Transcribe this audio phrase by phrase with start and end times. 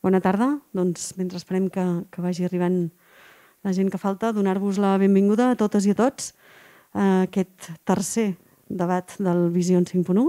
[0.00, 0.54] Bona tarda.
[0.72, 2.86] Doncs mentre esperem que, que vagi arribant
[3.60, 6.30] la gent que falta, donar-vos la benvinguda a totes i a tots
[6.96, 8.30] a aquest tercer
[8.64, 10.22] debat del Vision 5.1.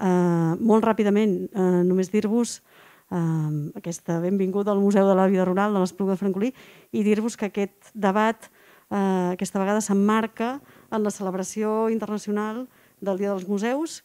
[0.00, 5.72] Uh, molt ràpidament, uh, només dir-vos uh, aquesta benvinguda al Museu de la Vida Rural
[5.72, 6.50] de l'Espluga de Francolí
[6.92, 10.58] i dir-vos que aquest debat uh, aquesta vegada s'emmarca
[10.92, 12.66] en la celebració internacional
[13.00, 14.02] del Dia dels Museus,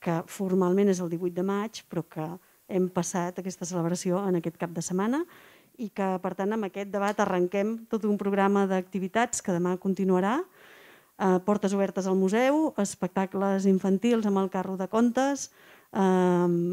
[0.00, 2.28] que formalment és el 18 de maig, però que
[2.68, 5.22] hem passat aquesta celebració en aquest cap de setmana
[5.78, 10.38] i que, per tant, amb aquest debat arrenquem tot un programa d'activitats que demà continuarà,
[11.18, 15.50] eh, portes obertes al museu, espectacles infantils amb el carro de contes,
[15.92, 16.00] eh,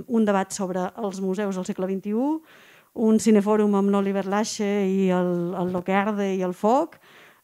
[0.08, 2.40] un debat sobre els museus del segle XXI,
[2.94, 5.74] un cinefòrum amb l'Oliver Lache i el, el
[6.38, 7.00] i el foc,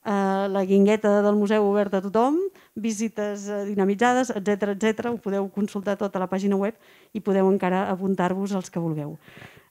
[0.10, 2.40] eh, la guingueta del museu oberta a tothom,
[2.76, 5.14] visites eh, dinamitzades, etc etc.
[5.14, 6.76] Ho podeu consultar tota la pàgina web
[7.14, 9.16] i podeu encara apuntar-vos els que vulgueu.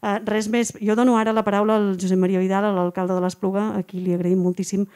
[0.02, 0.72] Eh, res més.
[0.78, 4.14] Jo dono ara la paraula al Josep Maria Vidal, l'alcalde de l'Espluga, a qui li
[4.14, 4.86] agraïm moltíssim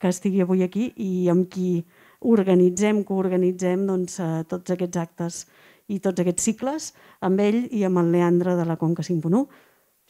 [0.00, 1.82] que estigui avui aquí i amb qui
[2.20, 5.44] organitzem, coorganitzem doncs, eh, tots aquests actes
[5.88, 9.46] i tots aquests cicles, amb ell i amb el Leandre de la Conca 5.1.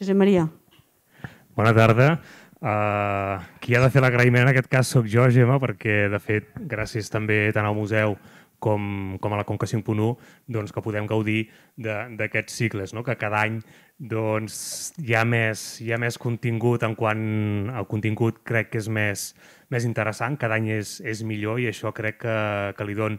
[0.01, 0.49] Josep Maria.
[1.55, 2.15] Bona tarda.
[2.61, 6.51] Uh, qui ha de fer l'agraïment en aquest cas sóc jo, Gemma, perquè de fet,
[6.69, 8.13] gràcies també tant al museu
[8.61, 10.11] com, com a la Conca 5.1,
[10.53, 11.49] doncs, que podem gaudir
[11.81, 13.01] d'aquests cicles, no?
[13.03, 13.57] que cada any
[13.97, 17.25] doncs, hi, ha més, hi ha més contingut en quant
[17.73, 19.31] el contingut crec que és més,
[19.73, 22.37] més interessant, cada any és, és millor i això crec que,
[22.77, 23.17] que li don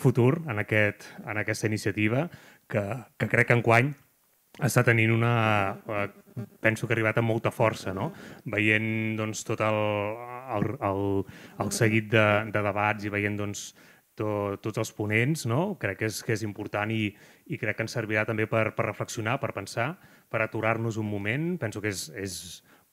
[0.00, 2.30] futur en, aquest, en aquesta iniciativa,
[2.70, 2.86] que,
[3.20, 3.92] que crec que enguany
[4.64, 5.34] està tenint una...
[5.84, 6.08] Eh,
[6.60, 8.10] penso que ha arribat amb molta força, no?
[8.50, 9.80] veient doncs, tot el,
[10.56, 11.04] el, el,
[11.64, 13.70] el seguit de, de debats i veient doncs,
[14.20, 15.76] to, tots els ponents, no?
[15.80, 17.10] crec que és, que és important i,
[17.46, 19.94] i crec que ens servirà també per, per reflexionar, per pensar,
[20.30, 21.54] per aturar-nos un moment.
[21.62, 22.36] Penso que és, és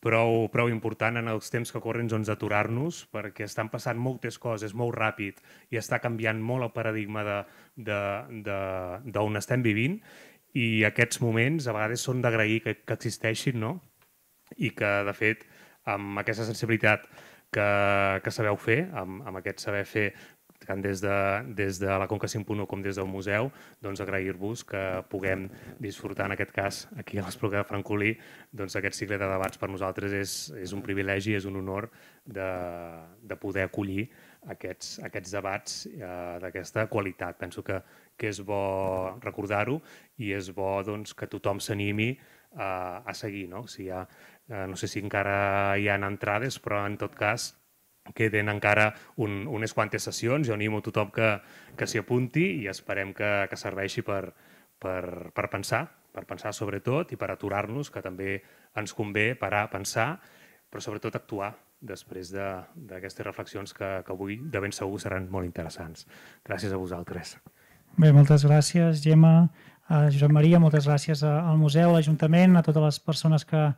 [0.03, 4.75] prou, prou important en els temps que corren doncs, aturar-nos perquè estan passant moltes coses
[4.77, 5.41] molt ràpid
[5.73, 7.25] i està canviant molt el paradigma
[7.77, 9.99] d'on estem vivint
[10.57, 13.77] i aquests moments a vegades són d'agrair que, que existeixin no?
[14.57, 15.43] i que, de fet,
[15.87, 17.05] amb aquesta sensibilitat
[17.53, 17.67] que,
[18.23, 20.07] que sabeu fer, amb, amb aquest saber fer
[20.65, 21.17] tant des de,
[21.55, 23.51] des de la Conca 5.1 com des del museu,
[23.83, 25.47] doncs agrair-vos que puguem
[25.83, 28.15] disfrutar, en aquest cas, aquí a l'Espluga de Francolí,
[28.51, 31.91] doncs aquest cicle de debats per nosaltres és, és un privilegi, és un honor
[32.25, 32.49] de,
[33.21, 34.09] de poder acollir
[34.53, 37.37] aquests, aquests debats eh, d'aquesta qualitat.
[37.39, 37.79] Penso que,
[38.17, 39.79] que és bo recordar-ho
[40.23, 43.47] i és bo doncs, que tothom s'animi eh, a seguir.
[43.51, 43.65] No?
[43.67, 44.03] Si ha,
[44.49, 47.53] eh, no sé si encara hi ha entrades, però en tot cas
[48.15, 50.47] queden encara un, unes quantes sessions.
[50.47, 51.35] Jo animo tothom que,
[51.75, 54.31] que s'hi apunti i esperem que, que serveixi per,
[54.79, 55.85] per, per pensar,
[56.15, 58.39] per pensar sobretot i per aturar-nos, que també
[58.77, 60.15] ens convé parar, pensar,
[60.71, 65.45] però sobretot actuar després d'aquestes de, reflexions que, que avui de ben segur seran molt
[65.45, 66.07] interessants.
[66.47, 67.37] Gràcies a vosaltres.
[67.97, 69.49] Bé, moltes gràcies, Gemma,
[69.87, 73.69] a Josep Maria, moltes gràcies al museu, a l'Ajuntament, a totes les persones que,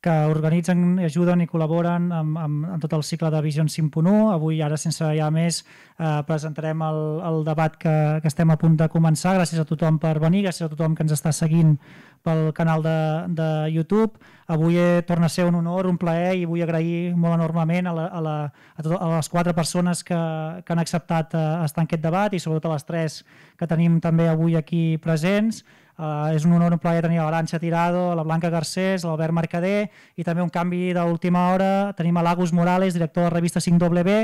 [0.00, 4.30] que organitzen, ajuden i col·laboren amb, amb, amb tot el cicle de Vision 5.1.
[4.32, 5.60] Avui, ara, sense ja més,
[5.98, 9.34] eh, presentarem el, el debat que, que estem a punt de començar.
[9.36, 11.76] Gràcies a tothom per venir, gràcies a tothom que ens està seguint
[12.24, 13.00] pel canal de,
[13.36, 14.16] de YouTube.
[14.48, 17.94] Avui eh, torna a ser un honor, un plaer i vull agrair molt enormement a,
[17.96, 18.36] la, a, la,
[18.76, 20.20] a, tot, a les quatre persones que,
[20.64, 23.20] que han acceptat eh, estar en aquest debat i sobretot a les tres
[23.60, 25.60] que tenim també avui aquí presents.
[26.00, 30.24] Uh, és un honor, un plaer tenir l'Aranxa Tirado, la Blanca Garcés, l'Albert Mercader i
[30.24, 31.90] també un canvi d'última hora.
[31.98, 34.14] Tenim a l'Agus Morales, director de la revista 5W,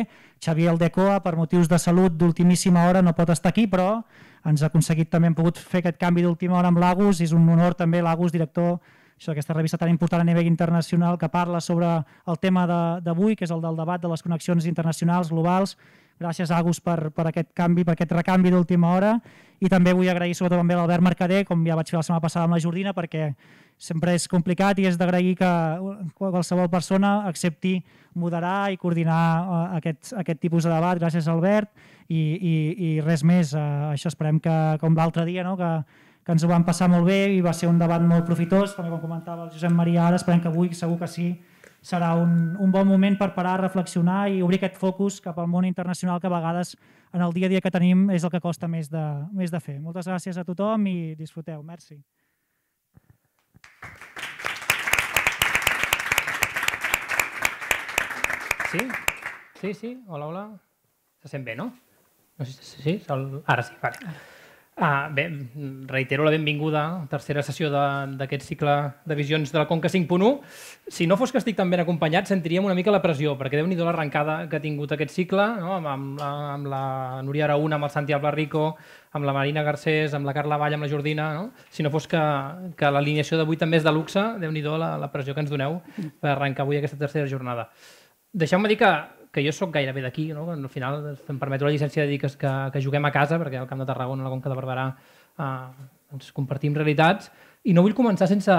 [0.41, 3.91] Xavier Aldecoa, per motius de salut d'ultimíssima hora no pot estar aquí, però
[4.49, 7.45] ens ha aconseguit també, hem pogut fer aquest canvi d'última hora amb l'Agus, és un
[7.45, 8.79] honor també l'Agus, director
[9.17, 11.93] això, aquesta revista tan important a nivell internacional que parla sobre
[12.25, 12.65] el tema
[13.05, 15.77] d'avui, que és el del debat de les connexions internacionals globals,
[16.17, 19.17] Gràcies, Agus, per, per aquest canvi, per aquest recanvi d'última hora.
[19.61, 22.25] I també vull agrair sobretot també a l'Albert Mercader, com ja vaig fer la setmana
[22.25, 23.31] passada amb la Jordina, perquè
[23.77, 25.51] sempre és complicat i és d'agrair que
[26.17, 27.75] qualsevol persona accepti
[28.17, 30.97] moderar i coordinar uh, aquest, aquest tipus de debat.
[31.01, 31.69] Gràcies, Albert.
[32.09, 33.53] I, i, i res més.
[33.53, 35.57] Uh, això esperem que, com l'altre dia, no?
[35.61, 35.71] que,
[36.25, 38.89] que ens ho vam passar molt bé i va ser un debat molt profitós, també
[38.91, 41.29] com comentava el Josep Maria ara, esperem que avui segur que sí
[41.87, 45.67] serà un, un bon moment per parar, reflexionar i obrir aquest focus cap al món
[45.69, 46.75] internacional que a vegades
[47.15, 49.63] en el dia a dia que tenim és el que costa més de, més de
[49.63, 49.79] fer.
[49.81, 51.63] Moltes gràcies a tothom i disfruteu.
[51.63, 52.01] Merci.
[58.73, 58.83] Sí?
[59.61, 59.97] Sí, sí.
[60.09, 60.47] Hola, hola.
[61.23, 61.71] Se sent bé, no?
[62.37, 63.03] No sé si sí,
[63.47, 64.17] ara sí, vale.
[64.79, 65.31] Ah, bé,
[65.89, 68.75] reitero la benvinguda, tercera sessió d'aquest cicle
[69.09, 70.43] de visions de la Conca 5.1.
[70.93, 73.71] Si no fos que estic tan ben acompanyat, sentiríem una mica la pressió, perquè déu
[73.71, 75.79] nhi l'arrencada que ha tingut aquest cicle, no?
[75.79, 76.83] amb, amb, la, amb la
[77.25, 78.77] Núria Araúna, amb el Santi Albarrico,
[79.17, 81.33] amb la Marina Garcés, amb la Carla Vall, amb la Jordina.
[81.33, 81.49] No?
[81.73, 82.21] Si no fos que,
[82.77, 85.81] que l'alineació d'avui també és de luxe, déu nhi la, la pressió que ens doneu
[86.21, 87.71] per arrencar avui aquesta tercera jornada.
[88.37, 88.93] Deixeu-me dir que
[89.37, 90.49] que jo sóc gairebé d'aquí, no?
[90.49, 93.61] al final em permeto la llicència de dir que, que, que juguem a casa, perquè
[93.61, 94.87] al Camp de Tarragona, a la Conca de Barberà,
[95.37, 97.29] eh, ens compartim realitats,
[97.69, 98.57] i no vull començar sense,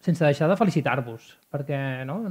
[0.00, 2.22] sense deixar de felicitar-vos, perquè no?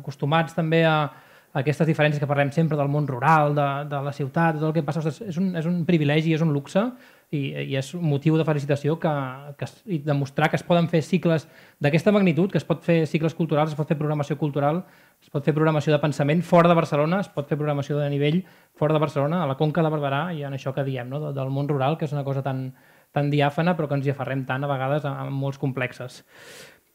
[0.00, 4.16] acostumats també a, a aquestes diferències que parlem sempre del món rural, de, de la
[4.16, 6.88] ciutat, tot el que passa, és un, és un privilegi, és un luxe
[7.32, 7.40] i,
[7.72, 9.12] i és un motiu de felicitació que,
[9.56, 11.46] que, i demostrar que es poden fer cicles
[11.80, 14.82] d'aquesta magnitud, que es pot fer cicles culturals, es pot fer programació cultural,
[15.22, 18.42] es pot fer programació de pensament fora de Barcelona, es pot fer programació de nivell
[18.76, 21.32] fora de Barcelona, a la Conca de Barberà i en això que diem, no?
[21.32, 22.68] del món rural, que és una cosa tan,
[23.16, 26.20] tan diàfana però que ens hi aferrem tant a vegades amb molts complexes.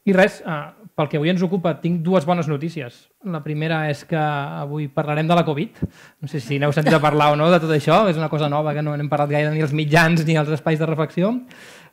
[0.08, 0.58] I res, eh,
[0.96, 3.02] pel que avui ens ocupa, tinc dues bones notícies.
[3.28, 5.82] La primera és que avui parlarem de la Covid.
[6.24, 8.48] No sé si n'heu sentit a parlar o no de tot això, és una cosa
[8.50, 11.34] nova que no n'hem parlat gaire ni als mitjans ni als espais de reflexió,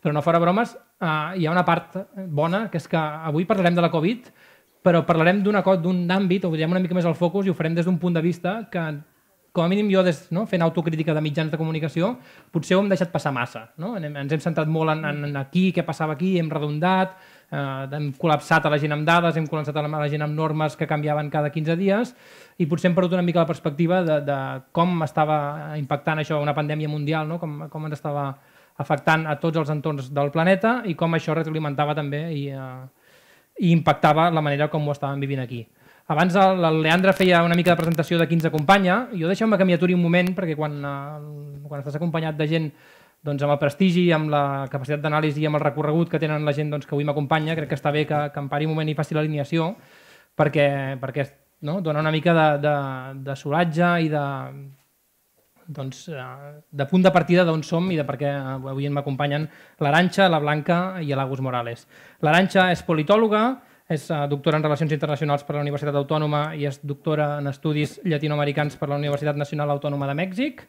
[0.01, 3.75] però no fora bromes, eh, hi ha una part bona, que és que avui parlarem
[3.75, 4.31] de la Covid,
[4.85, 7.85] però parlarem d'un àmbit, o direm una mica més al focus, i ho farem des
[7.85, 8.89] d'un punt de vista que
[9.55, 12.17] com a mínim jo, des, no, fent autocrítica de mitjans de comunicació,
[12.51, 13.69] potser ho hem deixat passar massa.
[13.79, 13.93] No?
[13.97, 17.15] Ens hem centrat molt en, en aquí, què passava aquí, hem redondat,
[17.51, 20.77] eh, hem col·lapsat a la gent amb dades, hem col·lapsat a la gent amb normes
[20.77, 22.15] que canviaven cada 15 dies
[22.59, 24.41] i potser hem perdut una mica la perspectiva de, de
[24.73, 27.39] com estava impactant això una pandèmia mundial, no?
[27.43, 28.29] com, com ens estava
[28.79, 32.85] afectant a tots els entorns del planeta i com això retroalimentava també i, eh,
[33.63, 35.63] i impactava la manera com ho estàvem vivint aquí.
[36.07, 39.07] Abans el, el Leandre feia una mica de presentació de qui ens acompanya.
[39.17, 42.69] Jo deixeu-me que m'hi aturi un moment perquè quan, eh, quan estàs acompanyat de gent
[43.25, 46.53] doncs, amb el prestigi, amb la capacitat d'anàlisi i amb el recorregut que tenen la
[46.57, 48.91] gent doncs, que avui m'acompanya, crec que està bé que, que em pari un moment
[48.91, 49.73] i faci l'alineació
[50.37, 50.69] perquè,
[51.01, 51.27] perquè
[51.65, 52.75] no, dona una mica de, de,
[53.25, 54.25] de solatge i de,
[55.67, 59.49] doncs, eh, de punt de partida d'on som i de per què avui m'acompanyen
[59.81, 61.87] l'Aranxa, la Blanca i l'Agus Morales.
[62.21, 63.47] L'Aranxa és politòloga,
[63.89, 67.99] és eh, doctora en Relacions Internacionals per la Universitat Autònoma i és doctora en Estudis
[68.05, 70.65] Llatinoamericans per la Universitat Nacional Autònoma de Mèxic.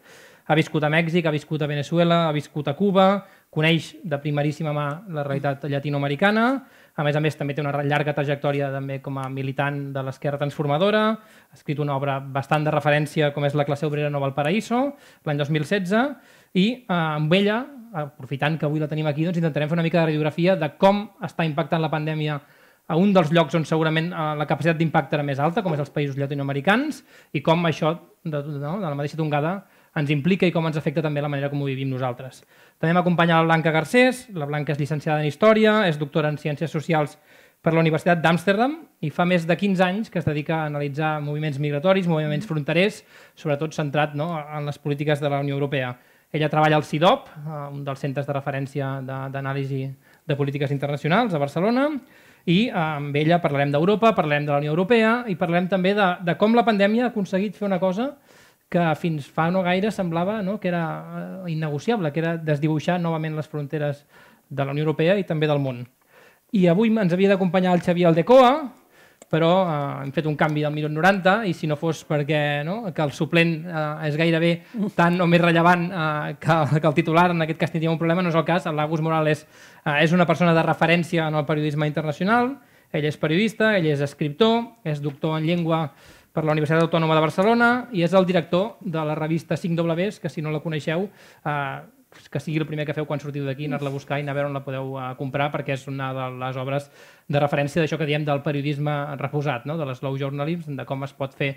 [0.45, 3.07] Ha viscut a Mèxic, ha viscut a Venezuela, ha viscut a Cuba,
[3.49, 6.43] coneix de primeríssima mà la realitat llatinoamericana,
[6.95, 10.37] a més a més també té una llarga trajectòria també com a militant de l'esquerra
[10.37, 14.35] transformadora, ha escrit una obra bastant de referència com és La classe obrera nova al
[14.35, 14.91] paraíso,
[15.25, 16.03] l'any 2016,
[16.53, 17.63] i eh, amb ella,
[17.95, 21.07] aprofitant que avui la tenim aquí, doncs intentarem fer una mica de radiografia de com
[21.23, 22.37] està impactant la pandèmia
[22.87, 25.81] a un dels llocs on segurament eh, la capacitat d'impacte era més alta, com és
[25.81, 27.01] els països llatinoamericans,
[27.33, 29.57] i com això, de, no, de la mateixa tongada,
[29.95, 32.43] ens implica i com ens afecta també la manera com ho vivim nosaltres.
[32.81, 36.71] També m'acompanya la Blanca Garcés, la Blanca és llicenciada en Història, és doctora en Ciències
[36.71, 37.15] Socials
[37.65, 41.15] per la Universitat d'Amsterdam i fa més de 15 anys que es dedica a analitzar
[41.23, 42.99] moviments migratoris, moviments fronterers,
[43.33, 45.95] sobretot centrat no, en les polítiques de la Unió Europea.
[46.35, 51.33] Ella treballa al CIDOP, eh, un dels centres de referència d'anàlisi de, de polítiques internacionals
[51.33, 51.87] a Barcelona,
[52.45, 56.09] i eh, amb ella parlarem d'Europa, parlarem de la Unió Europea i parlarem també de,
[56.25, 58.13] de com la pandèmia ha aconseguit fer una cosa
[58.69, 60.85] que fins fa no gaire semblava no, que era
[61.45, 64.05] eh, innegociable, que era desdibuixar novament les fronteres
[64.49, 65.83] de la Unió Europea i també del món.
[66.53, 68.51] I avui ens havia d'acompanyar el Xavier Aldecoa,
[69.31, 72.77] però eh, hem fet un canvi del minut 90 i si no fos perquè no,
[72.93, 74.51] que el suplent eh, és gairebé
[74.97, 78.23] tan o més rellevant eh, que, que el titular, en aquest cas tindríem un problema,
[78.23, 78.67] no és el cas.
[78.69, 82.55] El Lagos Morales eh, és una persona de referència en el periodisme internacional,
[82.95, 85.89] ell és periodista, ell és escriptor, és doctor en llengua
[86.35, 90.31] per la Universitat Autònoma de Barcelona i és el director de la revista 5Ws, que
[90.31, 91.77] si no la coneixeu, eh,
[92.31, 94.39] que sigui el primer que feu quan sortiu d'aquí, anar-la a buscar i anar a
[94.39, 96.89] veure on la podeu eh, comprar, perquè és una de les obres
[97.27, 99.77] de referència d'això que diem del periodisme reposat, no?
[99.77, 101.55] de l'eslow journalism, de com es pot fer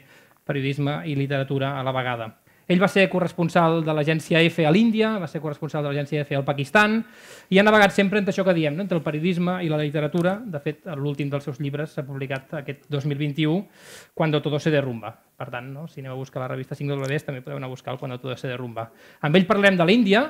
[0.48, 2.32] periodisme i literatura a la vegada.
[2.68, 6.36] Ell va ser corresponsal de l'agència EFE a l'Índia, va ser corresponsal de l'agència EFE
[6.36, 6.98] al Pakistan
[7.48, 8.84] i ha navegat sempre entre això que diem, no?
[8.84, 10.34] entre el periodisme i la literatura.
[10.44, 13.64] De fet, l'últim dels seus llibres s'ha publicat aquest 2021,
[14.12, 15.14] Cuando todo se derrumba.
[15.38, 15.86] Per tant, no?
[15.88, 18.36] si aneu a buscar la revista 5Ws també podeu anar a buscar el Cuando todo
[18.36, 18.90] se derrumba.
[19.22, 20.26] Amb ell parlem de l'Índia.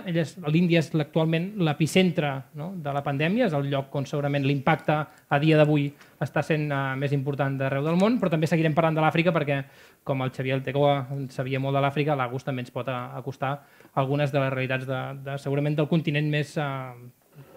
[0.46, 2.70] L'Índia és actualment l'epicentre no?
[2.76, 5.88] de la pandèmia, és el lloc on segurament l'impacte a dia d'avui
[6.22, 9.60] està sent uh, més important d'arreu del món, però també seguirem parlant de l'Àfrica perquè,
[10.08, 10.96] com el Xavier Altegoa
[11.34, 13.58] sabia molt de l'Àfrica, l'August també ens pot acostar
[14.00, 16.96] algunes de les realitats de, de segurament del continent més uh,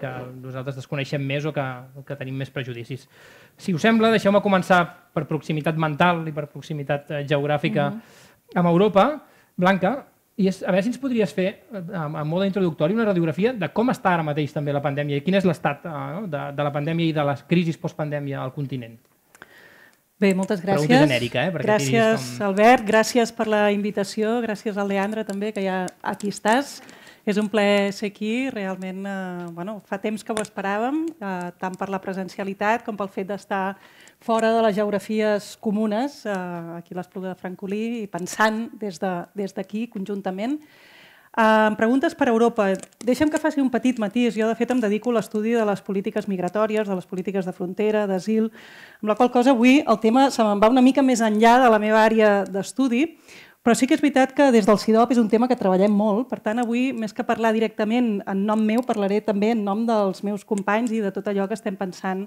[0.01, 1.65] que nosaltres desconeixem més o que,
[2.07, 3.07] que tenim més prejudicis.
[3.57, 8.57] Si us sembla, deixeu-me començar per proximitat mental i per proximitat eh, geogràfica mm -hmm.
[8.59, 9.05] amb Europa.
[9.57, 13.53] Blanca, I és, a veure si ens podries fer, a, a mode introductori, una radiografia
[13.53, 16.27] de com està ara mateix també la pandèmia i quin és l'estat uh, no?
[16.27, 18.97] de, de la pandèmia i de les crisis postpandèmia al continent.
[20.21, 20.85] Bé, moltes gràcies.
[20.85, 21.51] Pregunta genèrica, eh?
[21.55, 22.47] Perquè gràcies, com...
[22.51, 22.83] Albert.
[22.85, 24.35] Gràcies per la invitació.
[24.43, 26.75] Gràcies al Leandre, també, que ja aquí estàs.
[27.25, 28.49] És un plaer ser aquí.
[28.53, 33.09] Realment, eh, bueno, fa temps que ho esperàvem, eh, tant per la presencialitat com pel
[33.09, 33.63] fet d'estar
[34.21, 36.37] fora de les geografies comunes, eh,
[36.77, 40.59] aquí a l'Espluga de Francolí, i pensant des d'aquí, de, des conjuntament.
[41.31, 42.65] Uh, preguntes per Europa.
[43.07, 44.35] Deixa'm que faci un petit matís.
[44.35, 47.53] Jo, de fet, em dedico a l'estudi de les polítiques migratòries, de les polítiques de
[47.55, 48.49] frontera, d'asil,
[48.99, 51.69] amb la qual cosa avui el tema se me'n va una mica més enllà de
[51.71, 53.05] la meva àrea d'estudi,
[53.63, 56.27] però sí que és veritat que des del CIDOP és un tema que treballem molt,
[56.27, 60.25] per tant, avui, més que parlar directament en nom meu, parlaré també en nom dels
[60.27, 62.25] meus companys i de tot allò que estem pensant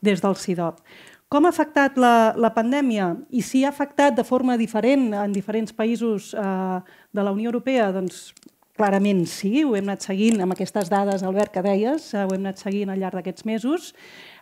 [0.00, 0.80] des del CIDOP.
[1.26, 5.74] Com ha afectat la, la pandèmia i si ha afectat de forma diferent en diferents
[5.74, 6.76] països eh,
[7.16, 7.88] de la Unió Europea?
[7.96, 8.30] Doncs
[8.76, 12.44] clarament sí, ho hem anat seguint amb aquestes dades, Albert, que deies, eh, ho hem
[12.44, 13.92] anat seguint al llarg d'aquests mesos.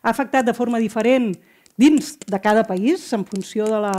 [0.03, 1.33] Ha afectat de forma diferent
[1.77, 3.95] dins de cada país, en funció de la,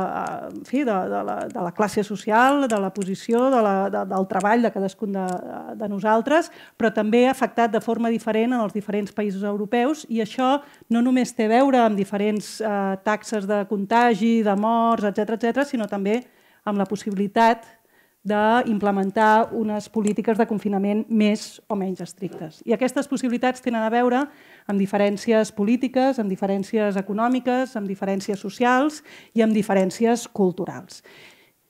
[0.48, 4.04] en fi, de, de, la, de la classe social, de la posició, de la, de,
[4.14, 5.26] del treball de cadascun de,
[5.76, 10.24] de nosaltres, però també ha afectat de forma diferent en els diferents països europeus i
[10.24, 15.36] això no només té a veure amb diferents eh, taxes de contagi, de morts, etc
[15.36, 16.22] etc, sinó també
[16.66, 17.68] amb la possibilitat
[18.26, 22.64] d'implementar unes polítiques de confinament més o menys estrictes.
[22.66, 24.24] I aquestes possibilitats tenen a veure
[24.66, 29.04] amb diferències polítiques, amb diferències econòmiques, amb diferències socials
[29.38, 31.04] i amb diferències culturals.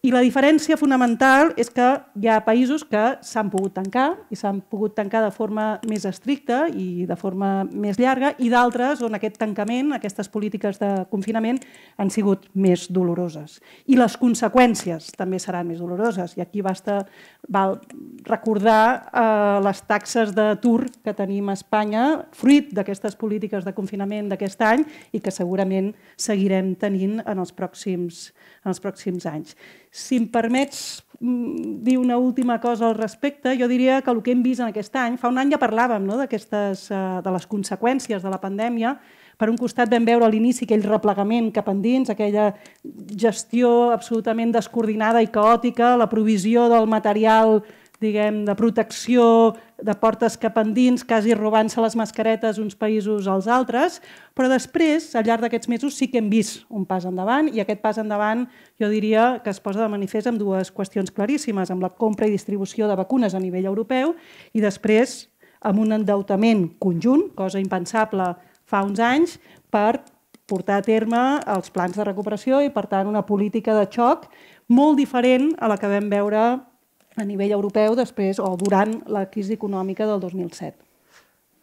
[0.06, 1.86] I la diferència fonamental és que
[2.22, 6.68] hi ha països que s'han pogut tancar i s'han pogut tancar de forma més estricta
[6.70, 11.58] i de forma més llarga i d'altres on aquest tancament, aquestes polítiques de confinament
[11.98, 13.58] han sigut més doloroses.
[13.90, 16.38] I les conseqüències també seran més doloroses.
[16.38, 17.00] I aquí basta
[17.50, 17.80] val
[18.26, 24.62] recordar eh, les taxes d'atur que tenim a Espanya fruit d'aquestes polítiques de confinament d'aquest
[24.66, 28.32] any i que segurament seguirem tenint en els pròxims,
[28.64, 29.54] en els pròxims anys.
[29.92, 34.34] Si em permets mm, dir una última cosa al respecte, jo diria que el que
[34.34, 38.26] hem vist en aquest any, fa un any ja parlàvem no, eh, de les conseqüències
[38.26, 38.98] de la pandèmia,
[39.38, 42.52] per un costat vam veure a l'inici aquell replegament cap endins, aquella
[43.16, 47.60] gestió absolutament descoordinada i caòtica, la provisió del material
[48.00, 54.00] diguem, de protecció de portes cap endins, quasi robant-se les mascaretes uns països als altres,
[54.36, 57.82] però després, al llarg d'aquests mesos, sí que hem vist un pas endavant i aquest
[57.84, 58.46] pas endavant
[58.82, 62.34] jo diria que es posa de manifest amb dues qüestions claríssimes, amb la compra i
[62.34, 64.16] distribució de vacunes a nivell europeu
[64.54, 65.26] i després
[65.66, 68.36] amb un endeutament conjunt, cosa impensable
[68.66, 70.02] fa uns anys, per
[70.46, 71.22] portar a terme
[71.56, 74.28] els plans de recuperació i, per tant, una política de xoc
[74.70, 76.42] molt diferent a la que vam veure
[77.16, 80.76] a nivell europeu després o durant la crisi econòmica del 2007.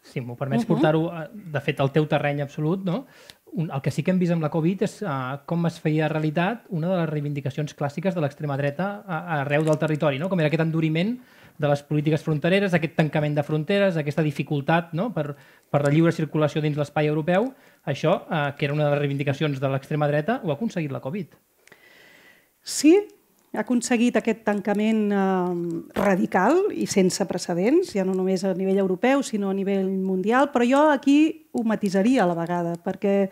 [0.03, 0.73] Si m'ho permets uh -huh.
[0.73, 3.05] portar-ho, eh, de fet, al teu terreny absolut, no?
[3.53, 6.07] Un, el que sí que hem vist amb la Covid és uh, com es feia
[6.07, 10.27] realitat una de les reivindicacions clàssiques de l'extrema dreta arreu del territori, no?
[10.27, 11.19] com era aquest enduriment
[11.57, 15.11] de les polítiques frontereres, aquest tancament de fronteres, aquesta dificultat no?
[15.13, 15.35] per,
[15.69, 17.51] per la lliure circulació dins l'espai europeu,
[17.85, 21.03] això, uh, que era una de les reivindicacions de l'extrema dreta, ho ha aconseguit la
[21.03, 21.35] Covid.
[22.63, 22.95] Sí,
[23.53, 25.19] ha aconseguit aquest tancament eh,
[25.99, 30.65] radical i sense precedents, ja no només a nivell europeu, sinó a nivell mundial, però
[30.65, 33.29] jo aquí ho matisaria a la vegada, perquè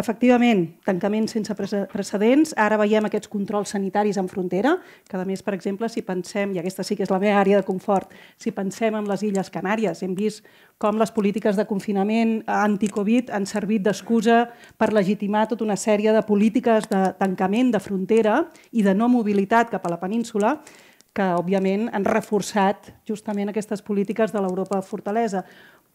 [0.00, 1.52] efectivament, tancament sense
[1.92, 6.56] precedents, ara veiem aquests controls sanitaris en frontera, que a més, per exemple, si pensem,
[6.56, 9.52] i aquesta sí que és la meva àrea de confort, si pensem en les Illes
[9.52, 10.48] Canàries, hem vist
[10.80, 14.44] com les polítiques de confinament anti-Covid han servit d'excusa
[14.78, 19.74] per legitimar tota una sèrie de polítiques de tancament de frontera i de no mobilitat
[19.74, 20.56] cap a la península,
[21.18, 25.42] que òbviament han reforçat justament aquestes polítiques de l'Europa fortalesa.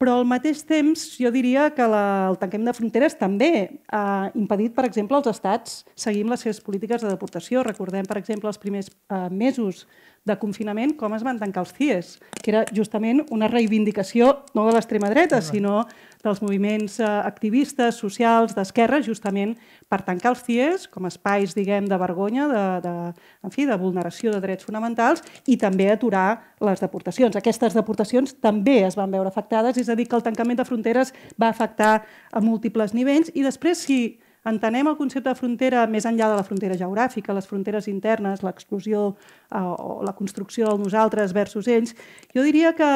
[0.03, 3.51] Però al mateix temps jo diria que la, el tanquem de fronteres també
[3.87, 7.61] ha impedit, per exemple, als estats seguir les seves polítiques de deportació.
[7.63, 9.85] Recordem, per exemple, els primers eh, mesos
[10.23, 14.75] de confinament, com es van tancar els CIES, que era justament una reivindicació no de
[14.75, 15.81] l'extrema dreta, sinó
[16.23, 19.57] dels moviments eh, activistes, socials, d'esquerra, justament
[19.91, 22.95] per tancar els CIES com espais, diguem, de vergonya, de, de,
[23.43, 27.35] en fi, de vulneració de drets fonamentals i també aturar les deportacions.
[27.35, 31.11] Aquestes deportacions també es van veure afectades, és a dir, que el tancament de fronteres
[31.35, 31.97] va afectar
[32.31, 36.45] a múltiples nivells i després, si entenem el concepte de frontera més enllà de la
[36.47, 41.95] frontera geogràfica, les fronteres internes, l'exclusió eh, o la construcció del nosaltres versus ells,
[42.35, 42.89] jo diria que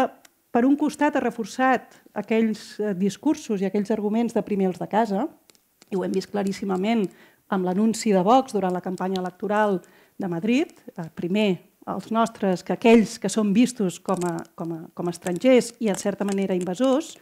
[0.52, 4.90] per un costat ha reforçat aquells eh, discursos i aquells arguments de primer els de
[4.92, 5.28] casa,
[5.88, 7.06] i ho hem vist claríssimament
[7.54, 9.80] amb l'anunci de Vox durant la campanya electoral
[10.20, 11.50] de Madrid, eh, primer
[11.88, 15.88] els nostres, que aquells que són vistos com a, com a, com a estrangers i
[15.88, 17.16] en certa manera invasors,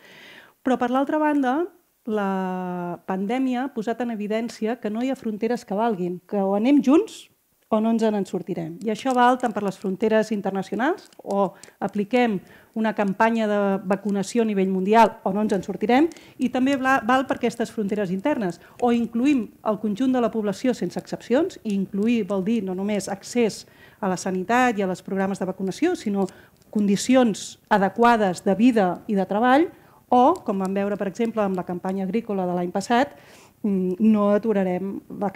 [0.66, 1.60] però per l'altra banda
[2.06, 6.54] la pandèmia ha posat en evidència que no hi ha fronteres que valguin, que o
[6.56, 7.26] anem junts
[7.70, 8.78] o no ens en sortirem.
[8.86, 12.40] I això val tant per les fronteres internacionals o apliquem
[12.76, 17.26] una campanya de vacunació a nivell mundial o no ens en sortirem, i també val
[17.26, 18.60] per aquestes fronteres internes.
[18.82, 23.10] O incluïm el conjunt de la població sense excepcions, i incluir vol dir no només
[23.10, 23.64] accés
[24.00, 26.28] a la sanitat i a les programes de vacunació, sinó
[26.70, 29.70] condicions adequades de vida i de treball,
[30.16, 33.16] o, com vam veure, per exemple, amb la campanya agrícola de l'any passat,
[33.62, 35.32] mm, no aturarem, la,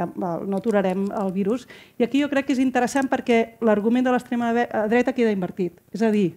[0.48, 1.67] no aturarem el virus.
[2.00, 4.53] I aquí jo crec que és interessant perquè l'argument de l'extrema
[4.88, 5.81] dreta queda invertit.
[5.91, 6.31] És a dir,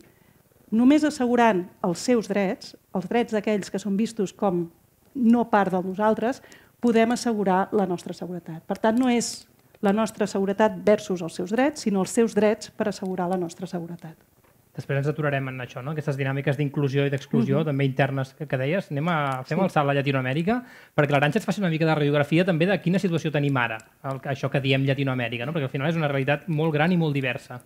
[0.71, 4.67] només assegurant els seus drets, els drets d'aquells que són vistos com
[5.15, 6.43] no part de nosaltres,
[6.83, 8.65] podem assegurar la nostra seguretat.
[8.67, 9.47] Per tant, no és
[9.83, 13.69] la nostra seguretat versus els seus drets, sinó els seus drets per assegurar la nostra
[13.71, 14.32] seguretat.
[14.73, 15.93] Després ens aturarem en això, no?
[15.93, 17.67] aquestes dinàmiques d'inclusió i d'exclusió, uh -huh.
[17.67, 18.91] també internes que, que deies.
[18.91, 19.65] Anem a, fem sí.
[19.65, 20.63] el salt a Llatinoamèrica,
[20.97, 24.21] perquè l'Aranxa ens faci una mica de radiografia també de quina situació tenim ara, el,
[24.25, 25.53] això que diem Llatinoamèrica, no?
[25.53, 27.61] perquè al final és una realitat molt gran i molt diversa.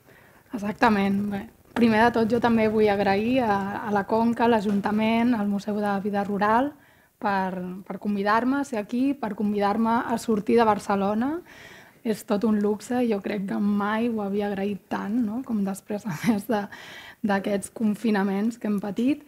[0.52, 1.30] Exactament.
[1.30, 5.46] Bé, primer de tot, jo també vull agrair a, a la Conca, a l'Ajuntament, al
[5.46, 6.72] Museu de Vida Rural,
[7.18, 11.40] per, per convidar-me a ser aquí, per convidar-me a sortir de Barcelona,
[12.06, 15.40] és tot un luxe jo crec que mai ho havia agraït tant, no?
[15.46, 16.46] com després, a més
[17.26, 19.26] d'aquests confinaments que hem patit.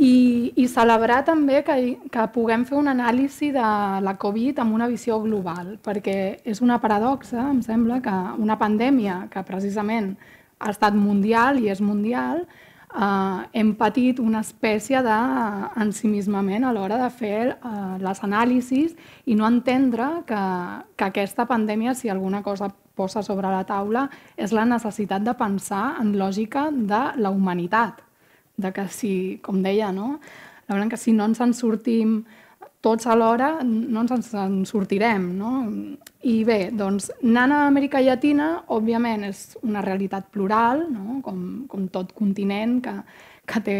[0.00, 1.74] I, i celebrar també que,
[2.12, 3.64] que puguem fer una anàlisi de
[4.00, 6.16] la Covid amb una visió global, perquè
[6.48, 10.14] és una paradoxa, em sembla, que una pandèmia que precisament
[10.60, 12.46] ha estat mundial i és mundial,
[12.94, 18.94] eh, hem patit una espècie d'ensimismament a l'hora de fer eh, les anàlisis
[19.26, 20.42] i no entendre que,
[20.96, 25.96] que aquesta pandèmia, si alguna cosa posa sobre la taula, és la necessitat de pensar
[26.02, 28.02] en lògica de la humanitat.
[28.60, 30.18] De que si, com deia, no?
[30.68, 32.20] la que si no ens en sortim
[32.80, 35.26] tots alhora no ens en sortirem.
[35.38, 35.50] No?
[36.26, 41.20] I bé, doncs, anant a Amèrica Llatina, òbviament, és una realitat plural, no?
[41.24, 42.96] com, com tot continent que,
[43.48, 43.78] que té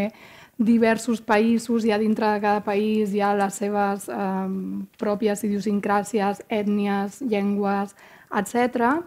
[0.61, 4.49] diversos països i a dintre de cada país hi ha les seves eh,
[5.01, 7.97] pròpies idiosincràcies, ètnies, llengües,
[8.37, 9.01] etc.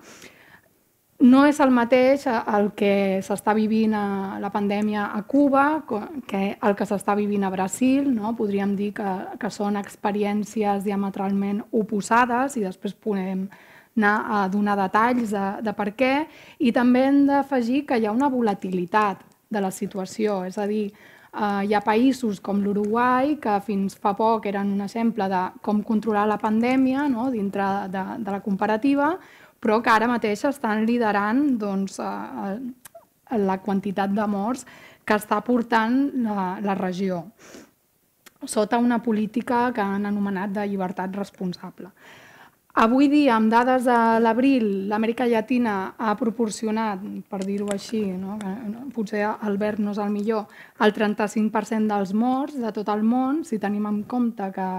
[1.23, 6.75] No és el mateix el que s'està vivint a la pandèmia a Cuba que el
[6.75, 8.09] que s'està vivint a Brasil.
[8.11, 8.33] No?
[8.35, 13.45] Podríem dir que, que són experiències diametralment oposades i després podem
[13.95, 16.13] anar a donar detalls de, de per què.
[16.59, 20.89] I també hem d'afegir que hi ha una volatilitat de la situació, és a dir,
[20.89, 25.79] eh, hi ha països com l'Uruguai que fins fa poc eren un exemple de com
[25.85, 27.29] controlar la pandèmia no?
[27.31, 29.13] dintre de, de la comparativa,
[29.63, 31.99] però que ara mateix estan liderant doncs,
[33.33, 34.65] la quantitat de morts
[35.07, 35.95] que està portant
[36.25, 37.23] la, la regió
[38.43, 41.93] sota una política que han anomenat de llibertat responsable.
[42.83, 48.39] Avui dia, amb dades de l'abril, l'Amèrica Llatina ha proporcionat, per dir-ho així, no?
[48.95, 50.47] potser Albert no és el millor,
[50.81, 54.69] el 35% dels morts de tot el món, si tenim en compte que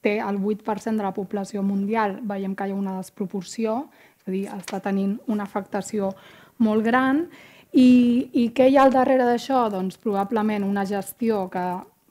[0.00, 3.76] té el 8% de la població mundial, veiem que hi ha una desproporció,
[4.24, 6.14] és a dir, està tenint una afectació
[6.58, 7.26] molt gran.
[7.72, 9.68] I, i què hi ha al darrere d'això?
[9.68, 11.64] Doncs probablement una gestió que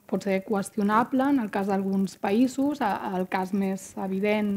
[0.06, 2.84] pot ser qüestionable en el cas d'alguns països.
[2.84, 4.52] El cas més evident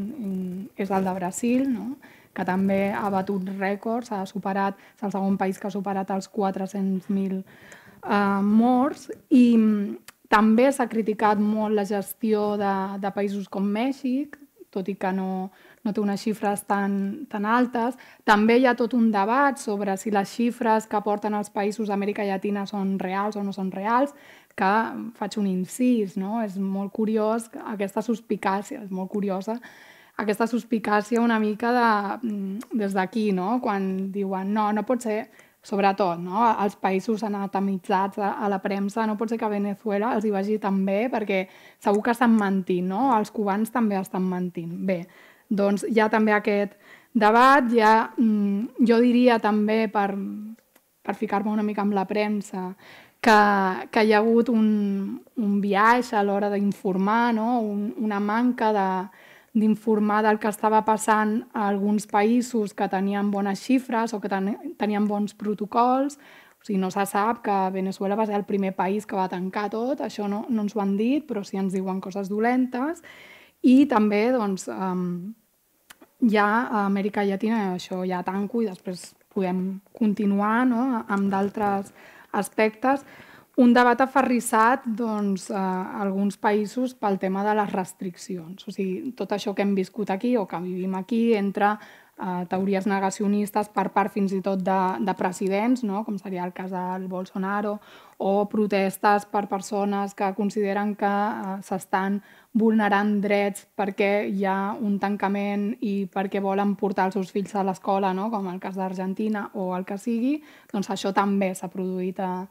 [0.76, 1.96] és el de Brasil, no?
[2.36, 6.28] que també ha batut rècords, ha superat, és el segon país que ha superat els
[6.28, 9.46] 400.000 eh, morts i
[10.28, 14.36] també s'ha criticat molt la gestió de, de països com Mèxic,
[14.68, 15.48] tot i que no,
[15.86, 16.98] no té unes xifres tan,
[17.30, 17.94] tan altes.
[18.26, 22.26] També hi ha tot un debat sobre si les xifres que porten els països d'Amèrica
[22.26, 24.14] Llatina són reals o no són reals,
[24.56, 24.72] que
[25.16, 26.40] faig un incís, no?
[26.42, 29.60] És molt curiós aquesta suspicàcia, és molt curiosa
[30.16, 33.60] aquesta suspicàcia una mica de, mm, des d'aquí, no?
[33.60, 35.28] quan diuen no, no pot ser,
[35.62, 36.40] sobretot, no?
[36.62, 40.58] els països anatomitzats a, la premsa, no pot ser que a Venezuela els hi vagi
[40.62, 41.46] tan bé perquè
[41.82, 43.10] segur que estan mentint, no?
[43.16, 44.72] els cubans també estan mentint.
[44.86, 45.02] Bé,
[45.48, 46.76] doncs hi ha també aquest
[47.12, 50.10] debat, ha, mm, jo diria també, per,
[51.02, 52.74] per ficar-me una mica amb la premsa,
[53.20, 57.60] que, que hi ha hagut un, un viatge a l'hora d'informar, no?
[57.60, 58.90] un, una manca de,
[59.56, 64.52] d'informar del que estava passant a alguns països que tenien bones xifres o que ten,
[64.78, 66.18] tenien bons protocols.
[66.60, 69.70] O sigui, no se sap que Venezuela va ser el primer país que va tancar
[69.72, 73.02] tot, això no, no ens ho han dit, però sí ens diuen coses dolentes.
[73.66, 75.34] I també doncs, um,
[76.30, 80.84] ja a Amèrica Llatina, això ja tanco i després podem continuar no?
[81.08, 81.92] amb d'altres
[82.32, 83.04] aspectes.
[83.56, 88.66] Un debat aferrissat, doncs, a alguns països pel tema de les restriccions.
[88.68, 91.72] O sigui, tot això que hem viscut aquí o que vivim aquí entre
[92.18, 96.02] eh, teories negacionistes per part fins i tot de, de presidents, no?
[96.04, 97.76] com seria el cas del Bolsonaro,
[98.18, 102.20] o protestes per persones que consideren que eh, s'estan
[102.56, 107.64] vulnerant drets perquè hi ha un tancament i perquè volen portar els seus fills a
[107.66, 108.30] l'escola, no?
[108.32, 110.38] com el cas d'Argentina o el que sigui,
[110.72, 112.46] doncs això també s'ha produït a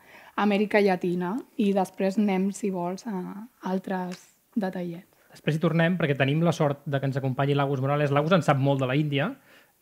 [0.46, 4.22] Amèrica Llatina i després anem, si vols, a altres
[4.54, 5.10] detallets.
[5.36, 8.14] Després hi tornem perquè tenim la sort de que ens acompanyi l'Agus Morales.
[8.16, 9.34] L'Agus en sap molt de la Índia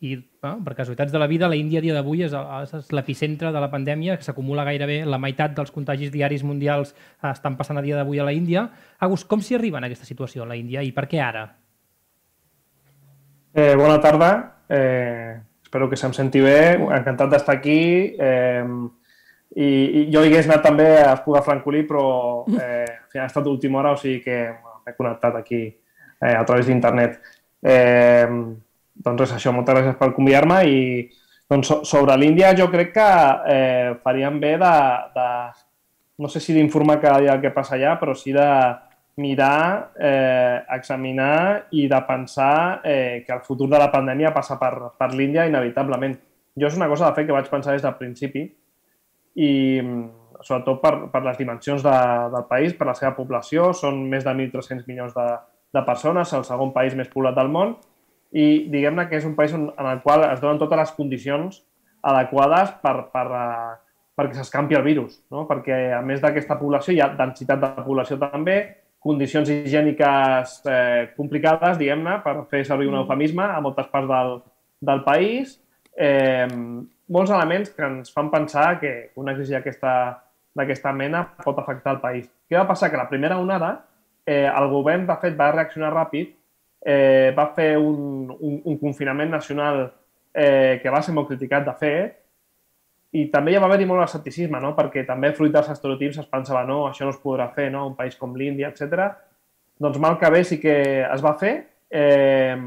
[0.04, 3.54] i no, per casualitats de la vida, la Índia a dia d'avui és, és l'epicentre
[3.56, 7.80] de la pandèmia, que s'acumula gairebé la meitat dels contagis diaris mundials eh, estan passant
[7.80, 8.66] a dia d'avui a la Índia.
[9.00, 11.46] Agus, com s'hi arriba en aquesta situació a la Índia i per què ara?
[13.54, 14.34] Eh, bona tarda,
[14.68, 17.80] eh, espero que se'm senti bé, encantat d'estar aquí.
[18.20, 18.68] Eh,
[19.54, 22.04] i, i jo hagués anat també a Espuga Francolí, però
[22.60, 27.20] eh, ha estat d'última hora, o sigui que m'he connectat aquí eh, a través d'internet.
[27.64, 28.28] Eh,
[29.04, 30.80] doncs res, això, moltes gràcies per convidar-me i
[31.52, 33.10] doncs, sobre l'Índia jo crec que
[33.52, 34.74] eh, faríem bé de,
[35.16, 35.28] de,
[36.24, 38.48] no sé si d'informar cada dia el que passa allà, però sí de
[39.22, 44.96] mirar, eh, examinar i de pensar eh, que el futur de la pandèmia passa per,
[44.98, 46.18] per l'Índia inevitablement.
[46.58, 48.48] Jo és una cosa de fet que vaig pensar des del principi
[49.36, 49.52] i
[50.44, 51.96] sobretot per, per les dimensions de,
[52.34, 55.28] del país, per la seva població, són més de 1.300 milions de,
[55.74, 57.78] de persones, el segon país més poblat del món,
[58.34, 61.62] i diguem-ne que és un país on, en el qual es donen totes les condicions
[62.04, 63.74] adequades per, per, uh,
[64.18, 65.46] perquè s'escampi el virus, no?
[65.50, 68.58] perquè a més d'aquesta població hi ha densitat de població també,
[69.04, 73.02] condicions higièniques eh, complicades, diguem-ne, per fer servir un mm.
[73.02, 74.38] eufemisme a moltes parts del,
[74.90, 75.58] del país,
[75.98, 76.48] eh,
[77.12, 82.30] molts elements que ens fan pensar que una crisi d'aquesta mena pot afectar el país.
[82.48, 82.94] Què va passar?
[82.94, 83.74] Que la primera onada,
[84.26, 86.32] eh, el govern, de fet, va reaccionar ràpid
[86.86, 89.86] eh, va fer un, un, un confinament nacional
[90.34, 91.98] eh, que va ser molt criticat de fer
[93.14, 94.74] i també ja va haver-hi molt escepticisme, no?
[94.76, 97.86] perquè també fruit dels estereotips es pensava no, això no es podrà fer, no?
[97.92, 99.12] un país com l'Índia, etc.
[99.80, 101.54] Doncs mal que bé sí que es va fer.
[101.94, 102.58] Eh,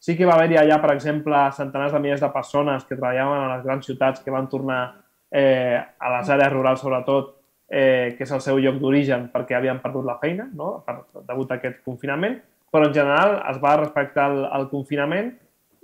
[0.00, 3.52] sí que va haver-hi allà, per exemple, centenars de milers de persones que treballaven a
[3.56, 4.80] les grans ciutats que van tornar
[5.28, 7.34] eh, a les àrees rurals, sobretot,
[7.68, 10.78] eh, que és el seu lloc d'origen perquè havien perdut la feina no?
[10.86, 12.36] per, degut a aquest confinament
[12.74, 15.30] però en general es va respectar el, el confinament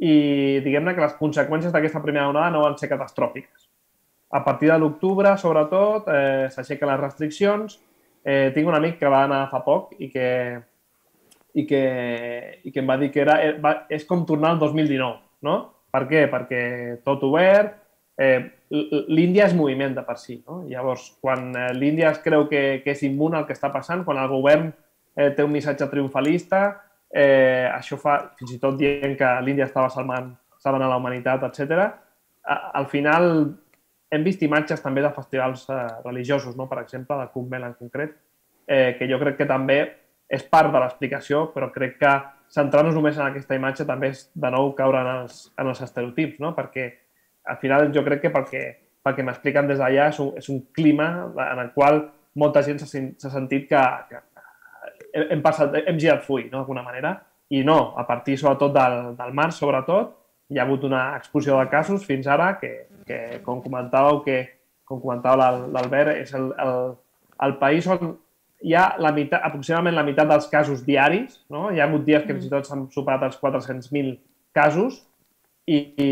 [0.02, 0.14] i
[0.64, 3.68] diguem-ne que les conseqüències d'aquesta primera onada no van ser catastròfiques.
[4.34, 7.78] A partir de l'octubre, sobretot, eh, s'aixequen les restriccions.
[8.24, 10.26] Eh, tinc un amic que va anar fa poc i que,
[11.54, 11.82] i que,
[12.64, 15.56] i que em va dir que era, eh, va, és com tornar al 2019, no?
[15.90, 16.26] Per què?
[16.32, 16.62] Perquè
[17.06, 17.74] tot obert,
[18.18, 18.38] eh,
[18.70, 20.40] l'Índia és moviment de per si.
[20.46, 20.62] No?
[20.70, 24.18] Llavors, quan eh, l'Índia es creu que, que és immune al que està passant, quan
[24.22, 24.70] el govern
[25.16, 26.62] eh, té un missatge triomfalista,
[27.10, 31.44] eh, això fa, fins i tot dient que l'Índia estava salvant, salvant a la humanitat,
[31.48, 31.88] etc.
[32.50, 33.30] Al final
[34.10, 36.66] hem vist imatges també de festivals eh, religiosos, no?
[36.70, 38.16] per exemple, de Kumbh en concret,
[38.66, 39.80] eh, que jo crec que també
[40.30, 42.12] és part de l'explicació, però crec que
[42.50, 46.40] centrar-nos només en aquesta imatge també és de nou caure en els, en els estereotips,
[46.42, 46.54] no?
[46.54, 46.86] perquè
[47.50, 48.62] al final jo crec que perquè,
[49.06, 51.10] perquè m'expliquen des d'allà és, un, és un clima
[51.46, 52.02] en el qual
[52.38, 54.22] molta gent s'ha sentit que, que,
[55.14, 57.16] hem, passat, hem girat full, no, d'alguna manera,
[57.50, 60.16] i no, a partir sobretot del, del març, sobretot,
[60.50, 62.72] hi ha hagut una explosió de casos fins ara que,
[63.06, 64.40] que com comentàveu, que,
[64.86, 66.74] com comentava l'Albert, és el, el,
[67.46, 68.16] el país on
[68.60, 71.68] hi ha la meitat, aproximadament la meitat dels casos diaris, no?
[71.70, 74.18] hi ha hagut dies que fins i tot s'han superat els 400.000
[74.56, 74.98] casos
[75.70, 76.10] i, i,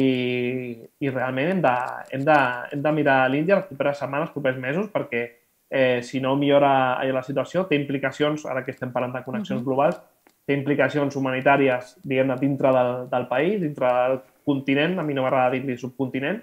[1.02, 1.74] i realment hem de,
[2.14, 2.38] hem de,
[2.72, 5.26] hem de mirar l'Índia les properes setmanes, els propers mesos, perquè
[5.70, 9.64] eh, si no millora la situació, té implicacions, ara que estem parlant de connexions uh
[9.64, 9.68] -huh.
[9.68, 10.00] globals,
[10.46, 15.50] té implicacions humanitàries, diguem-ne, dintre del, del país, dintre del continent, a mi no m'agrada
[15.50, 16.40] dir-li subcontinent,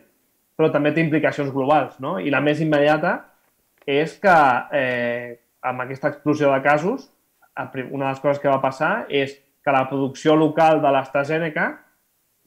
[0.56, 2.20] però també té implicacions globals, no?
[2.20, 3.26] I la més immediata
[3.86, 4.36] és que
[4.72, 7.10] eh, amb aquesta explosió de casos,
[7.90, 11.66] una de les coses que va passar és que la producció local de l'AstraZeneca,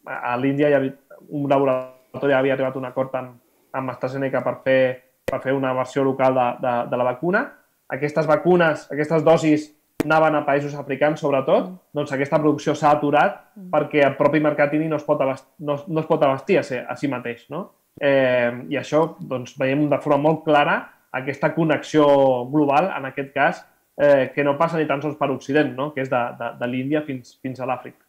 [0.07, 0.95] a l'Índia hi havia,
[1.29, 3.35] un laboratori havia arribat a un acord amb,
[3.73, 4.83] amb AstraZeneca per fer
[5.31, 7.45] per fer una versió local de, de, de la vacuna.
[7.89, 9.69] Aquestes vacunes, aquestes dosis
[10.05, 11.79] anaven a països africans, sobretot, mm.
[11.97, 13.71] doncs aquesta producció s'ha aturat mm.
[13.73, 16.63] perquè el propi mercat indi no es pot abastir, no, no es pot abastir a,
[16.67, 17.49] ser, a si mateix.
[17.51, 17.65] No?
[17.99, 20.79] Eh, I això doncs, veiem de forma molt clara
[21.19, 22.07] aquesta connexió
[22.53, 23.65] global, en aquest cas,
[23.99, 25.91] eh, que no passa ni tan sols per Occident, no?
[25.95, 28.05] que és de, de, de l'Índia fins, fins a l'Àfrica.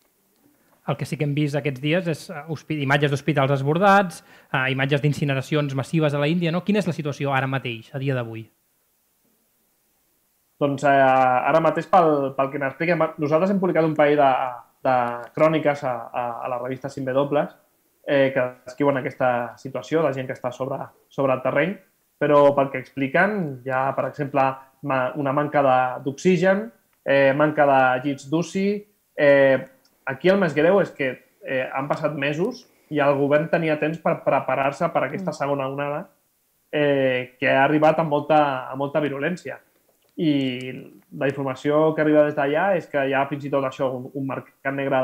[0.88, 2.46] El que sí que hem vist aquests dies és uh,
[2.78, 6.54] imatges d'hospitals esbordats, uh, imatges d'incineracions massives a la Índia.
[6.56, 6.64] No?
[6.64, 8.48] Quina és la situació ara mateix, a dia d'avui?
[10.60, 14.32] Doncs eh, ara mateix, pel, pel que n'expliquem, nosaltres hem publicat un parell de,
[14.84, 14.96] de
[15.38, 17.46] cròniques a, a, a la revista 5W
[18.10, 19.30] eh, que descriuen aquesta
[19.62, 21.78] situació de gent que està sobre, sobre el terreny,
[22.20, 24.44] però pel que expliquen hi ha, per exemple,
[24.84, 25.64] una manca
[26.04, 26.66] d'oxigen,
[27.08, 28.68] eh, manca de llits d'UCI.
[29.16, 29.58] Eh,
[30.10, 34.00] aquí el més greu és que eh, han passat mesos i el govern tenia temps
[34.02, 35.38] per preparar-se per aquesta mm.
[35.38, 36.02] segona onada
[36.72, 39.60] eh, que ha arribat amb molta, amb molta virulència.
[40.20, 40.32] I
[41.18, 44.10] la informació que arriba des d'allà és que hi ha fins i tot això, un,
[44.14, 45.04] un mercat negre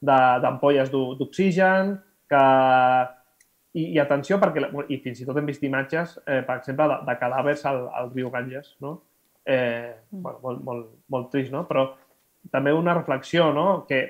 [0.00, 1.98] d'ampolles d'oxigen,
[2.30, 2.46] que...
[3.74, 6.98] I, I atenció, perquè, i fins i tot hem vist imatges, eh, per exemple, de,
[7.08, 9.00] de cadàvers al, al riu Ganges, no?
[9.42, 10.20] Eh, mm.
[10.22, 11.64] bueno, molt, molt, molt trist, no?
[11.66, 11.88] Però
[12.54, 13.82] també una reflexió, no?
[13.88, 14.04] Que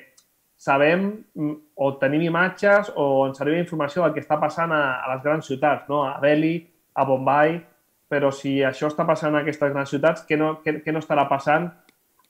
[0.65, 5.13] sabem mm, o tenim imatges o ens arriba informació del que està passant a, a
[5.13, 6.05] les grans ciutats, no?
[6.09, 6.57] a Delhi,
[6.95, 7.59] a Bombay,
[8.09, 11.27] però si això està passant a aquestes grans ciutats, què no, què, què no estarà
[11.29, 11.69] passant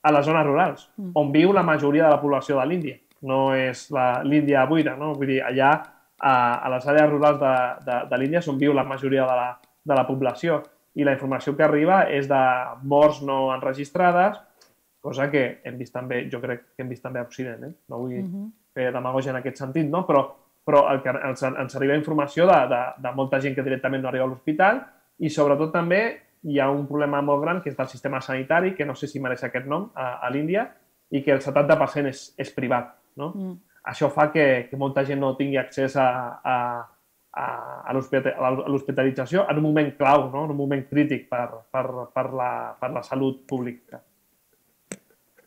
[0.05, 1.13] a les zones rurals, mm.
[1.21, 2.99] on viu la majoria de la població de l'Índia?
[3.25, 3.87] No és
[4.27, 5.13] l'Índia buida, no?
[5.17, 5.71] Vull dir, allà
[6.19, 7.53] a, a les àrees rurals de,
[7.87, 9.47] de, de l'Índia on viu la majoria de la,
[9.85, 10.59] de la població
[10.95, 12.41] i la informació que arriba és de
[12.83, 14.37] morts no enregistrades,
[15.05, 17.71] cosa que hem vist també, jo crec que hem vist també a Occident, eh?
[17.89, 18.49] no vull uh -huh.
[18.73, 20.05] fer demagogia en aquest sentit, no?
[20.07, 20.25] però,
[20.65, 24.09] però el que ens, ens arriba informació de, de, de molta gent que directament no
[24.09, 24.81] arriba a l'hospital
[25.19, 28.85] i sobretot també hi ha un problema molt gran que és del sistema sanitari, que
[28.85, 30.69] no sé si mereix aquest nom, a, a l'Índia,
[31.09, 32.93] i que el 70% és, és privat.
[33.15, 33.31] No?
[33.35, 36.07] Mm això fa que, que molta gent no tingui accés a,
[36.41, 36.55] a,
[37.35, 40.45] a l'hospitalització en un moment clau, no?
[40.45, 44.01] en un moment crític per, per, per, la, per la salut pública.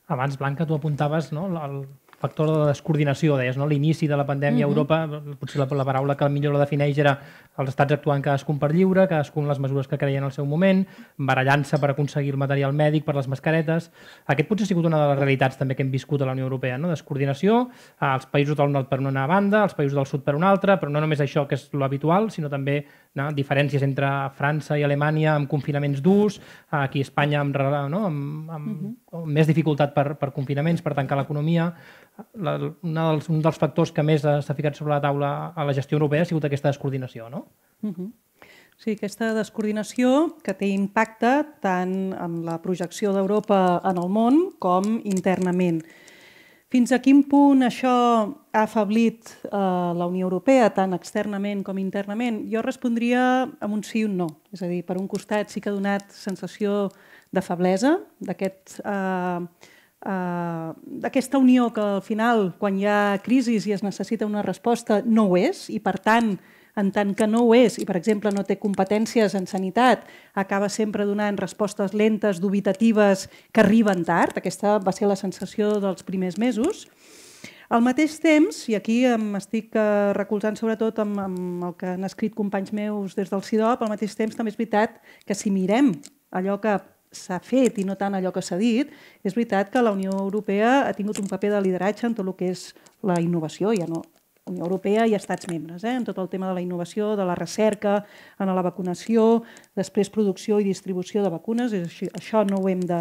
[0.09, 1.81] Abans, Blanca, tu apuntaves no, el,
[2.19, 3.65] factor de descoordinació, deies, no?
[3.69, 4.75] l'inici de la pandèmia mm -hmm.
[4.75, 7.19] a Europa, potser la, la paraula que millor la defineix era
[7.57, 10.85] els estats actuant cadascun per lliure, cadascun les mesures que creien al seu moment,
[11.17, 13.91] barallant-se per aconseguir el material mèdic, per les mascaretes...
[14.27, 16.43] Aquest potser ha sigut una de les realitats també que hem viscut a la Unió
[16.43, 16.89] Europea, no?
[16.89, 17.69] descoordinació,
[17.99, 20.89] als països del nord per una banda, als països del sud per una altra, però
[20.89, 23.31] no només això que és lo habitual, sinó també no?
[23.35, 27.57] diferències entre França i Alemanya amb confinaments durs, aquí a Espanya amb,
[27.89, 28.05] no?
[28.05, 29.25] amb, amb, mm -hmm.
[29.25, 31.73] més dificultat per, per confinaments, per tancar l'economia
[32.35, 35.97] una dels, un dels factors que més s'ha ficat sobre la taula a la gestió
[35.97, 37.47] europea ha sigut aquesta descoordinació, no?
[37.81, 38.11] Uh -huh.
[38.77, 45.01] Sí, aquesta descoordinació que té impacte tant en la projecció d'Europa en el món com
[45.03, 45.83] internament.
[46.69, 47.91] Fins a quin punt això
[48.53, 52.43] ha afablit eh, la Unió Europea, tant externament com internament?
[52.51, 54.27] Jo respondria amb un sí i un no.
[54.53, 56.91] És a dir, per un costat sí que ha donat sensació
[57.33, 58.77] de feblesa, d'aquest...
[58.85, 59.73] Eh,
[60.13, 60.69] eh,
[61.05, 65.25] d'aquesta unió que al final, quan hi ha crisi i es necessita una resposta, no
[65.25, 66.35] ho és, i per tant,
[66.77, 70.69] en tant que no ho és, i per exemple no té competències en sanitat, acaba
[70.69, 74.37] sempre donant respostes lentes, dubitatives, que arriben tard.
[74.37, 76.87] Aquesta va ser la sensació dels primers mesos.
[77.69, 82.33] Al mateix temps, i aquí m'estic eh, recolzant sobretot amb, amb el que han escrit
[82.33, 85.93] companys meus des del CIDOP, al mateix temps també és veritat que si mirem
[86.33, 86.79] allò que
[87.13, 88.89] s'ha fet i no tant allò que s'ha dit,
[89.21, 92.33] és veritat que la Unió Europea ha tingut un paper de lideratge en tot el
[92.37, 92.71] que és
[93.05, 94.01] la innovació, ja no
[94.49, 95.95] Unió Europea i Estats membres, eh?
[95.95, 98.03] en tot el tema de la innovació, de la recerca,
[98.39, 99.43] en la vacunació,
[99.77, 102.99] després producció i distribució de vacunes, això, això no ho hem de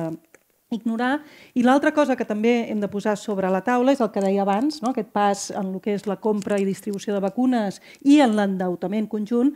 [0.70, 1.22] ignorar.
[1.56, 4.44] I l'altra cosa que també hem de posar sobre la taula és el que deia
[4.44, 4.92] abans, no?
[4.92, 9.08] aquest pas en el que és la compra i distribució de vacunes i en l'endeutament
[9.08, 9.54] conjunt,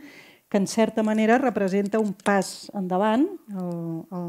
[0.49, 3.25] que en certa manera representa un pas endavant.
[3.49, 4.27] El, el,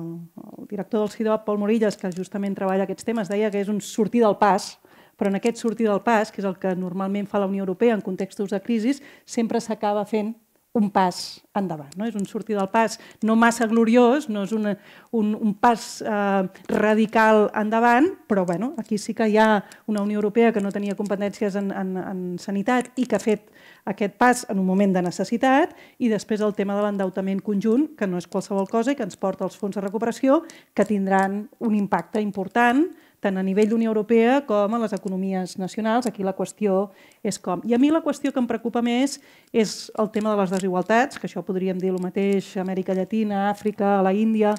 [0.61, 3.83] el director del CIDOP, Pol Morillas, que justament treballa aquests temes, deia que és un
[3.85, 4.79] sortir del pas,
[5.17, 7.95] però en aquest sortir del pas, que és el que normalment fa la Unió Europea
[7.95, 10.35] en contextos de crisi, sempre s'acaba fent
[10.75, 11.93] un pas endavant.
[11.95, 12.03] No?
[12.03, 14.73] És un sortir del pas no massa gloriós, no és una,
[15.15, 20.19] un, un pas eh, radical endavant, però bueno, aquí sí que hi ha una Unió
[20.19, 23.55] Europea que no tenia competències en, en, en sanitat i que ha fet
[23.87, 28.11] aquest pas en un moment de necessitat i després el tema de l'endeutament conjunt, que
[28.11, 30.43] no és qualsevol cosa i que ens porta als fons de recuperació,
[30.75, 32.89] que tindran un impacte important
[33.25, 36.07] tant a nivell d'Unió Europea com a les economies nacionals.
[36.07, 36.91] Aquí la qüestió
[37.25, 37.63] és com.
[37.65, 39.17] I a mi la qüestió que em preocupa més
[39.53, 43.49] és el tema de les desigualtats, que això podríem dir el mateix a Amèrica Llatina,
[43.51, 44.55] Àfrica, a la Índia,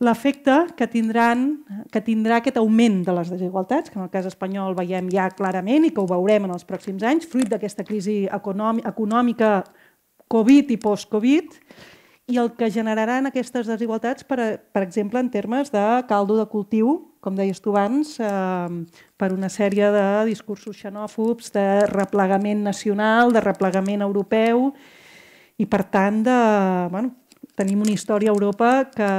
[0.00, 1.60] l'efecte que, tindran,
[1.92, 5.84] que tindrà aquest augment de les desigualtats, que en el cas espanyol veiem ja clarament
[5.84, 9.52] i que ho veurem en els pròxims anys, fruit d'aquesta crisi econòmica
[10.30, 11.56] Covid i post-Covid,
[12.30, 14.38] i el que generaran aquestes desigualtats, per,
[14.72, 18.68] per exemple, en termes de caldo de cultiu, com deies tu abans, eh,
[19.18, 24.70] per una sèrie de discursos xenòfobs, de replegament nacional, de replegament europeu,
[25.60, 26.38] i per tant, de,
[26.94, 27.12] bueno,
[27.58, 29.10] tenim una història a Europa que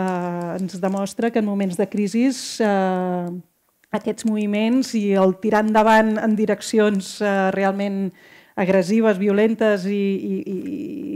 [0.57, 2.25] ens demostra que en moments de crisi
[2.65, 3.27] eh,
[3.91, 8.07] aquests moviments i el tirar endavant en direccions eh, realment
[8.61, 10.57] agressives, violentes i, i, i,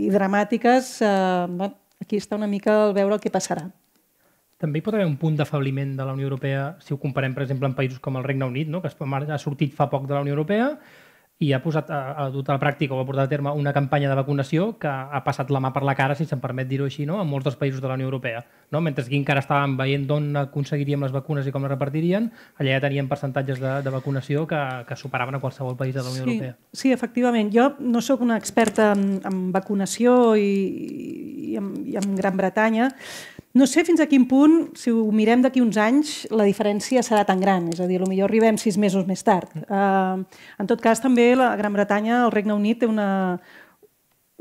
[0.05, 3.67] i dramàtiques, eh, aquí està una mica el veure el que passarà.
[4.62, 7.43] També hi pot haver un punt d'afabliment de la Unió Europea si ho comparem, per
[7.43, 8.81] exemple, amb països com el Regne Unit, no?
[8.81, 10.69] que ha sortit fa poc de la Unió Europea
[11.43, 13.74] i ha posat a, a dut a la pràctica o ha portat a terme una
[13.76, 16.88] campanya de vacunació que ha passat la mà per la cara, si se'm permet dir-ho
[16.88, 17.17] així, no?
[17.19, 18.45] en molts dels països de la Unió Europea.
[18.71, 18.80] No?
[18.80, 22.86] Mentre aquí encara estàvem veient d'on aconseguiríem les vacunes i com les repartirien, allà ja
[22.88, 26.30] teníem percentatges de, de vacunació que, que superaven a qualsevol país de la Unió sí,
[26.30, 26.56] Europea.
[26.71, 27.52] Sí, efectivament.
[27.52, 30.50] Jo no sóc una experta en, en vacunació i,
[31.52, 32.93] i, en, i en Gran Bretanya,
[33.56, 37.24] no sé fins a quin punt, si ho mirem d'aquí uns anys, la diferència serà
[37.24, 37.70] tan gran.
[37.72, 39.54] És a dir, potser arribem sis mesos més tard.
[39.65, 40.26] Uh,
[40.60, 43.39] en tot cas, també la Gran Bretanya, el Regne Unit, té una,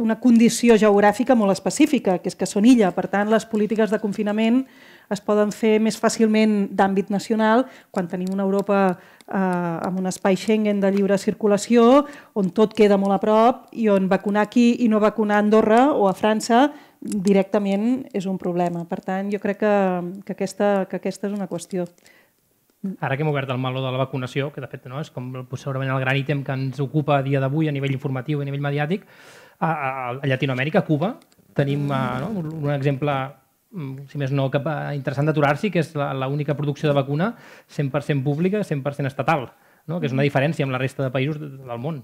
[0.02, 2.90] una condició geogràfica molt específica, que és que són illa.
[2.90, 4.64] Per tant, les polítiques de confinament
[5.14, 10.34] es poden fer més fàcilment d'àmbit nacional quan tenim una Europa eh, amb un espai
[10.40, 14.88] Schengen de lliure circulació, on tot queda molt a prop i on vacunar aquí i
[14.90, 16.72] no vacunar a Andorra o a França
[17.04, 18.84] directament és un problema.
[18.88, 19.74] Per tant, jo crec que,
[20.24, 21.86] que, aquesta, que aquesta és una qüestió.
[23.00, 25.30] Ara que hem obert el meló de la vacunació, que de fet no, és com
[25.56, 28.48] segurament el gran ítem que ens ocupa a dia d'avui a nivell informatiu i a
[28.48, 29.06] nivell mediàtic,
[29.58, 29.88] a, a,
[30.18, 31.14] a Llatinoamèrica, a Cuba,
[31.56, 33.14] tenim uh, no, un exemple
[33.72, 34.60] mm, si més no, que,
[34.96, 37.32] interessant d'aturar-s'hi, que és l'única producció de vacuna
[37.72, 39.48] 100% pública, 100% estatal,
[39.86, 40.00] no?
[40.00, 42.02] que és una diferència amb la resta de països del món.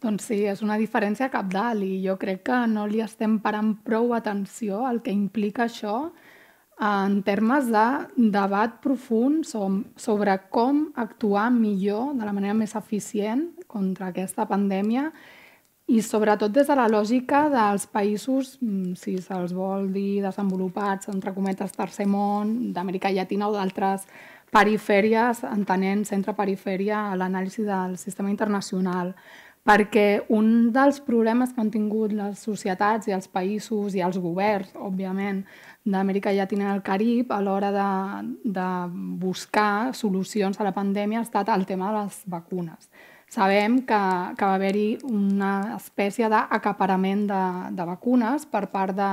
[0.00, 4.14] Doncs sí, és una diferència capdalt i jo crec que no li estem parant prou
[4.16, 6.10] atenció al que implica això
[6.80, 14.08] en termes de debat profund sobre com actuar millor, de la manera més eficient contra
[14.08, 15.10] aquesta pandèmia
[15.90, 21.34] i sobretot des de la lògica dels països, mm, si se'ls vol dir desenvolupats, entre
[21.34, 24.06] cometes, tercer món, d'Amèrica Llatina o d'altres
[24.50, 29.14] perifèries, entenent centre-perifèria a l'anàlisi del sistema internacional
[29.66, 34.72] perquè un dels problemes que han tingut les societats i els països i els governs,
[34.74, 35.42] òbviament,
[35.84, 37.90] d'Amèrica Llatina i el Carib a l'hora de,
[38.44, 38.68] de
[39.20, 42.90] buscar solucions a la pandèmia ha estat el tema de les vacunes.
[43.30, 44.00] Sabem que,
[44.34, 47.44] que va haver-hi una espècie d'acaparament de,
[47.76, 49.10] de vacunes per part de,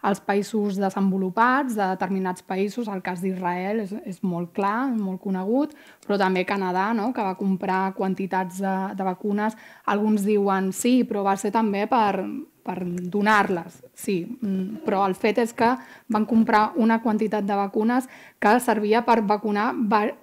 [0.00, 5.74] als països desenvolupats, de determinats països, el cas d'Israel és, és molt clar, molt conegut,
[6.06, 7.10] però també Canadà, no?
[7.12, 9.58] que va comprar quantitats de, de vacunes.
[9.90, 12.22] Alguns diuen sí, però va ser també per,
[12.68, 15.72] per donar-les, sí, mm, però el fet és que
[16.12, 18.06] van comprar una quantitat de vacunes
[18.38, 19.72] que servia per vacunar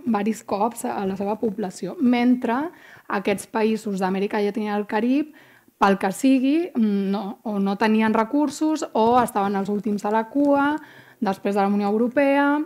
[0.06, 2.62] varis cops a la seva població, mentre
[3.20, 5.36] aquests països d'Amèrica Llatina i el Carib
[5.86, 10.26] pel que sigui, mm, no, o no tenien recursos o estaven els últims a la
[10.30, 10.74] cua,
[11.22, 12.58] després de la Unió Europea,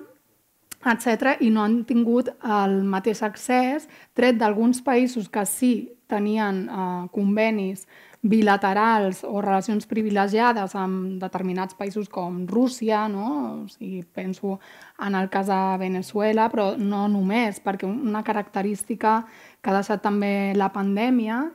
[0.80, 5.74] etc i no han tingut el mateix accés, tret d'alguns països que sí
[6.08, 7.84] tenien eh, convenis
[8.22, 13.28] bilaterals o relacions privilegiades amb determinats països com Rússia, no?
[13.64, 14.60] o sigui, penso
[15.00, 19.22] en el cas de Venezuela, però no només, perquè una característica
[19.62, 21.46] que ha deixat també la pandèmia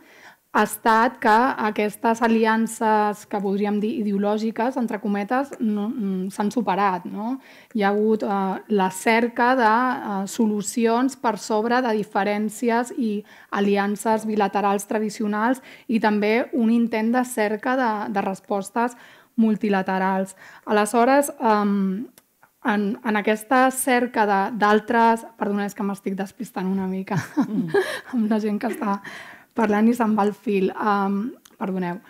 [0.55, 1.35] ha estat que
[1.67, 7.09] aquestes aliances que podríem dir ideològiques, entre cometes, no, mm, s'han superat.
[7.11, 7.41] No?
[7.75, 14.29] Hi ha hagut eh, la cerca de eh, solucions per sobre de diferències i aliances
[14.31, 18.95] bilaterals tradicionals i també un intent de cerca de, de respostes
[19.35, 20.37] multilaterals.
[20.71, 22.07] Aleshores, eh,
[22.65, 25.27] en, en aquesta cerca d'altres...
[25.35, 27.87] Perdona, és que m'estic despistant una mica mm.
[28.15, 29.01] amb la gent que està
[29.55, 30.71] parlant i se'n va el fil.
[30.75, 32.01] Um, perdoneu.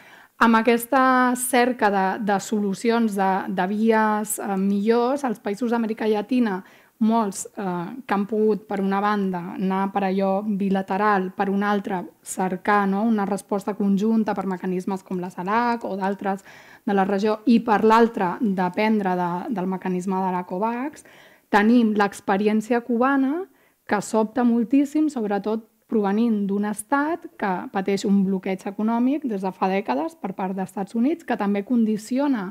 [0.45, 6.63] Amb aquesta cerca de, de solucions, de, de vies uh, millors, els països d'Amèrica Llatina,
[7.05, 12.03] molts eh, que han pogut, per una banda, anar per allò bilateral, per una altra,
[12.23, 13.03] cercar no?
[13.03, 16.45] una resposta conjunta per mecanismes com la CELAC o d'altres
[16.87, 21.05] de la regió, i per l'altra, dependre de, del mecanisme de la COVAX,
[21.51, 23.45] tenim l'experiència cubana
[23.87, 29.71] que sobta moltíssim, sobretot provenint d'un estat que pateix un bloqueig econòmic des de fa
[29.71, 32.49] dècades per part dels Estats Units, que també condiciona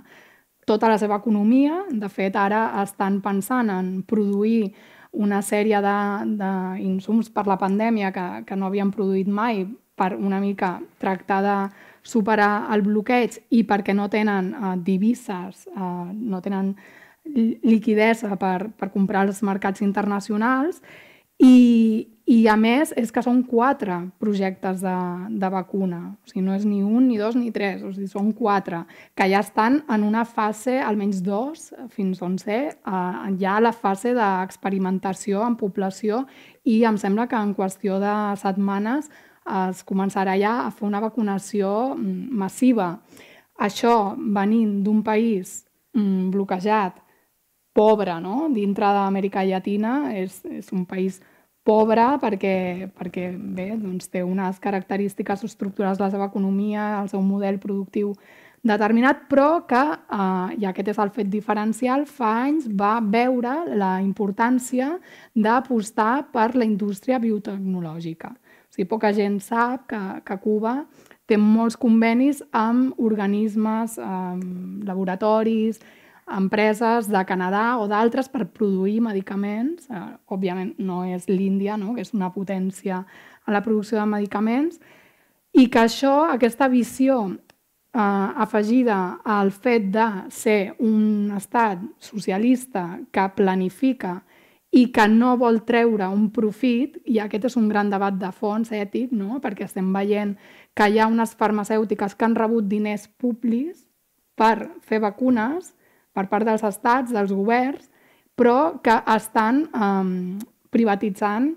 [0.66, 1.84] tota la seva economia.
[1.92, 4.72] De fet, ara estan pensant en produir
[5.14, 9.66] una sèrie d'insums per la pandèmia que, que no havien produït mai
[9.96, 11.58] per una mica tractar de
[12.04, 16.74] superar el bloqueig i perquè no tenen uh, divises, uh, no tenen
[17.64, 20.82] liquidesa per, per comprar als mercats internacionals
[21.40, 22.10] i,
[22.50, 24.96] a més és que són quatre projectes de,
[25.30, 28.32] de vacuna, o sigui, no és ni un, ni dos, ni tres, o sigui, són
[28.38, 28.84] quatre,
[29.14, 34.16] que ja estan en una fase, almenys dos, fins on sé, eh, ja la fase
[34.18, 36.24] d'experimentació en població
[36.66, 39.12] i em sembla que en qüestió de setmanes
[39.44, 42.96] es començarà ja a fer una vacunació mm, massiva.
[43.60, 45.64] Això venint d'un país
[45.94, 47.02] mm, bloquejat
[47.74, 48.48] pobre, no?
[48.54, 51.20] dintre d'Amèrica Llatina, és, és un país
[51.64, 57.24] pobre perquè, perquè bé, doncs té unes característiques estructurals de la seva economia, el seu
[57.24, 58.14] model productiu
[58.64, 64.02] determinat, però que, eh, i aquest és el fet diferencial, fa anys va veure la
[64.02, 65.00] importància
[65.36, 68.32] d'apostar per la indústria biotecnològica.
[68.32, 70.86] O sigui, poca gent sap que, que Cuba
[71.28, 75.80] té molts convenis amb organismes, amb laboratoris,
[76.32, 79.90] empreses de Canadà o d'altres per produir medicaments.
[79.90, 81.96] Eh, òbviament no és l'Índia, no?
[81.96, 83.04] que és una potència
[83.48, 84.80] en la producció de medicaments,
[85.54, 93.28] i que això, aquesta visió eh, afegida al fet de ser un estat socialista que
[93.36, 94.22] planifica
[94.74, 98.72] i que no vol treure un profit, i aquest és un gran debat de fons
[98.74, 99.38] ètic, no?
[99.44, 100.34] perquè estem veient
[100.74, 103.86] que hi ha unes farmacèutiques que han rebut diners públics
[104.34, 105.76] per fer vacunes
[106.14, 107.90] per part dels estats, dels governs,
[108.38, 110.40] però que estan um,
[110.74, 111.52] privatitzant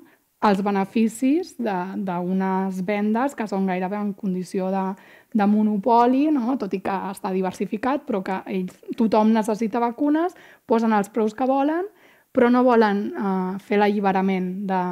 [0.46, 4.84] els beneficis d'unes vendes que són gairebé en condició de,
[5.32, 6.58] de monopoli, no?
[6.60, 10.36] tot i que està diversificat, però que ells, tothom necessita vacunes,
[10.68, 11.88] posen els preus que volen,
[12.36, 14.82] però no volen uh, fer l'alliberament de,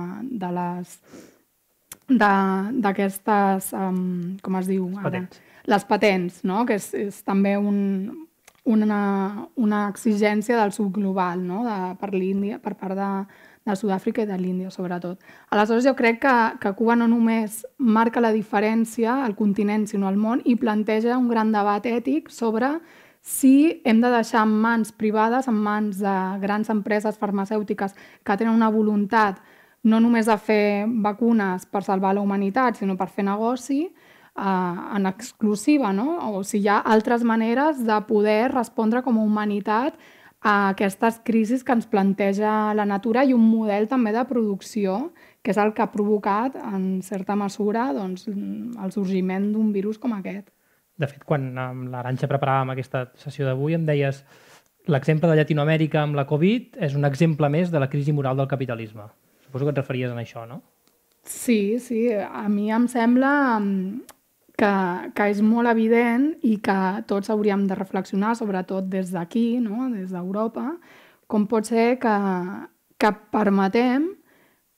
[0.40, 0.98] de les
[2.04, 4.88] d'aquestes, um, com es diu?
[4.88, 5.38] Les patents.
[5.38, 5.50] Ara?
[5.72, 6.64] Les patents, no?
[6.68, 7.78] que és, és també un,
[8.64, 11.62] una, una exigència del sud global no?
[11.64, 13.08] de, per l'Índia, per part de,
[13.68, 15.20] de Sud-àfrica i de l'Índia, sobretot.
[15.52, 20.16] Aleshores, jo crec que, que Cuba no només marca la diferència al continent, sinó al
[20.20, 22.78] món, i planteja un gran debat ètic sobre
[23.24, 28.52] si hem de deixar en mans privades, en mans de grans empreses farmacèutiques que tenen
[28.52, 29.40] una voluntat
[29.84, 33.82] no només de fer vacunes per salvar la humanitat, sinó per fer negoci,
[34.36, 36.18] eh, en exclusiva, no?
[36.34, 39.98] o si hi ha altres maneres de poder respondre com a humanitat
[40.44, 45.52] a aquestes crisis que ens planteja la natura i un model també de producció que
[45.52, 50.50] és el que ha provocat, en certa mesura, doncs, el sorgiment d'un virus com aquest.
[50.96, 54.22] De fet, quan amb l'Aranxa preparàvem aquesta sessió d'avui em deies
[54.88, 58.48] l'exemple de Llatinoamèrica amb la Covid és un exemple més de la crisi moral del
[58.48, 59.08] capitalisme.
[59.44, 60.60] Suposo que et referies a això, no?
[61.24, 62.06] Sí, sí.
[62.12, 63.32] A mi em sembla
[64.58, 64.72] que,
[65.14, 66.78] que és molt evident i que
[67.10, 69.88] tots hauríem de reflexionar, sobretot des d'aquí, no?
[69.90, 70.76] des d'Europa,
[71.26, 72.14] com pot ser que,
[73.00, 74.10] que permetem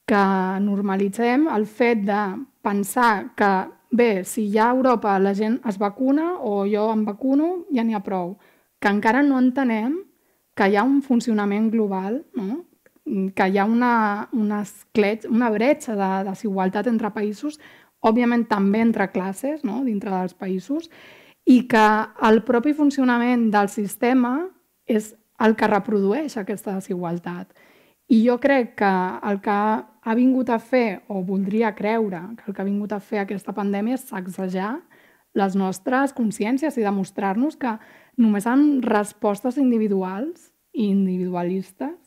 [0.07, 0.25] que
[0.63, 2.21] normalitzem el fet de
[2.63, 3.51] pensar que,
[3.91, 7.97] bé, si ja a Europa la gent es vacuna o jo em vacuno, ja n'hi
[7.99, 8.37] ha prou.
[8.81, 9.99] Que encara no entenem
[10.57, 12.65] que hi ha un funcionament global, no?
[13.07, 17.61] que hi ha una, una, esclet, una bretxa de desigualtat entre països
[18.01, 19.83] òbviament també entre classes, no?
[19.85, 20.91] dintre dels països,
[21.47, 21.87] i que
[22.27, 24.41] el propi funcionament del sistema
[24.87, 27.53] és el que reprodueix aquesta desigualtat.
[28.09, 28.93] I jo crec que
[29.31, 29.57] el que
[30.07, 33.55] ha vingut a fer, o voldria creure que el que ha vingut a fer aquesta
[33.55, 34.77] pandèmia és sacsejar
[35.37, 37.75] les nostres consciències i demostrar-nos que
[38.17, 41.99] només amb respostes individuals i individualistes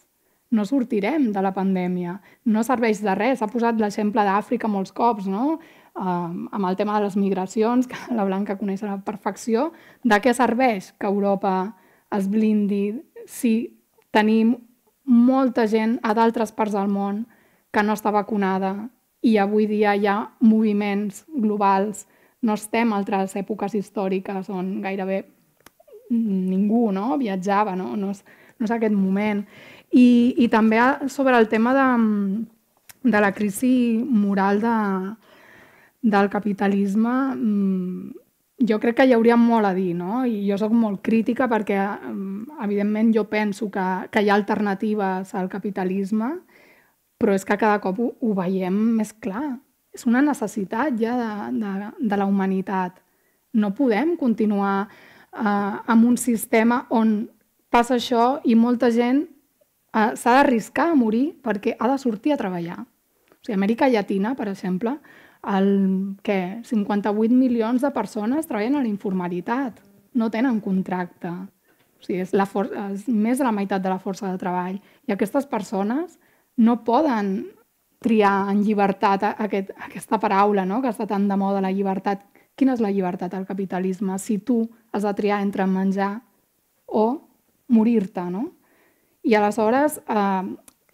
[0.49, 2.15] no sortirem de la pandèmia.
[2.45, 3.39] No serveix de res.
[3.39, 5.59] S'ha posat l'exemple d'Àfrica molts cops, no?
[5.99, 9.71] Amb el tema de les migracions, que la Blanca coneix a la perfecció,
[10.03, 11.75] de què serveix que Europa
[12.15, 12.93] es blindi
[13.27, 13.53] si
[14.11, 14.55] tenim
[15.09, 17.25] molta gent a d'altres parts del món
[17.73, 18.89] que no està vacunada
[19.21, 22.05] i avui dia hi ha moviments globals,
[22.41, 25.23] no estem a altres èpoques històriques on gairebé
[26.09, 27.17] ningú no?
[27.19, 27.95] viatjava, no?
[27.97, 28.23] No, és,
[28.57, 29.43] no és aquest moment.
[29.91, 30.79] I, I també
[31.09, 31.87] sobre el tema de,
[33.11, 34.77] de la crisi moral de,
[36.01, 38.11] del capitalisme mm,
[38.67, 40.25] jo crec que hi hauria molt a dir, no?
[40.27, 45.33] I jo sóc molt crítica perquè, mm, evidentment, jo penso que, que hi ha alternatives
[45.35, 46.33] al capitalisme,
[47.19, 49.59] però és que cada cop ho, ho veiem més clar.
[49.93, 52.99] És una necessitat ja de, de, de la humanitat.
[53.53, 57.29] No podem continuar eh, amb un sistema on
[57.69, 62.37] passa això i molta gent eh, s'ha d'arriscar a morir perquè ha de sortir a
[62.37, 62.83] treballar.
[62.83, 64.97] O sigui, Amèrica Llatina, per exemple,
[65.47, 65.69] el,
[66.23, 69.79] què, 58 milions de persones treballen a la informalitat,
[70.13, 71.31] no tenen contracte.
[71.99, 74.79] O sigui, és, la for és més de la meitat de la força de treball.
[75.07, 76.17] I aquestes persones
[76.59, 77.49] no poden
[78.03, 80.81] triar en llibertat aquest, aquesta paraula no?
[80.81, 82.23] que està tan de moda, la llibertat.
[82.59, 84.17] Quina és la llibertat al capitalisme?
[84.19, 86.17] Si tu has de triar entre menjar
[86.87, 87.05] o
[87.69, 88.49] morir-te, no?
[89.23, 90.43] I aleshores, eh,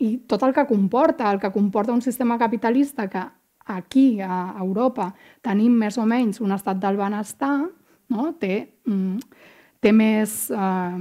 [0.01, 3.23] i tot el que comporta, el que comporta un sistema capitalista que
[3.65, 5.11] aquí, a Europa,
[5.41, 7.65] tenim més o menys un estat del benestar,
[8.13, 8.31] no?
[8.39, 9.17] té, mm,
[9.81, 10.97] té més, eh,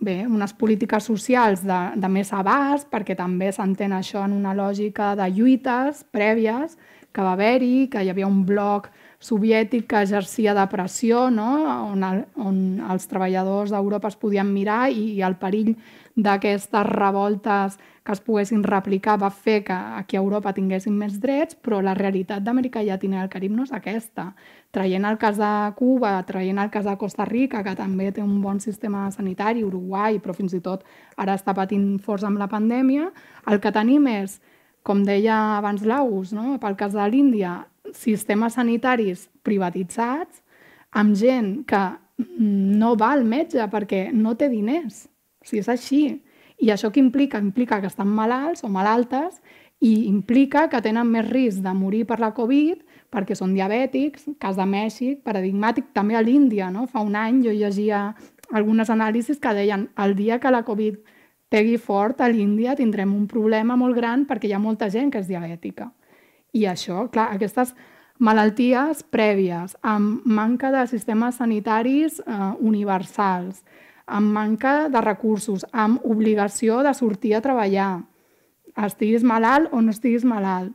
[0.00, 5.14] bé, unes polítiques socials de, de més abast, perquè també s'entén això en una lògica
[5.18, 6.78] de lluites prèvies
[7.14, 8.88] que va haver-hi, que hi havia un bloc
[9.22, 11.50] soviètic que exercia de pressió, no?
[11.92, 12.56] on, el, on
[12.90, 15.76] els treballadors d'Europa es podien mirar i, i el perill
[16.14, 21.56] d'aquestes revoltes que es poguessin replicar va fer que aquí a Europa tinguessin més drets,
[21.56, 24.26] però la realitat d'Amèrica Llatina i el Carib no és aquesta.
[24.76, 28.42] Traient el cas de Cuba, traient el cas de Costa Rica, que també té un
[28.42, 30.84] bon sistema sanitari, Uruguai, però fins i tot
[31.16, 33.08] ara està patint força amb la pandèmia,
[33.48, 34.36] el que tenim és,
[34.84, 36.58] com deia abans l'Aus, no?
[36.60, 37.62] pel cas de l'Índia,
[37.96, 40.42] sistemes sanitaris privatitzats
[40.92, 41.84] amb gent que
[42.20, 45.06] no va al metge perquè no té diners.
[45.40, 46.02] O sigui, és així.
[46.64, 47.40] I això què implica?
[47.42, 49.40] Implica que estan malalts o malaltes
[49.84, 52.80] i implica que tenen més risc de morir per la Covid
[53.12, 56.70] perquè són diabètics, cas de Mèxic, paradigmàtic, també a l'Índia.
[56.72, 56.86] No?
[56.90, 58.14] Fa un any jo llegia
[58.52, 60.98] algunes anàlisis que deien el dia que la Covid
[61.52, 65.20] pegui fort a l'Índia tindrem un problema molt gran perquè hi ha molta gent que
[65.22, 65.90] és diabètica.
[66.54, 67.74] I això, clar, aquestes
[68.18, 73.64] malalties prèvies, amb manca de sistemes sanitaris eh, universals,
[74.06, 78.04] amb manca de recursos, amb obligació de sortir a treballar,
[78.76, 80.74] estiguis malalt o no estiguis malalt.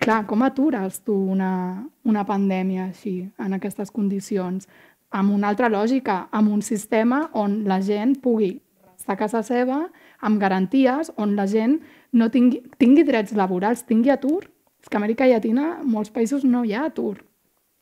[0.00, 4.66] Clar, com atures tu una, una pandèmia així, en aquestes condicions?
[5.12, 8.54] Amb una altra lògica, amb un sistema on la gent pugui
[8.96, 9.82] estar a casa seva
[10.20, 11.78] amb garanties, on la gent
[12.12, 14.44] no tingui, tingui drets laborals, tingui atur.
[14.80, 17.18] És que a Amèrica Llatina, en molts països no hi ha atur.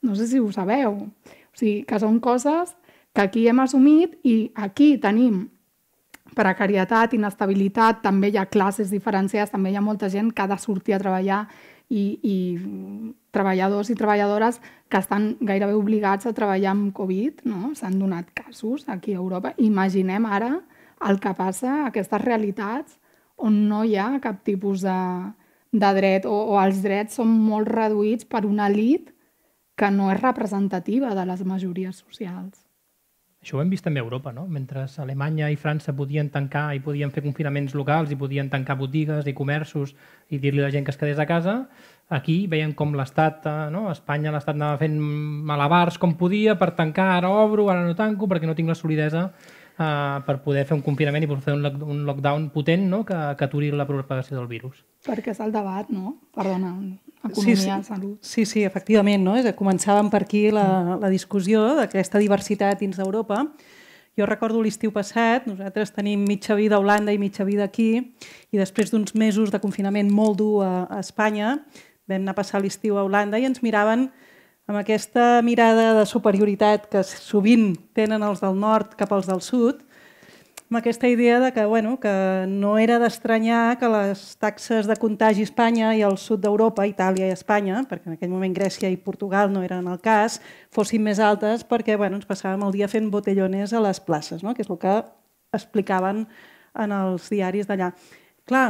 [0.02, 0.94] No sé si ho sabeu.
[0.94, 2.74] O sigui, que són coses
[3.18, 5.48] que aquí hem assumit i aquí tenim
[6.38, 10.58] precarietat, inestabilitat, també hi ha classes diferenciades, també hi ha molta gent que ha de
[10.62, 11.40] sortir a treballar
[11.90, 12.36] i, i
[13.34, 17.72] treballadors i treballadores que estan gairebé obligats a treballar amb Covid, no?
[17.74, 19.50] s'han donat casos aquí a Europa.
[19.58, 20.52] Imaginem ara
[21.10, 23.00] el que passa a aquestes realitats
[23.34, 25.00] on no hi ha cap tipus de,
[25.74, 29.10] de dret o, o els drets són molt reduïts per una elit
[29.74, 32.67] que no és representativa de les majories socials.
[33.38, 34.48] Això ho hem vist també a Europa, no?
[34.50, 39.28] Mentre Alemanya i França podien tancar i podien fer confinaments locals i podien tancar botigues
[39.30, 39.94] i comerços
[40.28, 41.54] i dir-li a la gent que es quedés a casa,
[42.10, 43.84] aquí veiem com l'Estat, eh, no?
[43.92, 48.50] Espanya l'Estat anava fent malabars com podia per tancar, ara obro, ara no tanco, perquè
[48.50, 49.28] no tinc la solidesa
[49.78, 53.04] uh, per poder fer un confinament i per fer un, un lockdown potent no?
[53.08, 54.82] que, que aturi la propagació del virus.
[55.06, 56.16] Perquè és el debat, no?
[56.34, 56.74] Perdona,
[57.22, 57.88] economia, sí, sí.
[57.88, 58.16] salut.
[58.20, 59.24] Sí, sí, efectivament.
[59.24, 59.36] No?
[59.58, 63.44] Començàvem per aquí la, la discussió d'aquesta diversitat dins d'Europa.
[64.18, 68.16] Jo recordo l'estiu passat, nosaltres tenim mitja vida a Holanda i mitja vida aquí,
[68.50, 71.60] i després d'uns mesos de confinament molt dur a, a Espanya,
[72.08, 74.08] vam anar a passar l'estiu a Holanda i ens miraven
[74.68, 79.80] amb aquesta mirada de superioritat que sovint tenen els del nord cap als del sud,
[80.68, 85.40] amb aquesta idea de que, bueno, que no era d'estranyar que les taxes de contagi
[85.40, 89.00] a Espanya i al sud d'Europa, Itàlia i Espanya, perquè en aquell moment Grècia i
[89.00, 93.08] Portugal no eren el cas, fossin més altes perquè bueno, ens passàvem el dia fent
[93.08, 94.52] botellones a les places, no?
[94.52, 94.98] que és el que
[95.56, 96.26] explicaven
[96.76, 97.94] en els diaris d'allà.
[98.44, 98.68] Clar,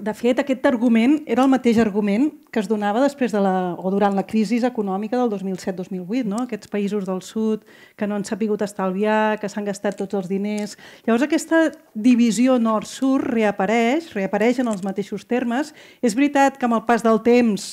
[0.00, 3.90] de fet, aquest argument era el mateix argument que es donava després de la, o
[3.90, 6.42] durant la crisi econòmica del 2007-2008, no?
[6.44, 7.64] aquests països del sud
[7.96, 10.76] que no han sapigut estalviar, que s'han gastat tots els diners.
[11.06, 11.62] Llavors aquesta
[11.94, 15.74] divisió nord-sud reapareix, reapareix en els mateixos termes.
[16.02, 17.68] És veritat que amb el pas del temps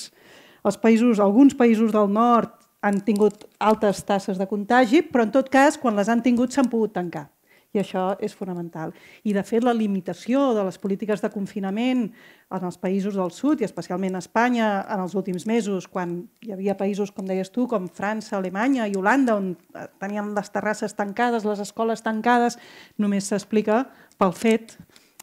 [0.65, 2.55] els països, alguns països del nord
[2.85, 6.69] han tingut altes tasses de contagi, però en tot cas, quan les han tingut, s'han
[6.69, 7.29] pogut tancar
[7.75, 8.93] i això és fonamental.
[9.23, 12.07] I, de fet, la limitació de les polítiques de confinament
[12.55, 16.53] en els països del sud, i especialment a Espanya, en els últims mesos, quan hi
[16.55, 19.53] havia països, com deies tu, com França, Alemanya i Holanda, on
[20.01, 22.59] tenien les terrasses tancades, les escoles tancades,
[22.97, 23.83] només s'explica
[24.17, 24.77] pel fet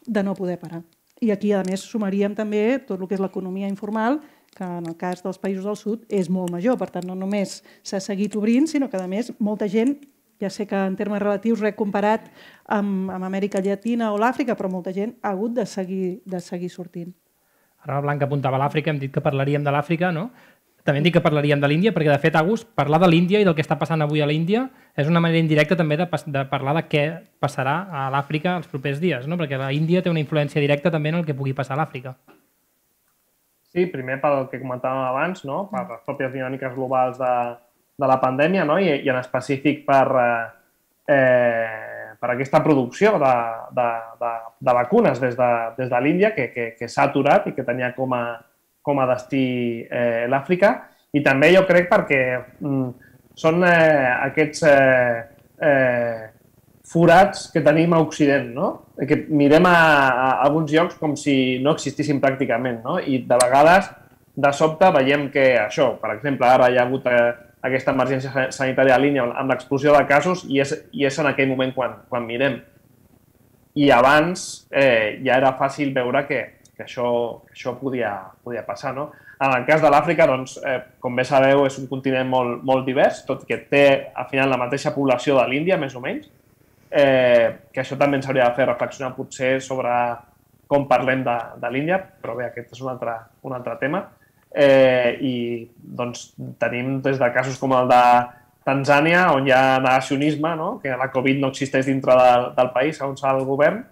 [0.07, 0.83] de no poder parar.
[1.23, 4.19] I aquí, a més, sumaríem també tot el que és l'economia informal,
[4.53, 6.77] que en el cas dels països del sud és molt major.
[6.81, 9.97] Per tant, no només s'ha seguit obrint, sinó que, a més, molta gent
[10.43, 12.29] ja sé que en termes relatius res comparat
[12.67, 16.71] amb, amb Amèrica Llatina o l'Àfrica, però molta gent ha hagut de seguir, de seguir
[16.71, 17.13] sortint.
[17.83, 20.31] Ara la Blanca apuntava l'Àfrica, hem dit que parlaríem de l'Àfrica, no?
[20.83, 23.47] També hem dit que parlaríem de l'Índia, perquè de fet, Agus, parlar de l'Índia i
[23.47, 24.65] del que està passant avui a l'Índia
[24.99, 27.05] és una manera indirecta també de, de parlar de què
[27.43, 29.39] passarà a l'Àfrica els propers dies, no?
[29.39, 32.17] perquè la Índia té una influència directa també en el que pugui passar a l'Àfrica.
[33.71, 35.69] Sí, primer pel que comentàvem abans, no?
[35.71, 37.33] per les pròpies dinàmiques globals de,
[37.99, 38.79] de la pandèmia no?
[38.81, 40.07] I, i en específic per,
[41.09, 43.35] eh, per aquesta producció de,
[43.77, 43.89] de,
[44.23, 44.33] de,
[44.69, 47.93] de vacunes des de, des de l'Índia que, que, que s'ha aturat i que tenia
[47.97, 48.25] com a,
[48.83, 49.47] com a destí
[49.87, 50.75] eh, l'Àfrica
[51.13, 52.23] i també jo crec perquè
[52.61, 52.87] mm,
[53.39, 55.19] són eh, aquests eh,
[55.63, 56.23] eh,
[56.93, 58.69] forats que tenim a Occident, no?
[59.09, 62.99] que mirem a, a alguns llocs com si no existissin pràcticament no?
[63.01, 63.89] i de vegades
[64.35, 67.33] de sobte veiem que això, per exemple, ara hi ha hagut eh,
[67.63, 71.73] aquesta emergència sanitària línia amb l'explosió de casos i és, i és en aquell moment
[71.77, 72.59] quan, quan mirem.
[73.79, 76.41] I abans eh, ja era fàcil veure que,
[76.77, 77.07] que això,
[77.47, 78.13] que això podia,
[78.45, 78.93] podia passar.
[78.97, 79.11] No?
[79.43, 82.87] En el cas de l'Àfrica, doncs, eh, com bé sabeu, és un continent molt, molt
[82.87, 83.85] divers, tot que té
[84.15, 86.29] al final la mateixa població de l'Índia, més o menys,
[86.91, 89.95] eh, que això també ens hauria de fer reflexionar potser sobre
[90.71, 93.17] com parlem de, de l'Índia, però bé, aquest és un altre,
[93.49, 94.05] un altre tema.
[94.53, 95.35] Eh, I
[95.81, 98.03] doncs, tenim des de casos com el de
[98.67, 100.77] Tanzània, on hi ha negacionisme, no?
[100.83, 103.83] que la Covid no existeix dintre del, del país, segons el govern,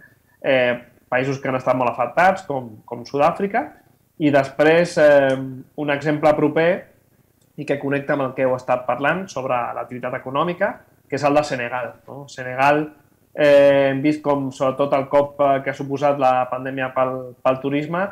[0.45, 0.77] eh,
[1.11, 3.65] països que han estat molt afectats, com, com Sud-àfrica,
[4.21, 5.35] i després eh,
[5.81, 6.71] un exemple proper
[7.61, 10.75] i que connecta amb el que heu estat parlant sobre l'activitat econòmica,
[11.09, 11.93] que és el de Senegal.
[12.07, 12.23] No?
[12.31, 12.85] Senegal
[13.35, 17.59] eh, hem vist com, sobretot, el cop eh, que ha suposat la pandèmia pel, pel
[17.65, 18.07] turisme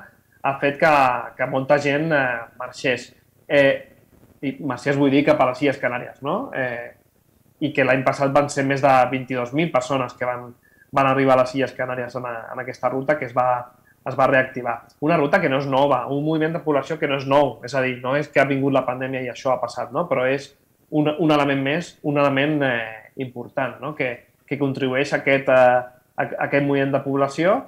[0.49, 0.93] ha fet que,
[1.37, 2.25] que molta gent eh,
[2.61, 3.11] marxés.
[3.49, 3.73] Eh,
[4.39, 6.39] I marxés vull dir cap a les Illes Canàries, no?
[6.55, 6.95] Eh,
[7.67, 10.53] I que l'any passat van ser més de 22.000 persones que van,
[10.95, 13.49] van arribar a les Illes Canàries en, en aquesta ruta que es va,
[14.07, 14.77] es va reactivar.
[15.05, 17.75] Una ruta que no és nova, un moviment de població que no és nou, és
[17.75, 20.07] a dir, no és que ha vingut la pandèmia i això ha passat, no?
[20.09, 20.53] però és
[20.91, 23.95] un, un element més, un element eh, important, no?
[23.99, 24.13] que,
[24.47, 27.59] que contribueix a aquest, eh, a, a aquest moviment de població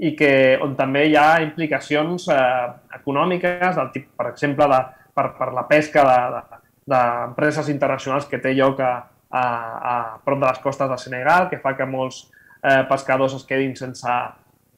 [0.00, 0.32] i que,
[0.64, 4.80] on també hi ha implicacions eh, econòmiques, del tipus, per exemple, de,
[5.16, 6.04] per, per la pesca
[6.88, 8.94] d'empreses de, de, internacionals que té lloc a,
[9.28, 9.42] a,
[9.92, 9.94] a
[10.24, 12.22] prop de les costes de Senegal, que fa que molts
[12.62, 14.16] eh, pescadors es quedin sense,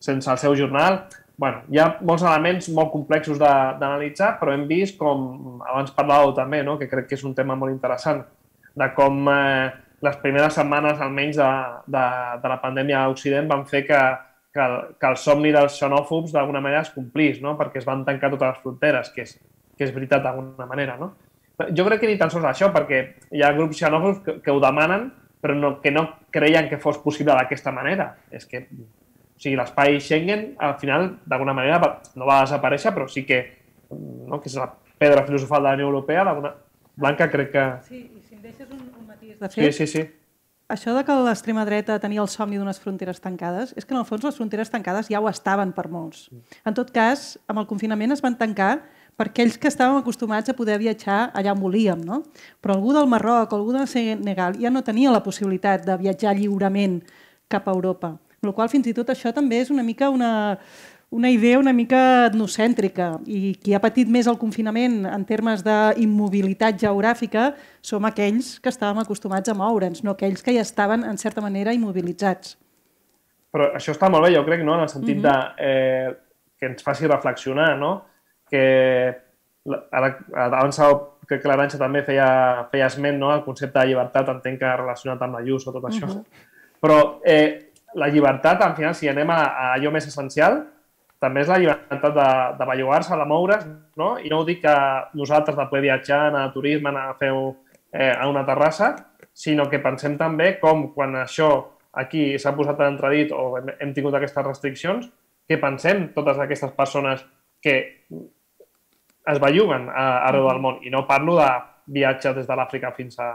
[0.02, 1.04] sense el seu jornal.
[1.42, 6.60] bueno, hi ha molts elements molt complexos d'analitzar, però hem vist com, abans parlàveu també,
[6.62, 6.76] no?
[6.78, 8.20] que crec que és un tema molt interessant,
[8.78, 9.70] de com eh,
[10.02, 11.48] les primeres setmanes almenys de,
[11.96, 12.04] de,
[12.42, 14.02] de la pandèmia a Occident van fer que,
[14.52, 17.56] que, el, que el somni dels xenòfobs d'alguna manera es complís, no?
[17.58, 19.36] perquè es van tancar totes les fronteres, que és,
[19.78, 20.98] que és veritat d'alguna manera.
[21.00, 21.14] No?
[21.72, 24.60] Jo crec que ni tan sols això, perquè hi ha grups xenòfobs que, que ho
[24.62, 25.10] demanen
[25.42, 28.12] però no, que no creien que fos possible d'aquesta manera.
[28.30, 33.24] És que, o sigui, l'espai Schengen, al final, d'alguna manera, no va desaparèixer, però sí
[33.26, 33.40] que,
[33.90, 34.68] no, que és la
[35.02, 36.54] pedra filosofal de la Unió Europea, d'alguna...
[36.94, 37.64] Blanca, crec que...
[37.88, 39.56] Sí, i si em deixes un, un matís de fet...
[39.56, 40.04] Sí, sí, sí.
[40.72, 44.06] Això de que l'extrema dreta tenia el somni d'unes fronteres tancades, és que en el
[44.08, 46.30] fons les fronteres tancades ja ho estaven per molts.
[46.64, 48.78] En tot cas, amb el confinament es van tancar
[49.20, 52.00] per aquells que estàvem acostumats a poder viatjar allà on volíem.
[52.08, 52.22] No?
[52.64, 57.02] Però algú del Marroc algú del Senegal ja no tenia la possibilitat de viatjar lliurement
[57.52, 58.16] cap a Europa.
[58.42, 60.56] Amb la qual fins i tot això també és una mica una,
[61.12, 66.78] una idea una mica etnocèntrica i qui ha patit més el confinament en termes d'immobilitat
[66.80, 67.50] geogràfica
[67.84, 71.74] som aquells que estàvem acostumats a moure'ns, no aquells que ja estaven, en certa manera,
[71.76, 72.56] immobilitzats.
[73.52, 74.78] Però això està molt bé, jo crec, no?
[74.78, 75.56] en el sentit mm -hmm.
[75.56, 76.16] de, eh,
[76.58, 78.06] que ens faci reflexionar, no?
[78.48, 79.14] que
[79.90, 80.80] ara, abans
[81.28, 83.34] que l'Aranxa també feia, feia esment no?
[83.34, 86.06] el concepte de llibertat, entenc que relacionat amb la llus o tot això.
[86.06, 86.24] Uh -huh.
[86.80, 90.71] Però eh, la llibertat, al final, si anem a, a allò més essencial,
[91.22, 93.66] també és la llibertat de, de bellugar-se, de moure's,
[94.00, 94.16] no?
[94.18, 94.74] i no ho dic que
[95.18, 98.92] nosaltres de poder viatjar, anar a turisme, anar a fer eh, a una terrassa,
[99.32, 101.52] sinó que pensem també com quan això
[102.02, 105.08] aquí s'ha posat en entredit o hem, hem tingut aquestes restriccions,
[105.48, 107.22] que pensem totes aquestes persones
[107.62, 107.76] que
[109.32, 110.80] es belluguen arreu del món.
[110.82, 111.48] I no parlo de
[111.94, 113.30] viatge des de l'Àfrica fins a,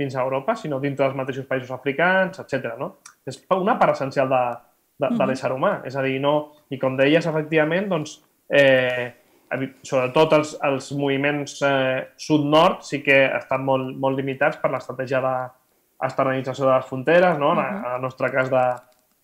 [0.00, 2.74] fins a Europa, sinó dintre dels mateixos països africans, etc.
[2.80, 2.96] No?
[3.26, 4.42] És una part essencial de,
[5.00, 5.78] de, de l'ésser humà.
[5.88, 6.34] És a dir, no...
[6.70, 8.20] I com deies, efectivament, doncs,
[8.54, 9.08] eh,
[9.82, 16.68] sobretot els, els moviments eh, sud-nord sí que estan molt, molt limitats per l'estratègia d'esternalització
[16.68, 17.52] de les fronteres, no?
[17.56, 18.64] en, en el nostre cas de,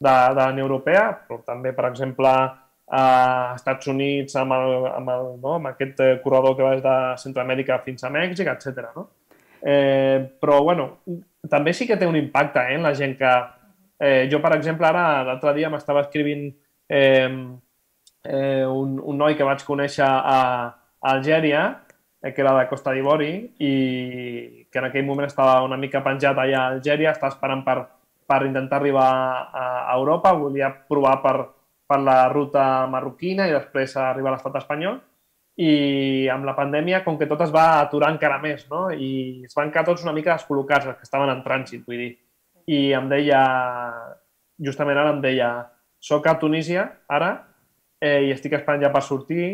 [0.00, 2.32] de, de la Unió Europea, però també, per exemple,
[2.86, 3.04] a
[3.56, 5.56] Estats Units amb, el, amb, el, no?
[5.58, 8.90] amb aquest eh, corredor que va des de Centroamèrica fins a Mèxic, etc.
[8.94, 9.08] No?
[9.62, 10.90] Eh, però, bueno,
[11.50, 13.34] també sí que té un impacte eh, en la gent que...
[13.98, 16.50] Eh, jo, per exemple, ara l'altre dia m'estava escrivint
[16.88, 17.30] eh,
[18.24, 20.38] eh, un, un noi que vaig conèixer a,
[21.00, 21.62] a Algèria
[22.22, 23.72] eh, que era de Costa d'Ivori i
[24.70, 27.78] que en aquell moment estava una mica penjat allà a Algèria, estava esperant per,
[28.26, 29.10] per intentar arribar
[29.48, 31.36] a, a Europa, volia provar per,
[31.86, 34.98] per la ruta marroquina i després arribar a l'estat espanyol
[35.56, 38.90] i amb la pandèmia, com que tot es va aturar encara més, no?
[38.92, 42.10] I es van quedar tots una mica descol·locats, els que estaven en trànsit, vull dir.
[42.66, 43.40] I em deia,
[44.62, 45.50] justament ara em deia,
[46.02, 47.30] soc a Tunísia, ara,
[48.00, 49.46] eh, i estic esperant ja per sortir,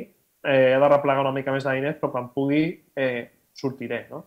[0.45, 2.65] eh, he de replegar una mica més de diners, però quan pugui
[2.97, 4.25] eh, sortiré, no?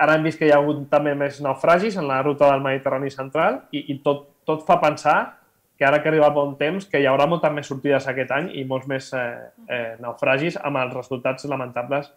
[0.00, 3.10] Ara hem vist que hi ha hagut també més naufragis en la ruta del Mediterrani
[3.12, 5.18] central i, i tot, tot fa pensar
[5.76, 8.50] que ara que arriba el bon temps, que hi haurà moltes més sortides aquest any
[8.60, 9.28] i molts més eh,
[9.68, 12.10] eh, naufragis amb els resultats lamentables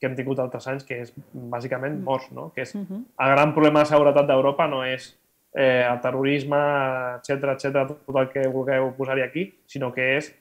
[0.00, 2.50] que hem tingut altres anys, que és bàsicament morts, no?
[2.56, 5.12] que és el gran problema de seguretat d'Europa no és
[5.54, 6.60] eh, el terrorisme,
[7.18, 10.32] etc etc tot el que vulgueu posar-hi aquí, sinó que és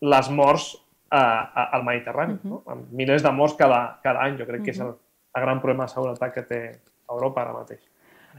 [0.00, 0.74] les morts
[1.10, 2.62] eh, al Mediterrani, no?
[2.66, 4.38] amb milers de morts cada, cada any.
[4.38, 4.94] Jo crec que és el,
[5.36, 6.62] el gran problema de seguretat que té
[7.10, 7.84] Europa ara mateix.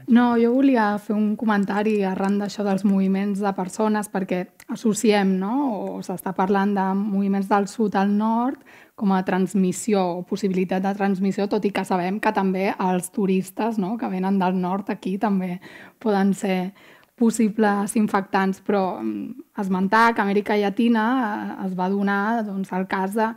[0.06, 5.54] No, jo volia fer un comentari arran d'això dels moviments de persones perquè associem, no?
[5.74, 8.62] o s'està parlant de moviments del sud al nord
[8.98, 13.78] com a transmissió o possibilitat de transmissió, tot i que sabem que també els turistes
[13.78, 13.94] no?
[13.98, 15.60] que venen del nord aquí també
[16.02, 16.72] poden ser
[17.18, 23.14] possibles infectants, però mm, esmentar que Amèrica Llatina eh, es va donar doncs, el cas
[23.14, 23.30] de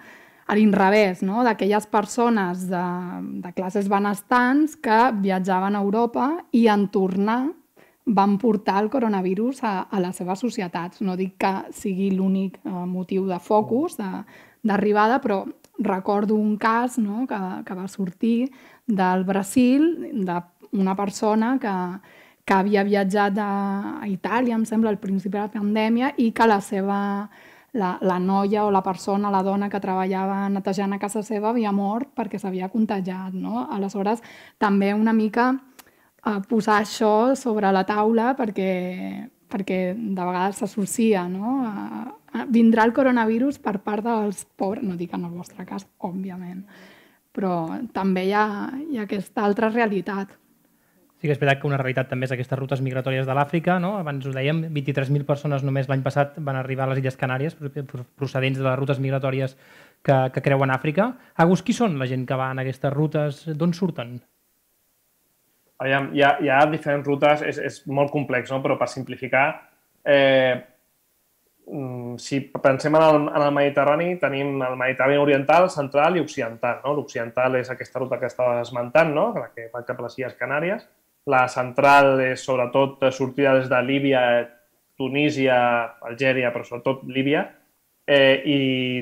[0.52, 1.46] a l'inrevés, no?
[1.48, 2.84] d'aquelles persones de,
[3.46, 7.46] de classes benestants que viatjaven a Europa i en tornar
[8.06, 11.02] van portar el coronavirus a, a les seves societats.
[11.06, 13.96] No dic que sigui l'únic eh, motiu de focus
[14.64, 15.44] d'arribada, però
[15.80, 17.26] recordo un cas no?
[17.28, 18.52] que, que va sortir
[18.86, 21.76] del Brasil d'una persona que,
[22.46, 23.54] que havia viatjat a,
[24.02, 27.00] a Itàlia, em sembla, al principi de la pandèmia, i que la seva
[27.74, 31.72] la, la noia o la persona, la dona que treballava netejant a casa seva havia
[31.72, 33.34] mort perquè s'havia contagiat.
[33.34, 33.68] No?
[33.72, 34.22] Aleshores,
[34.60, 38.72] també una mica eh, posar això sobre la taula perquè,
[39.52, 41.28] perquè de vegades s'associa.
[41.32, 41.62] No?
[41.64, 42.04] A, a,
[42.52, 46.64] vindrà el coronavirus per part dels pobres, no dic en el vostre cas, òbviament,
[47.36, 47.56] però
[47.96, 48.46] també hi ha,
[48.90, 50.38] hi ha aquesta altra realitat.
[51.22, 53.76] Sí que és veritat que una realitat també és aquestes rutes migratòries de l'Àfrica.
[53.80, 53.92] No?
[54.00, 57.54] Abans ho dèiem, 23.000 persones només l'any passat van arribar a les Illes Canàries
[58.18, 59.54] procedents de les rutes migratòries
[60.02, 61.12] que, que creuen Àfrica.
[61.46, 63.44] Agus, qui són la gent que va en aquestes rutes?
[63.54, 64.18] D'on surten?
[65.82, 68.58] Aviam, hi, ha, hi ha diferents rutes, és, és molt complex, no?
[68.66, 69.46] però per simplificar,
[70.02, 70.58] eh,
[72.18, 76.82] si pensem en el, en el Mediterrani, tenim el Mediterrani oriental, central i occidental.
[76.84, 76.96] No?
[76.98, 79.30] L'occidental és aquesta ruta que estava esmentant, no?
[79.38, 80.84] la que va cap a les Illes Canàries,
[81.32, 84.22] la central és sobretot sortida des de Líbia,
[84.98, 85.58] Tunísia,
[86.10, 87.46] Algèria, però sobretot Líbia,
[88.08, 88.60] eh, i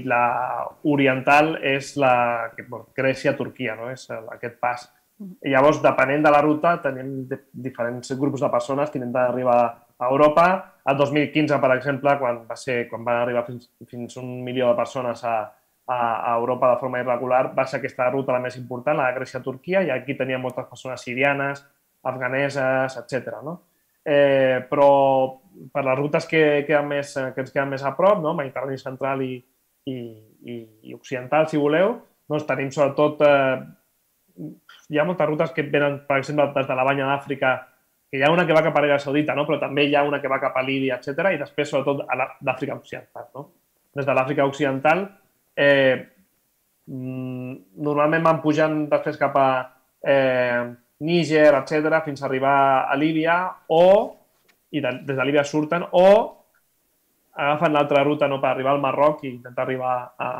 [0.07, 2.51] la oriental és la
[2.95, 3.89] Grècia-Turquia, no?
[3.91, 4.85] és aquest pas.
[5.19, 9.61] I llavors, depenent de la ruta, tenim diferents grups de persones que intenten arribar
[9.99, 10.49] a Europa.
[10.89, 14.79] El 2015, per exemple, quan va ser quan van arribar fins, fins un milió de
[14.79, 15.37] persones a,
[15.85, 15.99] a,
[16.31, 19.83] a Europa de forma irregular, va ser aquesta ruta la més important, la de Grècia-Turquia,
[19.85, 21.61] i aquí tenia moltes persones sirianes,
[22.09, 23.41] afganeses, etc.
[23.43, 23.59] No?
[24.05, 24.91] Eh, però
[25.73, 28.33] per les rutes que, queden més, que ens queden més a prop, no?
[28.37, 29.33] Mediterrani central i,
[29.91, 29.97] i,
[30.45, 30.55] i,
[30.89, 31.97] i occidental, si voleu,
[32.29, 33.25] doncs tenim sobretot...
[33.27, 33.59] Eh,
[34.89, 37.49] hi ha moltes rutes que venen, per exemple, des de la banya d'Àfrica,
[38.09, 39.45] que hi ha una que va cap a l'Aràbia Saudita, no?
[39.45, 41.33] però també hi ha una que va cap a Líbia, etc.
[41.35, 42.05] i després, sobretot,
[42.41, 43.27] d'Àfrica Occidental.
[43.35, 43.45] No?
[43.95, 45.03] Des de l'Àfrica Occidental,
[45.55, 45.97] eh,
[46.89, 47.53] mm,
[47.85, 49.49] normalment van pujant després cap a
[50.01, 50.63] eh,
[51.05, 52.55] Níger, etc., fins a arribar
[52.89, 53.37] a Líbia,
[53.69, 53.85] o,
[54.71, 56.09] i de, des de Líbia surten, o
[57.39, 60.31] agafen l'altra ruta no, per arribar al Marroc i intentar arribar a,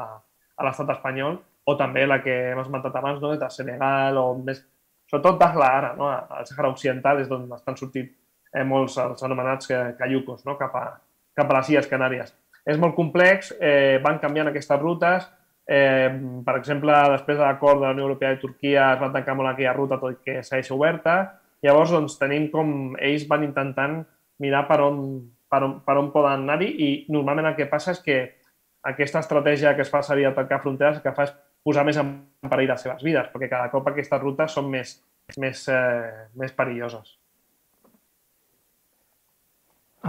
[0.58, 1.38] a l'estat espanyol,
[1.70, 4.66] o també la que hem esmentat abans, no, de Senegal, o més,
[5.10, 8.08] sobretot de ara, no, al Sahara Occidental és d'on estan sortint
[8.54, 10.86] eh, molts els anomenats cayucos no, cap, a,
[11.36, 12.32] cap a les Illes Canàries.
[12.70, 15.28] És molt complex, eh, van canviant aquestes rutes,
[15.72, 16.10] Eh,
[16.42, 19.52] per exemple, després de l'acord de la Unió Europea i Turquia es va tancar molt
[19.52, 21.18] aquella ruta, tot i que segueix oberta.
[21.62, 24.00] Llavors, doncs, tenim com ells van intentant
[24.42, 25.04] mirar per on,
[25.52, 28.18] per on, per on poden anar-hi i normalment el que passa és que
[28.90, 31.36] aquesta estratègia que es fa servir a tancar fronteres el que fa és
[31.70, 32.14] posar més en
[32.50, 34.98] perill les seves vides, perquè cada cop aquestes rutes són més,
[35.38, 37.18] més, eh, més perilloses.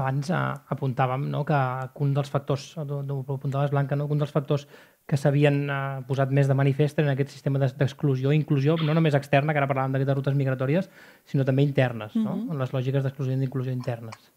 [0.00, 0.40] Abans eh,
[0.74, 1.58] apuntàvem no, que
[2.04, 4.66] un dels factors, apuntaves Blanca, no, un dels factors
[5.10, 9.18] que s'havien eh, posat més de manifest en aquest sistema d'exclusió i inclusió, no només
[9.18, 10.90] externa, que ara parlàvem d'aquestes rutes migratòries,
[11.26, 12.36] sinó també internes, no?
[12.36, 12.52] Mm -hmm.
[12.52, 14.30] en les lògiques d'exclusió i d'inclusió internes.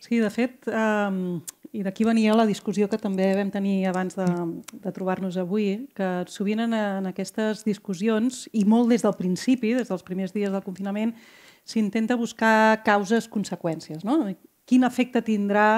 [0.00, 1.40] Sí, de fet, eh,
[1.72, 4.26] i d'aquí venia la discussió que també vam tenir abans de,
[4.72, 9.90] de trobar-nos avui, que sovint en, en aquestes discussions, i molt des del principi, des
[9.90, 11.12] dels primers dies del confinament,
[11.68, 14.04] s'intenta buscar causes-conseqüències.
[14.06, 14.22] No?
[14.68, 15.68] Quin efecte tindrà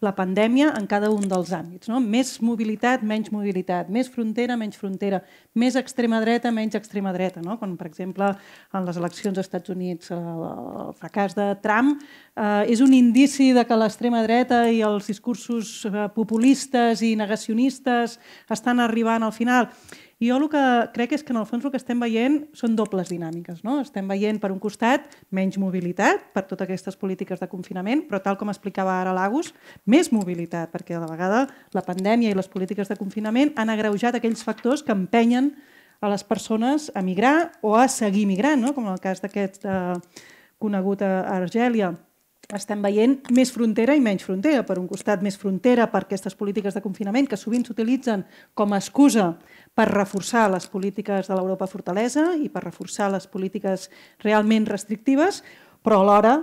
[0.00, 1.90] la pandèmia en cada un dels àmbits.
[1.90, 2.00] No?
[2.00, 5.20] Més mobilitat, menys mobilitat, més frontera, menys frontera,
[5.54, 7.42] més extrema dreta, menys extrema dreta.
[7.44, 7.58] No?
[7.60, 8.32] Com, per exemple,
[8.74, 13.64] en les eleccions als Estats Units, el fracàs de Trump eh, és un indici de
[13.68, 18.18] que l'extrema dreta i els discursos eh, populistes i negacionistes
[18.50, 19.68] estan arribant al final.
[20.20, 20.62] Jo el que
[20.92, 23.62] crec és que en el fons el que estem veient són dobles dinàmiques.
[23.64, 23.78] No?
[23.80, 28.36] Estem veient, per un costat, menys mobilitat per totes aquestes polítiques de confinament, però tal
[28.36, 29.54] com explicava ara l'Agus,
[29.88, 34.20] més mobilitat, perquè a la vegada la pandèmia i les polítiques de confinament han agreujat
[34.20, 35.54] aquells factors que empenyen
[36.04, 38.74] a les persones a migrar o a seguir migrant, no?
[38.76, 39.96] com en el cas d'aquest eh,
[40.60, 41.94] conegut a Argèlia
[42.56, 44.64] estem veient més frontera i menys frontera.
[44.66, 48.24] Per un costat, més frontera per aquestes polítiques de confinament que sovint s'utilitzen
[48.54, 49.34] com a excusa
[49.74, 53.88] per reforçar les polítiques de l'Europa fortalesa i per reforçar les polítiques
[54.24, 55.44] realment restrictives,
[55.84, 56.38] però alhora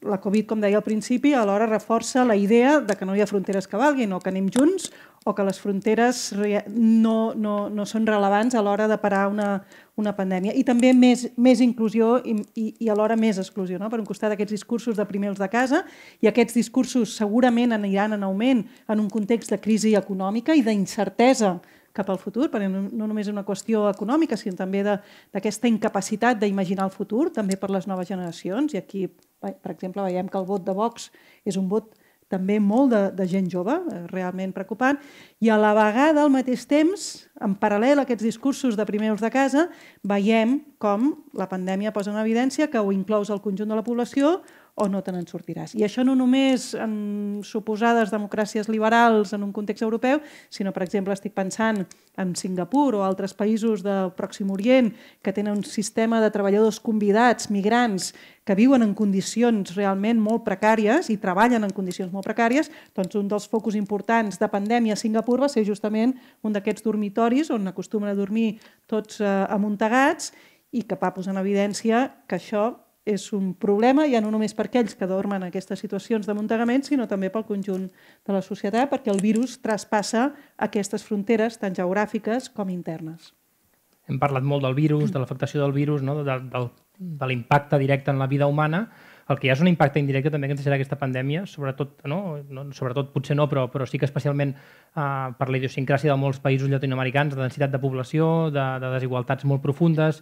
[0.00, 3.28] la Covid, com deia al principi, alhora reforça la idea de que no hi ha
[3.28, 4.88] fronteres que valguin o que anem junts
[5.24, 6.30] o que les fronteres
[6.72, 9.48] no, no, no són relevants a l'hora de parar una,
[10.00, 10.54] una pandèmia.
[10.56, 13.76] I també més, més inclusió i, i, i alhora més exclusió.
[13.78, 13.90] No?
[13.92, 15.82] Per un costat, aquests discursos de primer els de casa
[16.24, 21.58] i aquests discursos segurament aniran en augment en un context de crisi econòmica i d'incertesa
[21.92, 26.86] cap al futur, perquè no només és una qüestió econòmica, sinó també d'aquesta incapacitat d'imaginar
[26.86, 28.72] el futur, també per les noves generacions.
[28.72, 29.08] I aquí,
[29.42, 31.10] per exemple, veiem que el vot de Vox
[31.44, 31.90] és un vot
[32.30, 35.00] també molt de, de gent jove, eh, realment preocupant,
[35.42, 37.08] i a la vegada, al mateix temps,
[37.42, 39.66] en paral·lel a aquests discursos de primers de casa,
[40.06, 44.38] veiem com la pandèmia posa en evidència que ho inclous el conjunt de la població
[44.80, 45.74] o no te n'en sortiràs.
[45.76, 51.12] I això no només en suposades democràcies liberals en un context europeu, sinó, per exemple,
[51.12, 51.84] estic pensant
[52.20, 54.90] en Singapur o altres països del Pròxim Orient
[55.22, 58.14] que tenen un sistema de treballadors convidats, migrants,
[58.44, 63.28] que viuen en condicions realment molt precàries i treballen en condicions molt precàries, doncs un
[63.28, 68.10] dels focus importants de pandèmia a Singapur va ser justament un d'aquests dormitoris on acostumen
[68.10, 68.56] a dormir
[68.88, 70.32] tots eh, amuntegats
[70.72, 72.70] i que va posar en evidència que això
[73.08, 77.06] és un problema ja no només per aquells que dormen en aquestes situacions d'amuntegament, sinó
[77.08, 82.68] també pel conjunt de la societat, perquè el virus traspassa aquestes fronteres tant geogràfiques com
[82.68, 83.32] internes.
[84.10, 86.18] Hem parlat molt del virus, de l'afectació del virus, no?
[86.24, 86.66] de, de,
[86.98, 88.88] de l'impacte directe en la vida humana,
[89.30, 92.00] el que hi ha és un impacte indirecte també que ens deixarà aquesta pandèmia, sobretot,
[92.10, 92.40] no?
[92.50, 96.40] no sobretot potser no, però, però sí que especialment uh, per la idiosincràsia de molts
[96.42, 100.18] països llatinoamericans, de densitat de població, de, de desigualtats molt profundes.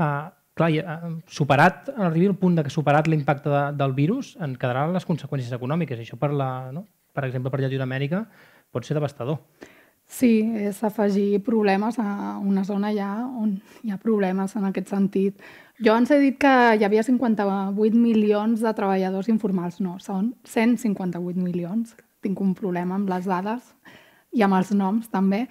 [0.00, 0.98] Uh, clar, ja,
[1.28, 5.52] superat, arribi al punt de que superat l'impacte de, del virus, en quedaran les conseqüències
[5.56, 6.00] econòmiques.
[6.00, 6.86] Això, per, la, no?
[7.14, 8.24] per exemple, per Llatinoamèrica,
[8.72, 9.42] pot ser devastador.
[10.06, 15.40] Sí, és afegir problemes a una zona ja on hi ha problemes en aquest sentit.
[15.82, 19.80] Jo ens he dit que hi havia 58 milions de treballadors informals.
[19.82, 21.96] No, són 158 milions.
[22.22, 23.74] Tinc un problema amb les dades
[24.32, 25.44] i amb els noms també.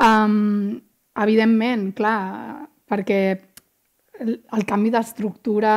[0.00, 0.80] Um,
[1.18, 2.18] evidentment, clar,
[2.88, 3.47] perquè
[4.20, 5.72] el, canvi d'estructura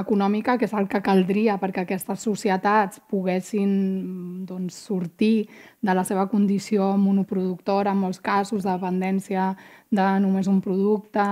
[0.00, 5.48] econòmica, que és el que caldria perquè aquestes societats poguessin doncs, sortir
[5.80, 9.52] de la seva condició monoproductora, en molts casos, de dependència
[9.90, 11.26] de només un producte,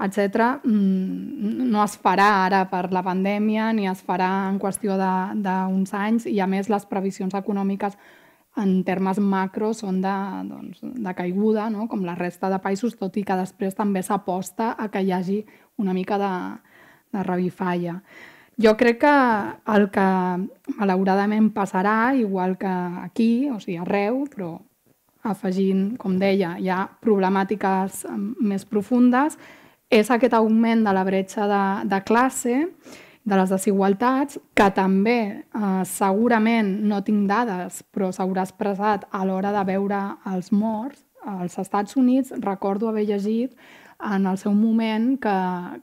[0.00, 0.60] etc.
[0.64, 6.26] Mm, no es farà ara per la pandèmia ni es farà en qüestió d'uns anys
[6.26, 7.96] i, a més, les previsions econòmiques
[8.58, 10.14] en termes macro són de,
[10.48, 11.86] doncs, de caiguda, no?
[11.88, 15.38] com la resta de països, tot i que després també s'aposta a que hi hagi
[15.80, 16.32] una mica de,
[17.16, 18.00] de revifalla.
[18.60, 19.16] Jo crec que
[19.72, 20.08] el que
[20.76, 22.72] malauradament passarà, igual que
[23.06, 24.58] aquí, o sigui, arreu, però
[25.24, 28.04] afegint, com deia, hi ha problemàtiques
[28.40, 29.36] més profundes,
[29.90, 32.58] és aquest augment de la bretxa de, de classe
[33.24, 39.52] de les desigualtats, que també eh, segurament no tinc dades, però s'haurà expressat a l'hora
[39.56, 40.00] de veure
[40.32, 41.04] els morts.
[41.20, 43.52] Als Estats Units recordo haver llegit
[44.02, 45.36] en el seu moment que,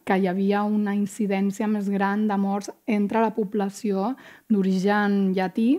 [0.06, 4.14] que hi havia una incidència més gran de morts entre la població
[4.50, 5.70] d'origen llatí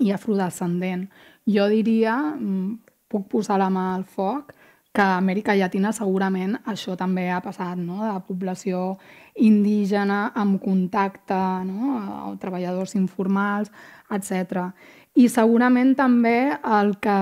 [0.00, 1.08] i afrodescendent.
[1.48, 2.78] Jo diria, mm,
[3.10, 4.54] puc posar la mà al foc,
[4.92, 8.00] que a Amèrica Llatina segurament això també ha passat, no?
[8.02, 8.98] de població
[9.36, 11.98] indígena amb contacte, no?
[12.00, 13.70] a treballadors informals,
[14.10, 14.72] etc.
[15.14, 17.18] I segurament també el que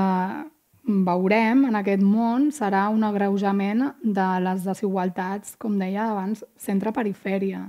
[0.88, 7.66] veurem en aquest món serà un agreujament de les desigualtats, com deia abans, centre-perifèria,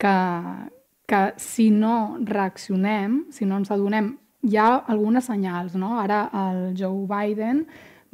[0.00, 0.14] que,
[1.08, 4.14] que si no reaccionem, si no ens adonem,
[4.46, 5.76] hi ha algunes senyals.
[5.76, 5.98] No?
[6.00, 7.66] Ara el Joe Biden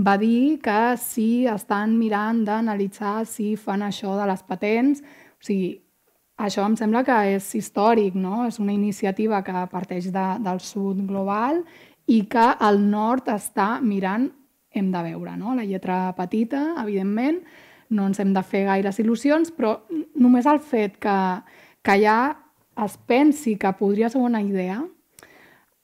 [0.02, 5.02] va dir que sí estan mirant d'analitzar si fan això de les patents.
[5.02, 5.76] O sigui,
[6.42, 8.46] això em sembla que és històric, no?
[8.48, 11.62] és una iniciativa que parteix de, del sud global
[12.06, 14.30] i que el nord està mirant,
[14.72, 15.54] hem de veure, no?
[15.54, 17.42] la lletra petita, evidentment,
[17.92, 19.82] no ens hem de fer gaires il·lusions, però
[20.16, 21.18] només el fet que,
[21.84, 22.18] que ja
[22.82, 24.80] es pensi que podria ser una idea,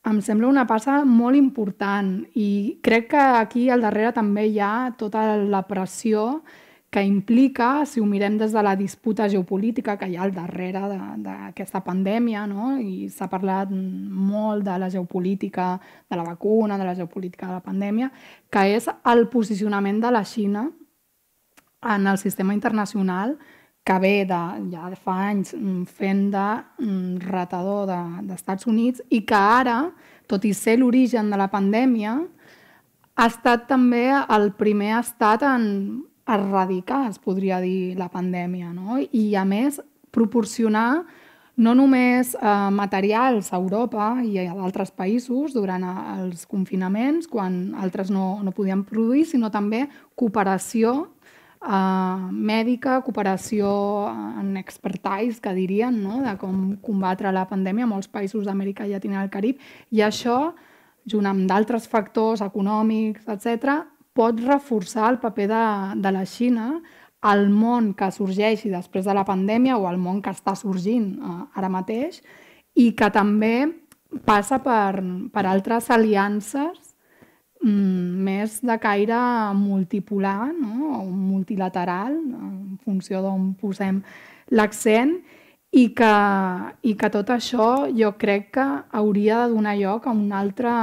[0.08, 4.94] em sembla una passa molt important i crec que aquí al darrere també hi ha
[4.96, 6.40] tota la pressió
[6.90, 10.80] que implica, si ho mirem des de la disputa geopolítica que hi ha al darrere
[11.20, 12.78] d'aquesta pandèmia, no?
[12.80, 15.74] i s'ha parlat molt de la geopolítica
[16.08, 18.10] de la vacuna, de la geopolítica de la pandèmia,
[18.48, 20.64] que és el posicionament de la Xina
[21.84, 23.36] en el sistema internacional
[23.84, 24.40] que ve de,
[24.72, 25.54] ja de fa anys
[25.92, 26.48] fent de
[26.84, 27.86] mm, ratador
[28.24, 29.78] d'Estats de, Units i que ara,
[30.28, 32.18] tot i ser l'origen de la pandèmia,
[33.18, 35.64] ha estat també el primer estat en
[36.28, 38.72] erradicar, es podria dir, la pandèmia.
[38.74, 38.98] No?
[38.98, 39.80] I, a més,
[40.14, 41.04] proporcionar
[41.58, 48.12] no només eh, materials a Europa i a d'altres països durant els confinaments, quan altres
[48.14, 50.94] no, no podien produir, sinó també cooperació
[51.62, 53.68] uh, mèdica, cooperació
[54.40, 56.22] en expertise, que dirien, no?
[56.22, 60.52] de com combatre la pandèmia a molts països d'Amèrica Llatina i el Carib, i això,
[61.08, 63.82] junt amb d'altres factors econòmics, etc,
[64.18, 65.64] pot reforçar el paper de,
[66.02, 66.72] de la Xina
[67.20, 71.46] al món que sorgeixi després de la pandèmia o al món que està sorgint uh,
[71.58, 72.20] ara mateix
[72.78, 73.68] i que també
[74.26, 75.02] passa per,
[75.34, 76.94] per altres aliances
[77.64, 79.18] mm, més de caire
[79.58, 81.02] multipolar no?
[81.02, 84.00] o multilateral, en funció d'on posem
[84.54, 85.18] l'accent,
[85.70, 86.12] i que,
[86.88, 88.66] i que tot això jo crec que
[88.96, 90.74] hauria de donar lloc a una altra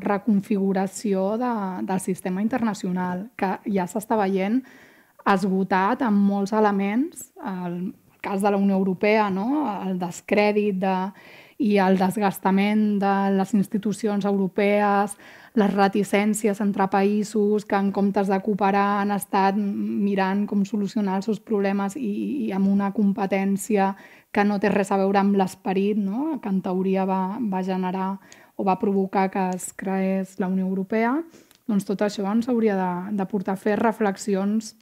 [0.00, 1.52] reconfiguració de,
[1.88, 4.62] del sistema internacional, que ja s'està veient
[5.28, 7.92] esgotat amb molts elements, el
[8.24, 9.66] cas de la Unió Europea, no?
[9.84, 10.96] el descrèdit de,
[11.60, 15.16] i el desgastament de les institucions europees,
[15.60, 21.28] les reticències entre països que en comptes de cooperar han estat mirant com solucionar els
[21.28, 23.90] seus problemes i, i amb una competència
[24.30, 26.38] que no té res a veure amb l'esperit no?
[26.42, 28.12] que en teoria va, va generar
[28.56, 31.14] o va provocar que es creés la Unió Europea,
[31.66, 34.74] doncs tot això ens hauria de, de portar a fer reflexions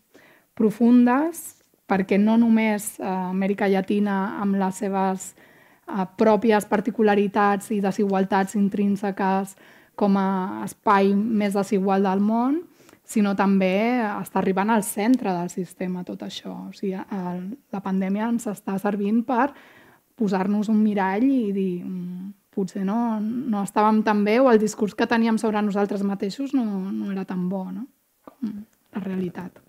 [0.58, 8.56] profundes perquè no només eh, Amèrica Llatina amb les seves eh, pròpies particularitats i desigualtats
[8.58, 9.54] intrínseques
[9.98, 12.60] com a espai més desigual del món,
[13.08, 13.72] sinó també
[14.04, 16.52] està arribant al centre del sistema tot això.
[16.68, 19.48] O sigui, el, la pandèmia ens està servint per
[20.18, 24.96] posar-nos un mirall i dir mm, potser no, no estàvem tan bé o el discurs
[24.98, 27.86] que teníem sobre nosaltres mateixos no, no era tan bo no?
[28.42, 29.62] la realitat.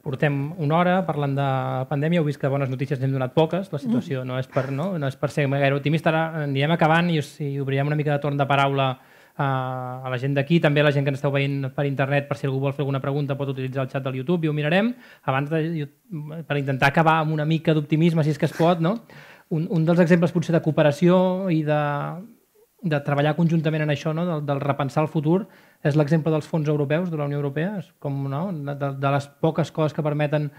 [0.00, 1.46] Portem una hora parlant de
[1.90, 4.28] pandèmia, heu vist que bones notícies n'hem donat poques, la situació mm.
[4.30, 7.56] no, és per, no, no és per ser gaire optimista, ara anirem acabant i, i
[7.60, 8.94] obrirem una mica de torn de paraula
[9.36, 12.36] a la gent d'aquí, també a la gent que ens esteu veient per internet, per
[12.36, 14.92] si algú vol fer alguna pregunta pot utilitzar el xat del YouTube i ho mirarem,
[15.30, 15.86] abans de,
[16.46, 18.98] per intentar acabar amb una mica d'optimisme, si és que es pot, no?
[19.50, 21.16] un, un dels exemples potser de cooperació
[21.50, 21.80] i de,
[22.82, 24.26] de treballar conjuntament en això, no?
[24.26, 25.44] del, del repensar el futur,
[25.84, 28.44] és l'exemple dels fons europeus de la Unió Europea, és com no?
[28.52, 30.50] de, de les poques coses que permeten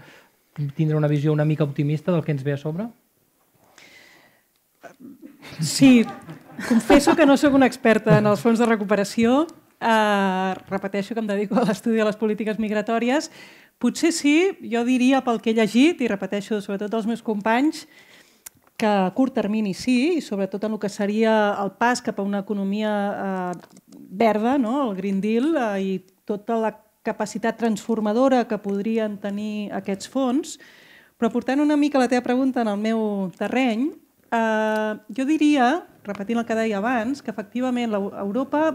[0.76, 2.88] tindre una visió una mica optimista del que ens ve a sobre?
[5.60, 6.04] Sí,
[6.68, 9.42] confesso que no sóc una experta en els fons de recuperació.
[9.82, 13.32] Uh, repeteixo que em dedico a l'estudi de les polítiques migratòries.
[13.82, 17.86] Potser sí, jo diria pel que he llegit, i repeteixo sobretot els meus companys,
[18.78, 21.32] que a curt termini sí, i sobretot en el que seria
[21.62, 23.82] el pas cap a una economia eh,
[24.22, 24.90] verda, no?
[24.90, 25.92] el Green Deal, eh, i
[26.26, 26.72] tota la
[27.02, 30.56] capacitat transformadora que podrien tenir aquests fons.
[31.18, 33.02] Però portant una mica la teva pregunta en el meu
[33.38, 33.90] terreny,
[34.32, 38.70] Eh, jo diria, repetint el que deia abans, que efectivament Europa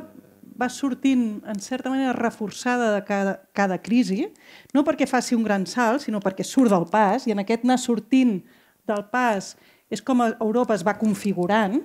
[0.58, 4.28] va sortint, en certa manera, reforçada de cada, cada crisi,
[4.74, 7.78] no perquè faci un gran salt, sinó perquè surt del pas, i en aquest anar
[7.82, 8.40] sortint
[8.88, 9.56] del pas
[9.90, 11.80] és com Europa es va configurant,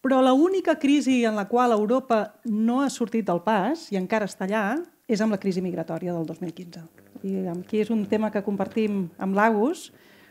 [0.00, 4.46] però l'única crisi en la qual Europa no ha sortit del pas, i encara està
[4.48, 4.80] allà,
[5.10, 6.86] és amb la crisi migratòria del 2015.
[7.26, 9.90] I aquí és un tema que compartim amb l'Agus,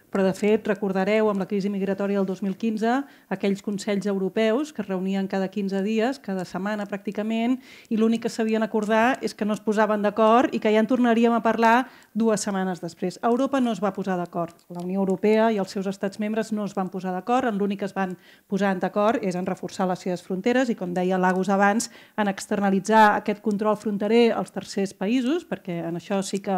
[0.09, 2.95] però de fet recordareu amb la crisi migratòria del 2015
[3.29, 8.33] aquells Consells Europeus que es reunien cada 15 dies, cada setmana pràcticament, i l'únic que
[8.33, 11.87] sabien acordar és que no es posaven d'acord i que ja en tornaríem a parlar
[12.13, 13.19] dues setmanes després.
[13.23, 14.55] Europa no es va posar d'acord.
[14.69, 17.89] La Unió Europea i els seus estats membres no es van posar d'acord, l'únic que
[17.89, 21.89] es van posar d'acord és en reforçar les seves fronteres i, com deia Lagos abans,
[22.17, 26.57] en externalitzar aquest control fronterer als tercers països, perquè en això sí que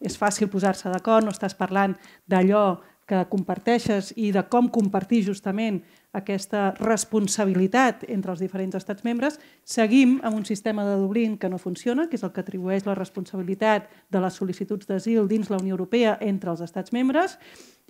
[0.00, 1.96] és fàcil posar-se d'acord, no estàs parlant
[2.26, 2.80] d'allò
[3.10, 5.80] que comparteixes i de com compartir justament
[6.14, 11.58] aquesta responsabilitat entre els diferents estats membres, seguim amb un sistema de Dublín que no
[11.58, 15.74] funciona, que és el que atribueix la responsabilitat de les sol·licituds d'asil dins la Unió
[15.74, 17.38] Europea entre els estats membres,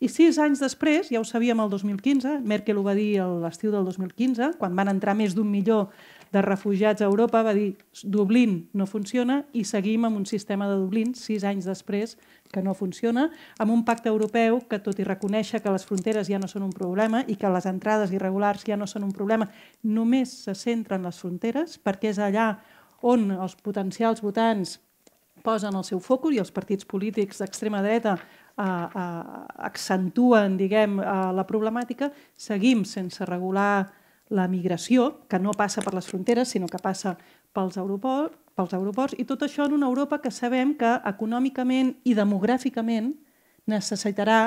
[0.01, 3.85] i sis anys després, ja ho sabíem el 2015, Merkel ho va dir l'estiu del
[3.85, 5.91] 2015, quan van entrar més d'un milió
[6.33, 10.76] de refugiats a Europa va dir Dublín no funciona i seguim amb un sistema de
[10.78, 12.16] Dublín sis anys després
[12.51, 13.28] que no funciona,
[13.59, 16.74] amb un pacte europeu que tot i reconèixer que les fronteres ja no són un
[16.74, 19.49] problema i que les entrades irregulars ja no són un problema,
[19.83, 22.55] només se centra en les fronteres perquè és allà
[23.03, 24.78] on els potencials votants
[25.43, 29.22] posen el seu focus i els partits polítics d'extrema dreta eh, eh,
[29.70, 33.89] accentuen diguem, eh, la problemàtica, seguim sense regular
[34.31, 37.16] la migració, que no passa per les fronteres, sinó que passa
[37.53, 42.14] pels aeroports, pels aeroports, i tot això en una Europa que sabem que econòmicament i
[42.14, 43.12] demogràficament
[43.70, 44.41] necessitarà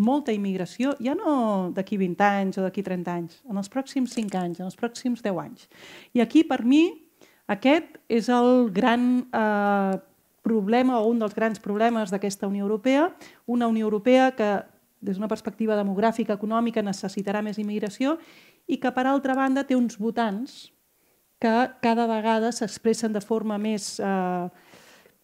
[0.00, 4.38] molta immigració, ja no d'aquí 20 anys o d'aquí 30 anys, en els pròxims 5
[4.38, 5.66] anys, en els pròxims 10 anys.
[6.14, 6.86] I aquí, per mi,
[7.50, 9.98] aquest és el gran eh,
[10.46, 13.10] problema o un dels grans problemes d'aquesta Unió Europea,
[13.46, 14.52] una Unió Europea que
[15.00, 18.18] des d'una perspectiva demogràfica, econòmica, necessitarà més immigració
[18.70, 20.68] i que, per altra banda, té uns votants
[21.40, 24.46] que cada vegada s'expressen de forma més eh,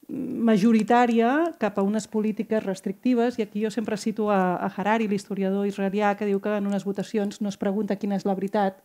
[0.09, 5.67] majoritària cap a unes polítiques restrictives, i aquí jo sempre cito a, a Harari, l'historiador
[5.69, 8.81] israelià, que diu que en unes votacions no es pregunta quina és la veritat,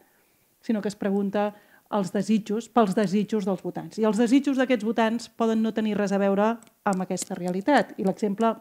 [0.61, 1.51] sinó que es pregunta
[1.91, 3.99] els desitjos, pels desitjos dels votants.
[3.99, 6.53] I els desitjos d'aquests votants poden no tenir res a veure
[6.87, 7.95] amb aquesta realitat.
[7.99, 8.53] I l'exemple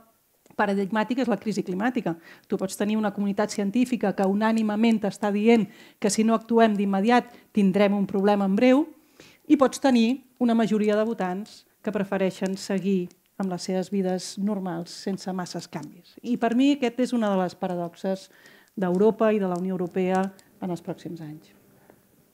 [0.61, 2.15] paradigmàtic és la crisi climàtica.
[2.49, 5.67] Tu pots tenir una comunitat científica que unànimament està dient
[5.99, 8.85] que si no actuem d'immediat tindrem un problema en breu
[9.49, 13.09] i pots tenir una majoria de votants que prefereixen seguir
[13.41, 16.19] amb les seves vides normals sense masses canvis.
[16.23, 18.29] I per mi aquest és una de les paradoxes
[18.77, 20.27] d'Europa i de la Unió Europea
[20.61, 21.60] en els pròxims anys.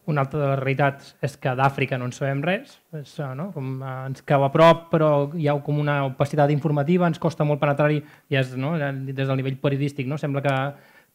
[0.07, 3.49] Una altra de les realitats és que d'Àfrica no en sabem res, és, eh, no?
[3.55, 7.45] com, eh, ens cau a prop però hi ha com una opacitat informativa, ens costa
[7.45, 8.77] molt penetrar-hi, ja és, no?
[8.79, 10.19] des del nivell periodístic, no?
[10.23, 10.55] sembla que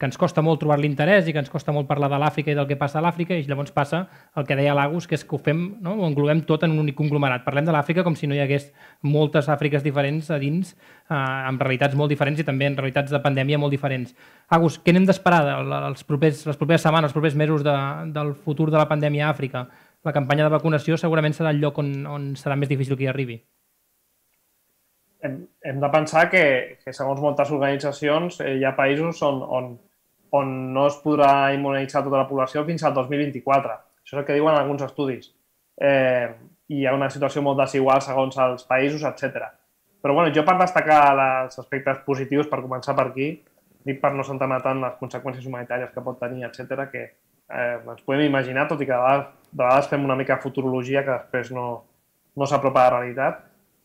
[0.01, 2.55] que ens costa molt trobar l'interès i que ens costa molt parlar de l'Àfrica i
[2.57, 3.99] del que passa a l'Àfrica i llavors passa
[4.33, 5.93] el que deia Lagos, que és que ho fem, no?
[5.93, 7.43] ho englobem tot en un únic conglomerat.
[7.45, 8.71] Parlem de l'Àfrica com si no hi hagués
[9.05, 13.21] moltes Àfriques diferents a dins, eh, amb realitats molt diferents i també en realitats de
[13.21, 14.15] pandèmia molt diferents.
[14.49, 17.77] Agus, què n'hem d'esperar les properes setmanes, els propers mesos de,
[18.17, 19.67] del futur de la pandèmia a Àfrica?
[20.01, 23.13] La campanya de vacunació segurament serà el lloc on, on serà més difícil que hi
[23.13, 23.43] arribi
[25.21, 26.43] hem, hem de pensar que,
[26.81, 29.71] que segons moltes organitzacions eh, hi ha països on, on
[30.37, 33.77] on no es podrà immunitzar tota la població fins al 2024.
[34.01, 35.31] Això és el que diuen alguns estudis.
[35.81, 36.27] Eh,
[36.71, 39.49] hi ha una situació molt desigual segons els països, etc.
[40.01, 43.33] Però bueno, jo per destacar els aspectes positius, per començar per aquí,
[43.85, 48.03] dic per no centrar tant les conseqüències humanitàries que pot tenir, etc que eh, ens
[48.05, 51.51] podem imaginar, tot i que de vegades, de vegades fem una mica futurologia que després
[51.55, 51.67] no,
[52.37, 53.41] no s'apropa a la realitat,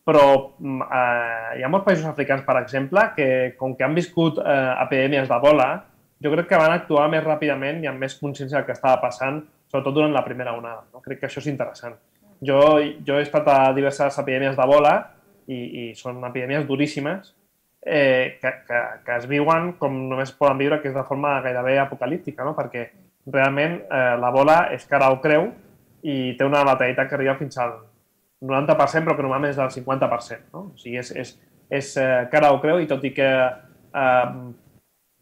[0.07, 0.27] però
[0.59, 3.29] mm, eh, hi ha molts països africans, per exemple, que
[3.59, 5.71] com que han viscut eh, epidèmies d'Ebola,
[6.27, 9.41] jo crec que van actuar més ràpidament i amb més consciència del que estava passant,
[9.71, 10.85] sobretot durant la primera onada.
[10.93, 11.03] No?
[11.05, 11.97] Crec que això és interessant.
[12.45, 12.61] Jo,
[13.07, 14.95] jo he estat a diverses epidèmies d'Ebola
[15.47, 17.33] i, i són epidèmies duríssimes
[17.87, 21.79] eh, que, que, que es viuen com només poden viure, que és de forma gairebé
[21.81, 22.53] apocalíptica, no?
[22.59, 22.89] perquè
[23.33, 25.49] realment eh, l'Ebola és cara o creu
[26.07, 27.79] i té una letalitat que arriba fins al
[28.45, 30.51] 90%, però que normalment és del 50%.
[30.53, 30.67] No?
[30.75, 31.33] O sigui, és, és,
[31.73, 34.27] és eh, cara o creu i tot i que eh,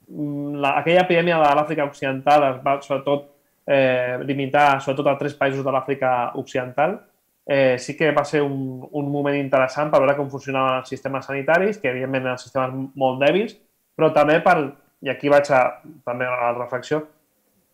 [0.08, 3.26] la, aquella epidèmia de l'Àfrica Occidental es va sobretot
[3.66, 6.98] eh, limitar sobretot a tres països de l'Àfrica Occidental.
[7.46, 11.26] Eh, sí que va ser un, un moment interessant per veure com funcionaven els sistemes
[11.28, 13.56] sanitaris, que evidentment eren sistemes molt dèbils,
[13.96, 14.56] però també per,
[15.04, 15.60] i aquí vaig a,
[16.06, 17.02] també a la reflexió,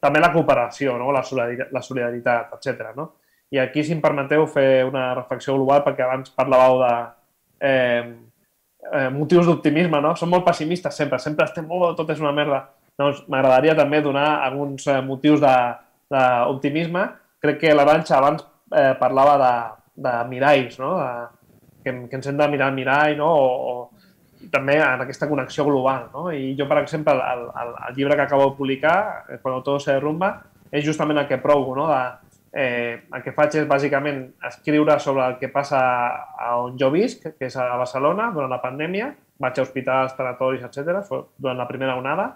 [0.02, 1.12] també la cooperació, no?
[1.14, 2.90] la solidaritat, la solidaritat etc.
[2.96, 3.12] No?
[3.50, 6.92] I aquí, si em permeteu, fer una reflexió global, perquè abans parlàveu de
[7.66, 8.04] eh,
[8.92, 10.14] eh, motius d'optimisme, no?
[10.16, 12.64] Som molt pessimistes sempre, sempre estem, oh, tot és una merda.
[13.00, 17.06] Doncs m'agradaria també donar alguns eh, motius d'optimisme.
[17.40, 18.44] Crec que l'Aranxa abans
[18.76, 19.52] eh, parlava de,
[20.08, 20.96] de miralls, no?
[20.98, 21.10] De,
[21.84, 23.30] que, que ens hem de mirar al mirall, no?
[23.32, 24.00] O, o,
[24.52, 26.08] també en aquesta connexió global.
[26.14, 26.30] No?
[26.32, 28.96] I jo, per exemple, el, el, el llibre que acabo de publicar,
[29.42, 30.32] Quan tot se derrumba,
[30.72, 31.88] és justament el que provo, no?
[31.90, 35.80] de, eh, el que faig és bàsicament escriure sobre el que passa
[36.38, 40.64] a on jo visc, que és a Barcelona, durant la pandèmia, vaig a hospitals, tanatoris,
[40.66, 41.00] etc.
[41.38, 42.30] durant la primera onada,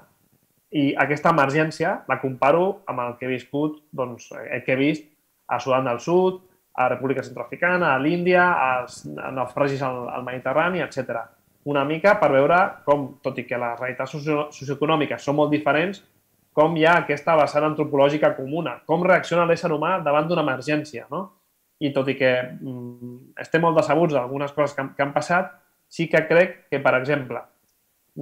[0.74, 5.06] i aquesta emergència la comparo amb el que he viscut, doncs, el que he vist
[5.46, 6.40] a Sudan del Sud,
[6.74, 11.20] a República Centroafricana, a l'Índia, als naufragis al, al Mediterrani, etc.
[11.70, 16.02] Una mica per veure com, tot i que les realitats socio socioeconòmiques són molt diferents,
[16.54, 21.08] com hi ha aquesta vessant antropològica comuna, com reacciona l'ésser humà davant d'una emergència.
[21.10, 21.24] No?
[21.82, 25.50] I tot i que mm, estem molt decebuts d'algunes coses que, que han passat,
[25.90, 27.42] sí que crec que, per exemple,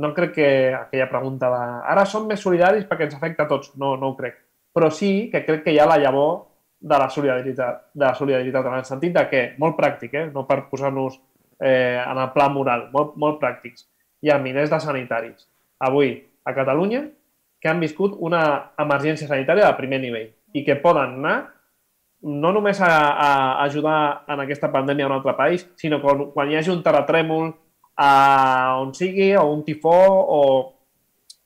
[0.00, 1.60] no crec que aquella pregunta de
[1.92, 4.40] ara som més solidaris perquè ens afecta a tots, no, no ho crec,
[4.72, 6.46] però sí que crec que hi ha la llavor
[6.80, 10.26] de la solidaritat, de la solidaritat en el sentit de que, molt pràctic, eh?
[10.32, 11.20] no per posar-nos
[11.60, 13.84] eh, en el pla moral, molt, molt pràctics,
[14.24, 15.46] hi ha milers de sanitaris
[15.82, 16.14] avui
[16.44, 17.04] a Catalunya
[17.62, 18.42] que han viscut una
[18.82, 21.36] emergència sanitària de primer nivell i que poden anar
[22.22, 23.30] no només a, a
[23.64, 27.50] ajudar en aquesta pandèmia a un altre país, sinó quan, quan hi hagi un terratrèmol
[27.98, 28.10] a
[28.78, 30.42] on sigui, o un tifó, o,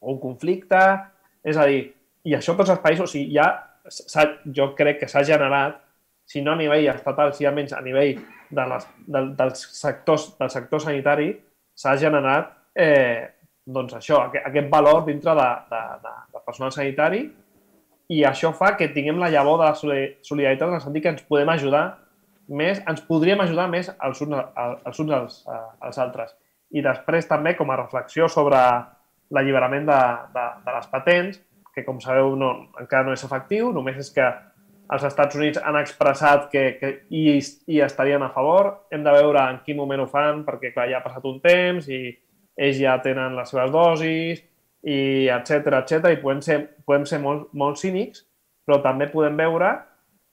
[0.00, 0.82] o un conflicte,
[1.44, 1.82] és a dir,
[2.28, 3.48] i això tots els països, o sigui, ja
[4.52, 5.78] jo crec que s'ha generat,
[6.26, 8.18] si no a nivell estatal, si almenys a nivell
[8.50, 11.30] de les, de, dels sectors, del sector sanitari,
[11.76, 13.35] s'ha generat eh,
[13.66, 17.24] doncs això, aquest, valor dintre de, de, de, de personal sanitari
[18.14, 21.24] i això fa que tinguem la llavor de la solidaritat en el sentit que ens
[21.26, 21.86] podem ajudar
[22.46, 24.36] més, ens podríem ajudar més els uns,
[24.86, 25.40] els uns als,
[25.82, 26.36] als altres.
[26.70, 28.60] I després també, com a reflexió sobre
[29.34, 30.02] l'alliberament de,
[30.34, 31.40] de, de les patents,
[31.74, 34.26] que com sabeu no, encara no és efectiu, només és que
[34.94, 38.70] els Estats Units han expressat que, que hi, hi estarien a favor.
[38.94, 41.90] Hem de veure en quin moment ho fan, perquè clar, ja ha passat un temps
[41.90, 42.00] i
[42.56, 44.42] ells ja tenen les seves dosis,
[44.86, 48.22] i etc etc i podem ser, podem ser molt, molt cínics,
[48.66, 49.72] però també podem veure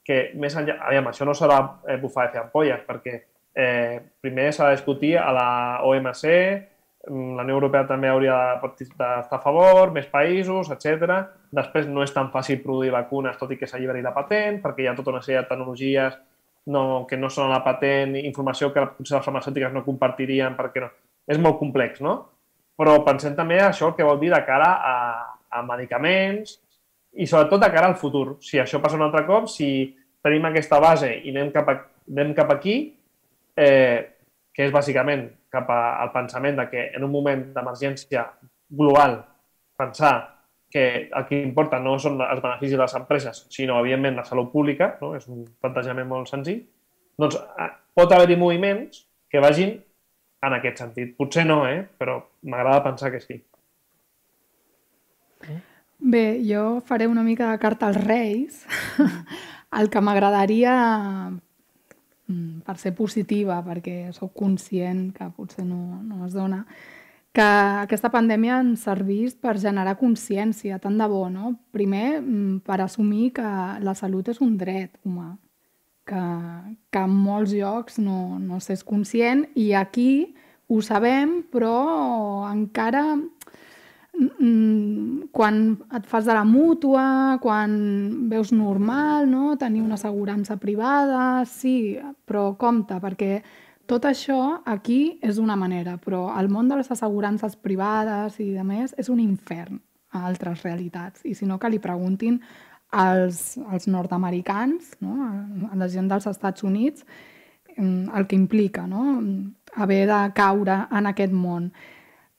[0.05, 0.77] que més enllà...
[0.89, 3.15] Aviam, això no serà eh, bufar de fer ampolles, perquè
[3.55, 5.47] eh, primer s'ha de discutir a la
[5.87, 6.25] OMC,
[7.07, 11.21] mm, la Unió Europea també hauria d'estar a favor, més països, etc.
[11.55, 14.91] Després no és tan fàcil produir vacunes, tot i que s'alliberi la patent, perquè hi
[14.91, 16.19] ha tota una sèrie de tecnologies
[16.65, 20.83] no, que no són a la patent, informació que potser les farmacèutiques no compartirien perquè
[20.83, 20.91] no,
[21.27, 22.17] és molt complex, no?
[22.79, 24.95] Però pensem també això el que vol dir de cara a,
[25.53, 26.57] a medicaments
[27.13, 28.39] i sobretot de cara al futur.
[28.41, 29.93] Si això passa un altre cop, si
[30.23, 31.77] tenim aquesta base i anem cap, a,
[32.09, 32.77] anem cap aquí,
[33.55, 33.99] eh,
[34.53, 38.25] que és bàsicament cap a, al pensament de que en un moment d'emergència
[38.73, 39.19] global
[39.77, 40.15] pensar
[40.73, 44.49] que el que importa no són els beneficis de les empreses, sinó, evidentment, la salut
[44.49, 45.11] pública, no?
[45.13, 46.63] és un plantejament molt senzill,
[47.21, 49.75] doncs eh, pot haver-hi moviments que vagin
[50.43, 51.15] en aquest sentit.
[51.17, 51.83] Potser no, eh?
[51.97, 53.39] però m'agrada pensar que sí.
[56.03, 58.65] Bé, jo faré una mica de carta als Reis.
[59.79, 60.73] El que m'agradaria,
[62.27, 66.65] mm, per ser positiva, perquè sóc conscient que potser no, no es dona,
[67.33, 67.45] que
[67.81, 71.55] aquesta pandèmia ens servís per generar consciència, tant de bo, no?
[71.73, 73.47] Primer, mm, per assumir que
[73.81, 75.31] la salut és un dret humà,
[76.07, 76.23] que,
[76.91, 80.35] que en molts llocs no, no s'és conscient i aquí
[80.67, 89.57] ho sabem, però encara mm, quan et fas de la mútua, quan veus normal no?
[89.59, 93.41] tenir una assegurança privada, sí, però compte, perquè
[93.85, 98.63] tot això aquí és una manera, però el món de les assegurances privades i de
[98.63, 99.81] més és un infern
[100.13, 101.25] a altres realitats.
[101.27, 102.39] I si no, que li preguntin
[102.93, 105.17] als, als nord-americans, no?
[105.71, 107.05] a la gent dels Estats Units,
[107.75, 109.17] mm, el que implica no?
[109.73, 111.71] haver de caure en aquest món.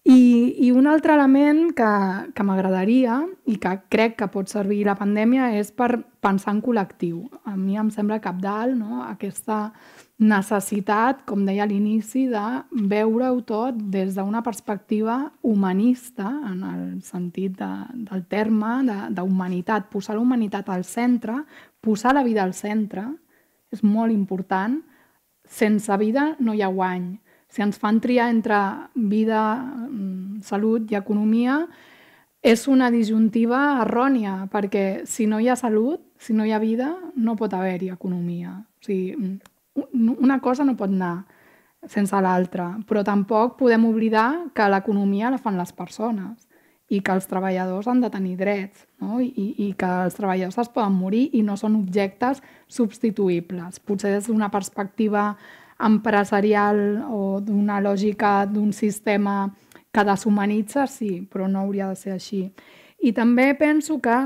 [0.05, 1.91] I, i un altre element que,
[2.37, 7.25] que m'agradaria i que crec que pot servir la pandèmia és per pensar en col·lectiu.
[7.49, 9.03] A mi em sembla capdalt no?
[9.09, 9.73] aquesta
[10.19, 12.45] necessitat, com deia a l'inici, de
[12.91, 17.73] veure-ho tot des d'una perspectiva humanista, en el sentit de,
[18.11, 18.77] del terme,
[19.11, 21.41] d'humanitat, posar la humanitat al centre,
[21.81, 23.09] posar la vida al centre,
[23.75, 24.79] és molt important.
[25.45, 27.15] Sense vida no hi ha guany
[27.55, 28.57] si ens fan triar entre
[28.95, 31.61] vida, mm, salut i economia,
[32.43, 36.91] és una disjuntiva errònia, perquè si no hi ha salut, si no hi ha vida,
[37.15, 38.51] no pot haver-hi economia.
[38.59, 39.39] O sigui, mm,
[39.75, 41.25] una cosa no pot anar
[41.91, 46.49] sense l'altra, però tampoc podem oblidar que l'economia la fan les persones
[46.93, 49.19] i que els treballadors han de tenir drets no?
[49.21, 53.81] I, i que els treballadors es poden morir i no són objectes substituïbles.
[53.81, 55.33] Potser des d'una perspectiva
[55.85, 59.49] empresarial o d'una lògica d'un sistema
[59.95, 62.49] que deshumanitza, sí, però no hauria de ser així.
[63.05, 64.25] I també penso que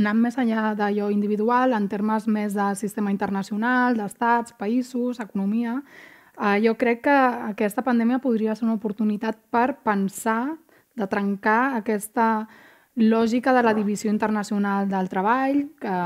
[0.00, 5.76] anant més enllà d'allò individual, en termes més de sistema internacional, d'estats, països, economia,
[6.40, 7.18] eh, jo crec que
[7.52, 10.56] aquesta pandèmia podria ser una oportunitat per pensar
[10.96, 12.48] de trencar aquesta
[13.00, 15.96] lògica de la divisió internacional del treball, que,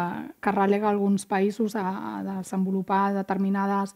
[0.41, 3.95] que relega alguns països a, a desenvolupar determinades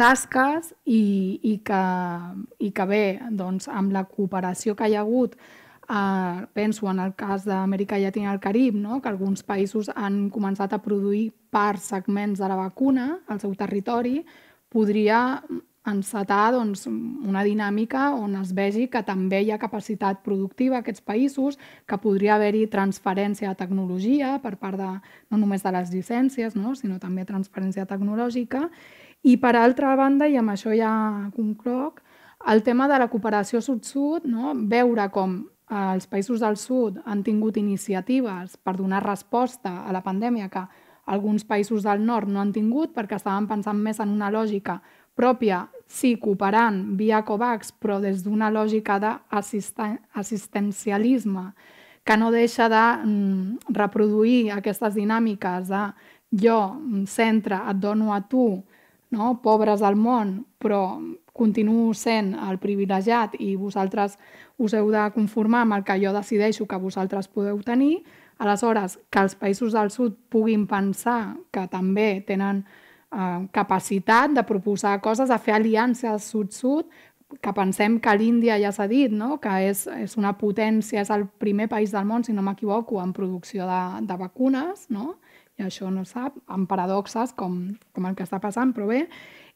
[0.00, 1.82] tasques i, i, que,
[2.58, 5.36] i que bé, doncs, amb la cooperació que hi ha hagut,
[5.90, 9.00] eh, penso en el cas d'Amèrica Llatina i el Carib, no?
[9.00, 14.20] que alguns països han començat a produir parts, segments de la vacuna al seu territori,
[14.70, 15.42] podria
[15.90, 21.02] encetar doncs, una dinàmica on es vegi que també hi ha capacitat productiva a aquests
[21.02, 21.56] països,
[21.88, 24.90] que podria haver-hi transferència de tecnologia per part de,
[25.30, 26.74] no només de les llicències, no?
[26.76, 28.68] sinó també transferència tecnològica.
[29.24, 30.92] I per altra banda, i amb això ja
[31.36, 32.00] concloc,
[32.48, 34.54] el tema de la cooperació sud-sud, no?
[34.54, 40.48] veure com els països del sud han tingut iniciatives per donar resposta a la pandèmia
[40.50, 40.66] que
[41.06, 44.80] alguns països del nord no han tingut perquè estaven pensant més en una lògica
[45.14, 51.52] pròpia, sí, cooperant via COVAX, però des d'una lògica d'assistencialisme
[52.04, 55.92] que no deixa de mm, reproduir aquestes dinàmiques de
[56.30, 58.64] jo, mm, centre, et dono a tu,
[59.10, 59.40] no?
[59.42, 61.00] pobres al món, però
[61.32, 64.18] continuo sent el privilegiat i vosaltres
[64.60, 68.02] us heu de conformar amb el que jo decideixo que vosaltres podeu tenir,
[68.40, 74.98] aleshores que els països del sud puguin pensar que també tenen eh, capacitat de proposar
[75.00, 76.88] coses, de fer aliances sud-sud,
[77.40, 79.38] que pensem que l'Índia ja s'ha dit, no?
[79.40, 83.12] que és, és una potència, és el primer país del món, si no m'equivoco, en
[83.14, 85.14] producció de, de vacunes, no?
[85.60, 87.60] i això no sap, amb paradoxes com,
[87.94, 89.04] com el que està passant, però bé,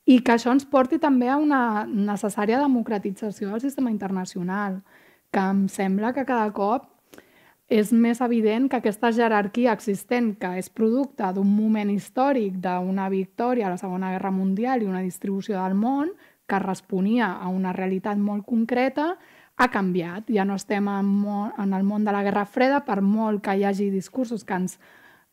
[0.05, 4.83] i que això ens porti també a una necessària democratització del sistema internacional,
[5.33, 6.91] que em sembla que cada cop
[7.73, 13.67] és més evident que aquesta jerarquia existent, que és producte d'un moment històric, d'una victòria
[13.67, 16.13] a la Segona Guerra Mundial i una distribució del món,
[16.47, 19.15] que responia a una realitat molt concreta,
[19.57, 20.29] ha canviat.
[20.29, 21.15] Ja no estem en,
[21.59, 24.77] en el món de la Guerra Freda, per molt que hi hagi discursos que ens,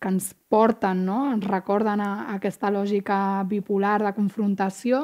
[0.01, 1.19] que ens porten, no?
[1.31, 5.03] ens recorden a, a aquesta lògica bipolar de confrontació,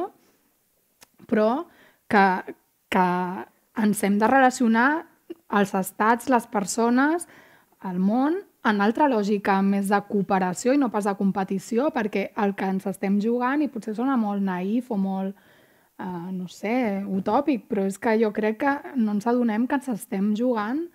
[1.30, 1.68] però
[2.10, 2.56] que,
[2.90, 3.06] que
[3.78, 4.90] ens hem de relacionar
[5.54, 7.28] els estats, les persones,
[7.86, 12.56] el món, en altra lògica més de cooperació i no pas de competició, perquè el
[12.58, 15.38] que ens estem jugant, i potser sona molt naïf o molt,
[16.02, 19.94] eh, no sé, utòpic, però és que jo crec que no ens adonem que ens
[19.94, 20.88] estem jugant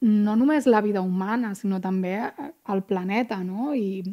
[0.00, 3.74] no només la vida humana, sinó també el planeta, no?
[3.74, 4.04] I,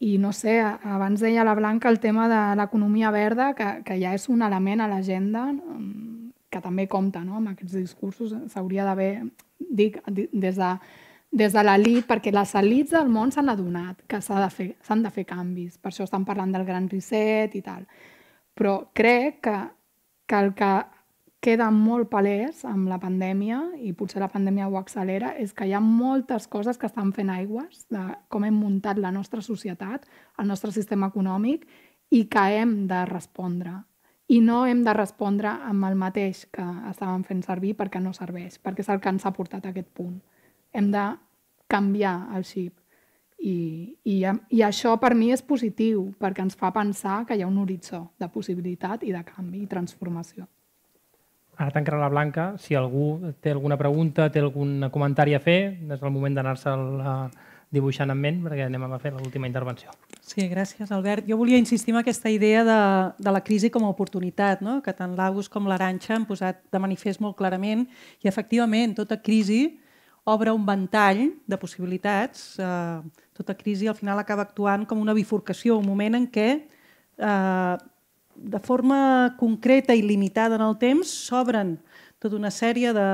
[0.00, 4.14] i no sé, abans deia la Blanca el tema de l'economia verda, que, que ja
[4.16, 5.48] és un element a l'agenda,
[6.50, 7.38] que també compta no?
[7.38, 9.12] amb aquests discursos, s'hauria d'haver,
[9.58, 10.70] dic, des de,
[11.30, 14.70] des de l'elit, perquè les elits del món s'han adonat que s'han de, fer,
[15.04, 17.86] de fer canvis, per això estan parlant del gran reset i tal.
[18.56, 19.58] Però crec que,
[20.26, 20.72] que el que
[21.40, 25.72] queda molt palès amb la pandèmia, i potser la pandèmia ho accelera, és que hi
[25.72, 30.04] ha moltes coses que estan fent aigües de com hem muntat la nostra societat,
[30.38, 31.64] el nostre sistema econòmic,
[32.10, 33.78] i que hem de respondre
[34.30, 36.62] i no hem de respondre amb el mateix que
[36.92, 39.88] estàvem fent servir perquè no serveix, perquè és el que ens ha portat a aquest
[39.96, 40.20] punt.
[40.70, 41.06] Hem de
[41.70, 42.76] canviar el xip.
[43.40, 43.56] I,
[44.04, 47.58] i, I això per mi és positiu, perquè ens fa pensar que hi ha un
[47.58, 50.46] horitzó de possibilitat i de canvi i transformació.
[51.60, 52.54] Ara tancarà la Blanca.
[52.56, 56.72] Si algú té alguna pregunta, té algun comentari a fer, és el moment d'anar-se
[57.70, 59.92] dibuixant en ment, perquè anem a fer l'última intervenció.
[60.24, 61.28] Sí, gràcies, Albert.
[61.28, 62.78] Jo volia insistir en aquesta idea de,
[63.20, 64.80] de la crisi com a oportunitat, no?
[64.82, 67.84] que tant l'Agus com l'Aranxa han posat de manifest molt clarament,
[68.24, 69.76] i efectivament tota crisi
[70.24, 72.56] obre un ventall de possibilitats.
[72.58, 77.76] Eh, tota crisi al final acaba actuant com una bifurcació, un moment en què eh,
[78.40, 81.76] de forma concreta i limitada en el temps s'obren
[82.20, 83.08] tota una sèrie de,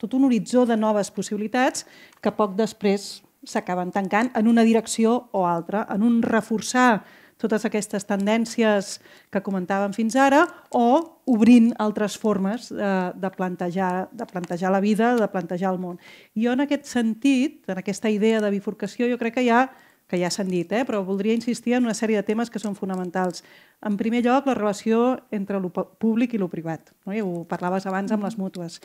[0.00, 1.86] tot un horitzó de noves possibilitats
[2.20, 7.02] que poc després s'acaben tancant en una direcció o altra, en un reforçar
[7.40, 8.98] totes aquestes tendències
[9.32, 10.42] que comentàvem fins ara
[10.76, 11.00] o
[11.30, 15.96] obrint altres formes de, eh, de, plantejar, de plantejar la vida, de plantejar el món.
[16.34, 19.70] I jo en aquest sentit, en aquesta idea de bifurcació, jo crec que hi ha
[20.10, 20.82] que ja s'han dit, eh?
[20.86, 23.44] però voldria insistir en una sèrie de temes que són fonamentals.
[23.86, 26.90] En primer lloc, la relació entre el públic i el privat.
[27.06, 27.14] No?
[27.14, 28.80] I ho parlaves abans amb les mútues.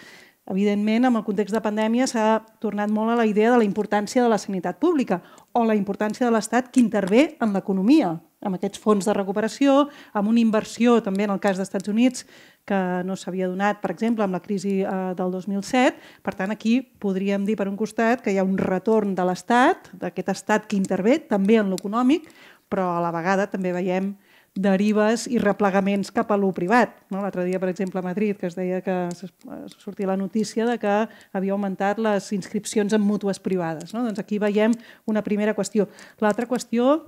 [0.45, 4.21] Evidentment, amb el context de pandèmia s'ha tornat molt a la idea de la importància
[4.21, 5.23] de la sanitat pública
[5.57, 8.19] o la importància de l'Estat que intervé en l'economia.
[8.45, 12.27] amb aquests fons de recuperació, amb una inversió també en el cas dels Estats Units
[12.65, 16.01] que no s'havia donat, per exemple, amb la crisi eh, del 2007.
[16.25, 19.91] Per tant, aquí podríem dir per un costat que hi ha un retorn de l'Estat,
[20.01, 22.27] d'aquest Estat que intervé també en l'econòmic,
[22.69, 24.15] però a la vegada també veiem
[24.55, 26.95] derives i replegaments cap a lo privat.
[27.11, 27.19] No?
[27.21, 28.95] L'altre dia, per exemple, a Madrid, que es deia que
[29.75, 30.93] sortia la notícia de que
[31.35, 33.93] havia augmentat les inscripcions en mútues privades.
[33.93, 34.05] No?
[34.07, 34.73] Doncs aquí veiem
[35.11, 35.89] una primera qüestió.
[36.23, 37.01] L'altra qüestió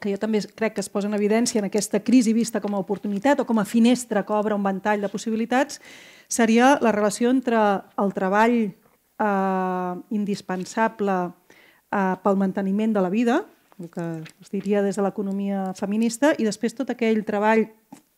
[0.00, 2.80] que jo també crec que es posa en evidència en aquesta crisi vista com a
[2.80, 5.80] oportunitat o com a finestra que obre un ventall de possibilitats,
[6.28, 7.60] seria la relació entre
[8.00, 13.42] el treball eh, indispensable eh, pel manteniment de la vida,
[13.80, 14.06] el que
[14.40, 17.66] es diria des de l'economia feminista, i després tot aquell treball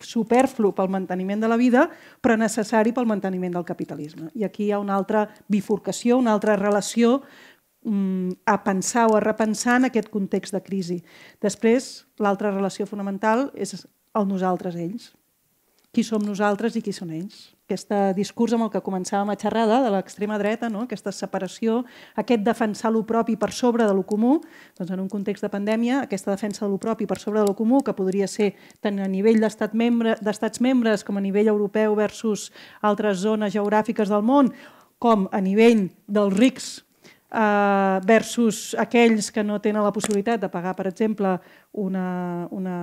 [0.02, 1.86] superflu pel manteniment de la vida,
[2.20, 4.32] però necessari pel manteniment del capitalisme.
[4.34, 7.20] I aquí hi ha una altra bifurcació, una altra relació
[7.82, 11.00] a pensar o a repensar en aquest context de crisi.
[11.42, 13.74] Després, l'altra relació fonamental és
[14.14, 15.10] el nosaltres-ells.
[15.92, 19.80] Qui som nosaltres i qui són ells aquest discurs amb el que començàvem a xerrada
[19.84, 20.84] de l'extrema dreta, no?
[20.84, 21.82] aquesta separació,
[22.20, 24.40] aquest defensar lo propi per sobre de lo comú,
[24.78, 27.56] doncs en un context de pandèmia, aquesta defensa de lo propi per sobre de lo
[27.56, 30.16] comú, que podria ser tant a nivell d'estats membre,
[30.60, 32.50] membres com a nivell europeu versus
[32.82, 34.52] altres zones geogràfiques del món,
[34.98, 36.72] com a nivell dels rics
[37.32, 41.38] eh, versus aquells que no tenen la possibilitat de pagar, per exemple,
[41.72, 42.76] una, una,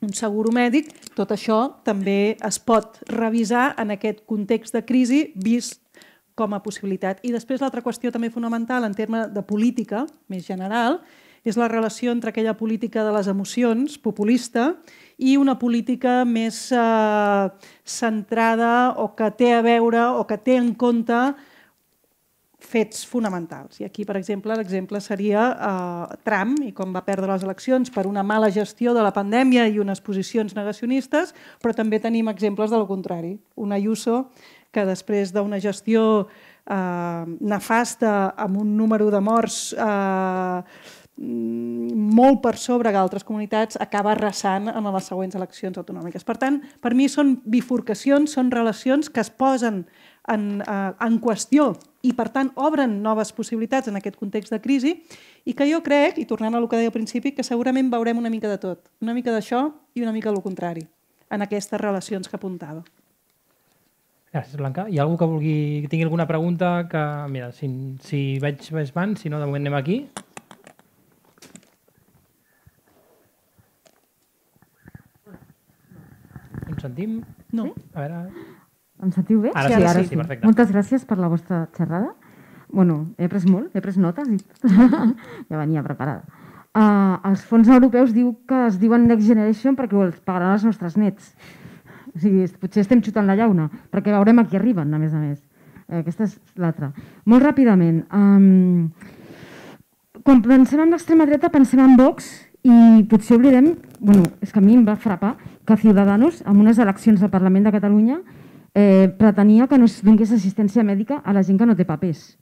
[0.00, 5.82] un seguro mèdic, tot això també es pot revisar en aquest context de crisi vist
[6.34, 7.20] com a possibilitat.
[7.22, 10.98] I després l'altra qüestió també fonamental en termes de política més general
[11.44, 14.72] és la relació entre aquella política de les emocions populista
[15.20, 17.48] i una política més eh,
[17.84, 21.20] centrada o que té a veure o que té en compte
[22.74, 23.78] fets fonamentals.
[23.80, 28.08] I aquí, per exemple, l'exemple seria eh, Trump i com va perdre les eleccions per
[28.10, 32.80] una mala gestió de la pandèmia i unes posicions negacionistes, però també tenim exemples de
[32.80, 33.36] lo contrari.
[33.54, 34.24] Un Ayuso
[34.74, 36.26] que després d'una gestió
[36.66, 40.60] eh, nefasta amb un número de morts eh,
[41.16, 46.26] molt per sobre que altres comunitats acaba arrasant en les següents eleccions autonòmiques.
[46.26, 49.84] Per tant, per mi són bifurcacions, són relacions que es posen
[50.28, 51.72] en, eh, en qüestió
[52.04, 54.94] i, per tant, obren noves possibilitats en aquest context de crisi
[55.44, 58.18] i que jo crec, i tornant a el que deia al principi, que segurament veurem
[58.20, 58.90] una mica de tot.
[59.04, 60.86] Una mica d'això i una mica del contrari
[61.30, 62.84] en aquestes relacions que apuntava.
[64.34, 64.88] Gràcies, Blanca.
[64.90, 66.88] Hi ha algú que vulgui que tingui alguna pregunta?
[66.90, 67.68] que Mira, si,
[68.02, 69.98] si veig més van, si no, de moment anem aquí.
[76.66, 77.22] Ens sentim?
[77.54, 77.70] No.
[77.94, 78.53] A veure...
[79.04, 79.52] Em sentiu bé?
[79.54, 80.46] Ara sí, ara sí, sí, perfecte.
[80.48, 82.14] Moltes gràcies per la vostra xerrada.
[82.74, 84.38] Bueno, he après molt, he après notes i
[85.50, 86.24] ja venia preparada.
[86.74, 90.96] Uh, els fons europeus diu que es diuen Next Generation perquè els pagaran els nostres
[90.98, 91.34] nets.
[92.14, 95.20] O sigui, potser estem xutant la llauna, perquè veurem a qui arriben, a més a
[95.20, 95.38] més.
[95.86, 96.90] Eh, aquesta és l'altra.
[97.30, 98.90] Molt ràpidament, um,
[100.24, 102.30] quan pensem en l'extrema dreta pensem en Vox
[102.64, 105.34] i potser oblidem, bueno, és que a mi em va frapar
[105.68, 108.18] que Ciudadanos, en unes eleccions al Parlament de Catalunya,
[108.74, 112.34] eh, pretenia que no es donés assistència mèdica a la gent que no té papers.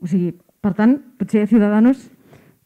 [0.00, 2.10] O sigui, per tant, potser Ciudadanos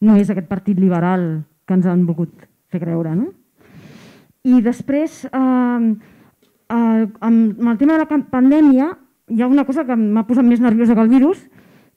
[0.02, 2.34] no és aquest partit liberal que ens han volgut
[2.70, 3.14] fer creure.
[3.14, 3.30] No?
[4.44, 5.84] I després, eh,
[6.74, 8.90] eh, amb el tema de la pandèmia,
[9.28, 11.44] hi ha una cosa que m'ha posat més nerviosa que el virus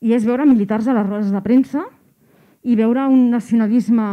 [0.01, 1.85] i és veure militars a les rodes de premsa
[2.63, 4.05] i veure un nacionalisme,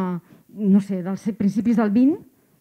[0.49, 2.19] no sé, dels principis del 20,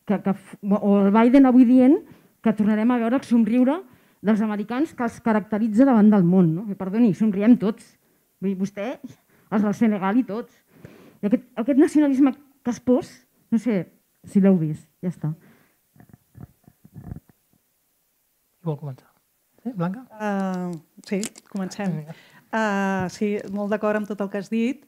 [0.07, 0.33] que, que,
[0.71, 1.99] o el Biden avui dient
[2.47, 3.81] que tornarem a veure el somriure
[4.23, 6.53] dels americans que els caracteritza davant del món.
[6.55, 6.77] No?
[6.79, 7.97] Perdoni, somriem tots.
[8.39, 8.93] Vull dir, vostè,
[9.51, 10.55] els del Senegal i tots.
[11.21, 12.33] I aquest, aquest nacionalisme
[12.63, 13.11] que es pos,
[13.51, 13.83] no sé
[14.27, 15.33] si l'heu vist, ja està.
[18.67, 19.09] Vol començar?
[19.63, 20.03] Sí, Blanca?
[20.11, 20.75] Uh,
[21.07, 21.21] sí,
[21.51, 22.01] comencem.
[22.51, 24.83] Uh, sí, molt d'acord amb tot el que has dit.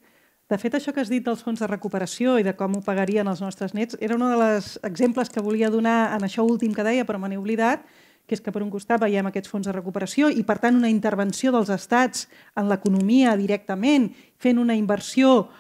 [0.49, 3.27] De fet, això que has dit dels fons de recuperació i de com ho pagarien
[3.29, 7.05] els nostres nets era un dels exemples que volia donar en això últim que deia,
[7.05, 7.83] però me n'he oblidat,
[8.25, 10.89] que és que per un costat veiem aquests fons de recuperació i, per tant, una
[10.89, 12.25] intervenció dels estats
[12.57, 14.09] en l'economia directament,
[14.41, 15.51] fent una inversió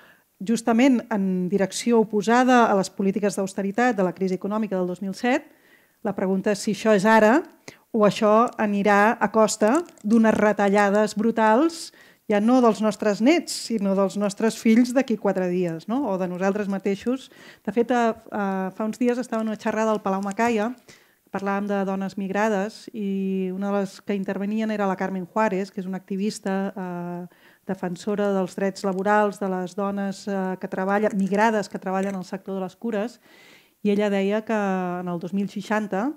[0.41, 5.45] justament en direcció oposada a les polítiques d'austeritat de la crisi econòmica del 2007.
[6.01, 7.43] La pregunta és si això és ara
[7.93, 11.91] o això anirà a costa d'unes retallades brutals
[12.29, 16.03] ja no dels nostres nets, sinó dels nostres fills d'aquí quatre dies, no?
[16.11, 17.31] o de nosaltres mateixos.
[17.65, 18.43] De fet, a, a,
[18.75, 20.69] fa uns dies estava en una xerrada al Palau Macaia,
[21.33, 25.81] parlàvem de dones migrades i una de les que intervenien era la Carmen Juárez, que
[25.81, 27.27] és una activista eh,
[27.69, 32.57] defensora dels drets laborals de les dones eh, que treballen, migrades que treballen al sector
[32.57, 33.19] de les cures,
[33.85, 36.09] i ella deia que en el 2060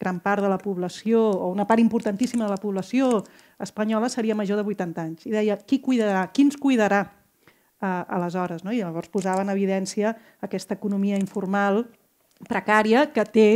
[0.00, 3.24] gran part de la població, o una part importantíssima de la població
[3.58, 5.26] espanyola seria major de 80 anys.
[5.26, 6.26] I deia, qui cuidarà?
[6.32, 8.64] Qui ens cuidarà uh, aleshores?
[8.64, 8.74] No?
[8.74, 10.14] I llavors posava en evidència
[10.44, 11.86] aquesta economia informal
[12.44, 13.48] precària que té,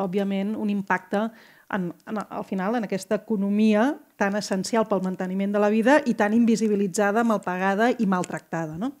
[0.00, 1.30] òbviament, un impacte
[1.70, 6.14] en, en, al final en aquesta economia tan essencial pel manteniment de la vida i
[6.18, 8.76] tan invisibilitzada, malpagada i maltractada.
[8.76, 8.92] No?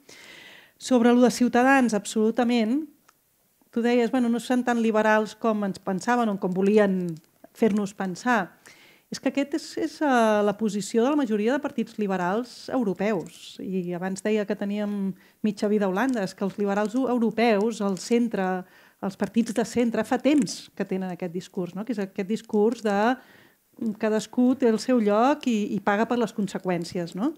[0.80, 2.86] Sobre el de Ciutadans, absolutament,
[3.70, 7.02] tu deies, bueno, no són tan liberals com ens pensaven o com volien
[7.56, 8.42] fer-nos pensar.
[9.10, 13.56] És que aquest és, és uh, la posició de la majoria de partits liberals europeus.
[13.58, 15.10] I abans deia que teníem
[15.42, 16.22] mitja vida a Holanda.
[16.22, 18.46] És que els liberals europeus, el centre,
[19.02, 21.82] els partits de centre, fa temps que tenen aquest discurs, no?
[21.84, 23.00] que és aquest discurs de
[23.98, 27.16] cadascú té el seu lloc i, i paga per les conseqüències.
[27.18, 27.32] No?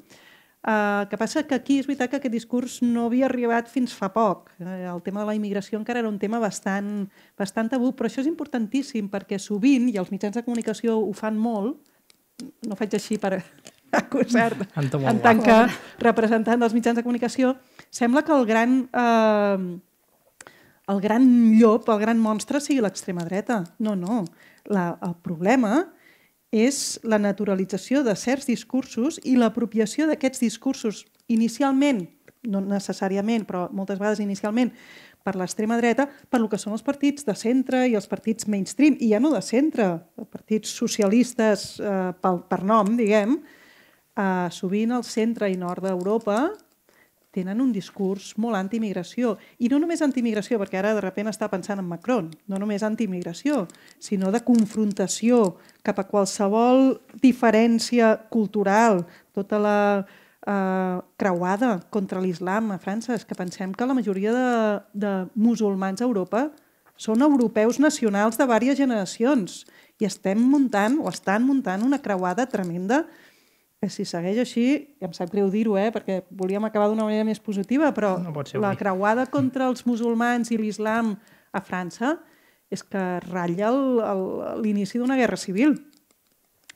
[0.63, 4.13] Uh, que passa que aquí és veritat que aquest discurs no havia arribat fins fa
[4.15, 4.53] poc.
[4.63, 7.09] Uh, el tema de la immigració encara era un tema bastant,
[7.39, 11.35] bastant tabú, però això és importantíssim perquè sovint, i els mitjans de comunicació ho fan
[11.35, 11.81] molt,
[12.69, 13.41] no faig així per
[14.03, 15.57] acusar en tant que
[15.99, 17.57] representant dels mitjans de comunicació,
[17.91, 19.67] sembla que el gran eh,
[20.93, 21.27] el gran
[21.59, 23.63] llop, el gran monstre sigui l'extrema dreta.
[23.79, 24.23] No, no.
[24.71, 26.02] La, el problema és
[27.09, 32.05] la naturalització de certs discursos i l'apropiació d'aquests discursos inicialment,
[32.45, 34.73] no necessàriament, però moltes vegades inicialment,
[35.23, 38.99] per l'extrema dreta, per lo que són els partits de centre i els partits mainstream,
[39.01, 39.87] i ja no de centre,
[40.29, 43.39] partits socialistes eh, per, per nom, diguem,
[44.19, 46.51] eh, sovint al centre i nord d'Europa
[47.33, 49.37] tenen un discurs molt anti-immigració.
[49.59, 53.65] I no només anti-immigració, perquè ara de sobte està pensant en Macron, no només anti-immigració,
[53.99, 59.79] sinó de confrontació cap a qualsevol diferència cultural, tota la
[60.47, 63.17] eh, creuada contra l'islam a França.
[63.17, 64.51] És que pensem que la majoria de,
[64.93, 66.51] de musulmans a Europa
[67.01, 69.63] són europeus nacionals de diverses generacions
[69.99, 73.07] i estem muntant o estan muntant una creuada tremenda
[73.83, 74.65] que si segueix així,
[75.03, 78.31] ja em sap greu dir-ho, eh, perquè volíem acabar d'una manera més positiva, però no
[78.63, 81.17] la creuada contra els musulmans i l'islam
[81.51, 82.13] a França
[82.71, 83.73] és que ratlla
[84.63, 85.75] l'inici d'una guerra civil.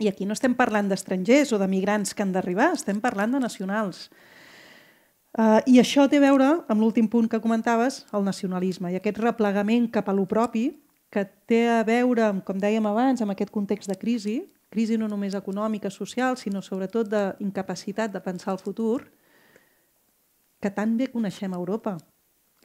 [0.02, 3.40] I aquí no estem parlant d'estrangers o de migrants que han d'arribar, estem parlant de
[3.44, 4.08] nacionals.
[5.38, 9.22] Uh, I això té a veure amb l'últim punt que comentaves, el nacionalisme, i aquest
[9.22, 10.72] replegament cap a lo propi,
[11.14, 14.40] que té a veure, com dèiem abans, amb aquest context de crisi,
[14.72, 19.06] crisi no només econòmica, social, sinó sobretot d'incapacitat de pensar el futur,
[20.60, 21.96] que tan bé coneixem Europa.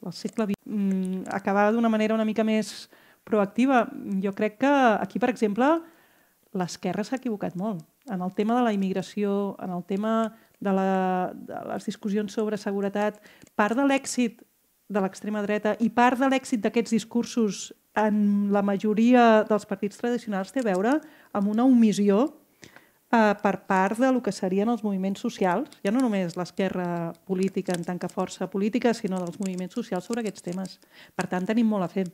[0.02, 0.58] El segle XX.
[0.66, 2.88] Mm, acabar d'una manera una mica més
[3.24, 3.86] proactiva.
[4.22, 5.68] Jo crec que aquí, per exemple,
[6.52, 7.84] l'esquerra s'ha equivocat molt.
[8.10, 12.58] En el tema de la immigració, en el tema de, la, de les discussions sobre
[12.58, 13.20] seguretat,
[13.54, 14.42] part de l'èxit
[14.92, 20.52] de l'extrema dreta i part de l'èxit d'aquests discursos en la majoria dels partits tradicionals
[20.52, 20.94] té a veure
[21.36, 22.24] amb una omissió
[23.12, 27.76] eh, per part de lo que serien els moviments socials, ja no només l'esquerra política
[27.76, 30.78] en tant que força política, sinó dels moviments socials sobre aquests temes.
[31.14, 32.08] Per tant, tenim molt a fer.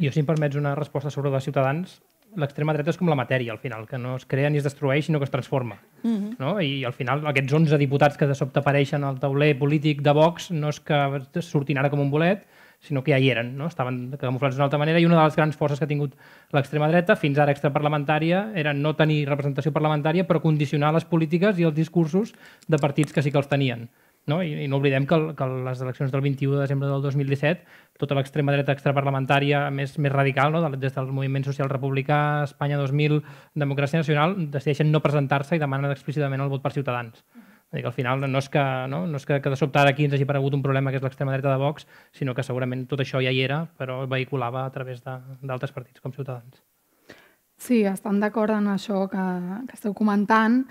[0.00, 2.00] Jo, si em permets una resposta sobre els ciutadans,
[2.36, 5.06] l'extrema dreta és com la matèria, al final, que no es crea ni es destrueix,
[5.06, 5.78] sinó que es transforma.
[6.02, 6.30] Uh mhm.
[6.30, 6.36] -huh.
[6.38, 6.60] no?
[6.60, 10.50] I al final, aquests 11 diputats que de sobte apareixen al tauler polític de Vox
[10.50, 12.46] no és que surtin ara com un bolet,
[12.82, 13.68] sinó que ja hi eren, no?
[13.70, 16.16] estaven camuflats d'una altra manera i una de les grans forces que ha tingut
[16.52, 21.68] l'extrema dreta, fins ara extraparlamentària, era no tenir representació parlamentària però condicionar les polítiques i
[21.68, 22.34] els discursos
[22.66, 23.86] de partits que sí que els tenien.
[24.26, 24.40] No?
[24.42, 27.64] I, i no oblidem que, que les eleccions del 21 de desembre del 2017
[28.02, 30.62] tota l'extrema dreta extraparlamentària més, més radical, no?
[30.74, 33.22] des del moviment social republicà, Espanya 2000,
[33.62, 37.22] Democràcia Nacional, decideixen no presentar-se i demanen explícitament el vot per Ciutadans.
[37.22, 38.62] Uh -huh dir que al final no és que,
[38.92, 39.06] no?
[39.06, 41.04] No és que, que de sobte ara aquí ens hagi aparegut un problema que és
[41.04, 44.70] l'extrema dreta de Vox, sinó que segurament tot això ja hi era, però vehiculava a
[44.74, 46.60] través d'altres partits com Ciutadans.
[47.56, 49.24] Sí, estan d'acord en això que,
[49.68, 50.64] que esteu comentant.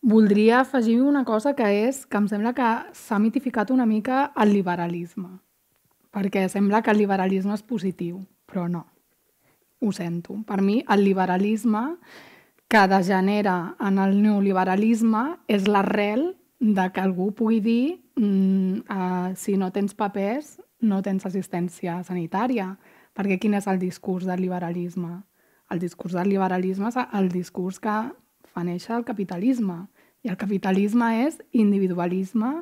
[0.00, 4.54] Voldria afegir una cosa que és que em sembla que s'ha mitificat una mica el
[4.56, 5.36] liberalisme,
[6.10, 8.86] perquè sembla que el liberalisme és positiu, però no.
[9.80, 10.38] Ho sento.
[10.48, 11.84] Per mi, el liberalisme
[12.70, 16.30] que degenera en el neoliberalisme és l'arrel
[16.60, 17.84] de que algú pugui dir
[18.16, 22.74] mm, uh, si no tens papers no tens assistència sanitària.
[23.16, 25.22] Perquè quin és el discurs del liberalisme?
[25.70, 27.96] El discurs del liberalisme és el discurs que
[28.52, 29.86] fa néixer el capitalisme.
[30.24, 32.60] I el capitalisme és individualisme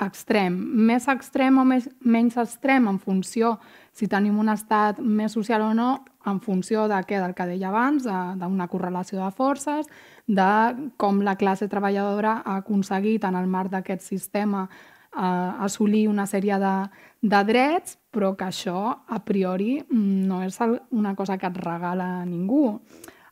[0.00, 0.54] extrem.
[0.88, 3.56] Més extrem o més, menys extrem en funció
[3.92, 5.88] si tenim un estat més social o no,
[6.28, 9.88] en funció de què, del que deia abans, d'una correlació de forces,
[10.26, 10.50] de
[11.00, 15.20] com la classe treballadora ha aconseguit en el marc d'aquest sistema eh,
[15.66, 16.74] assolir una sèrie de,
[17.22, 20.58] de drets, però que això, a priori, mm, no és
[20.90, 22.78] una cosa que et regala ningú.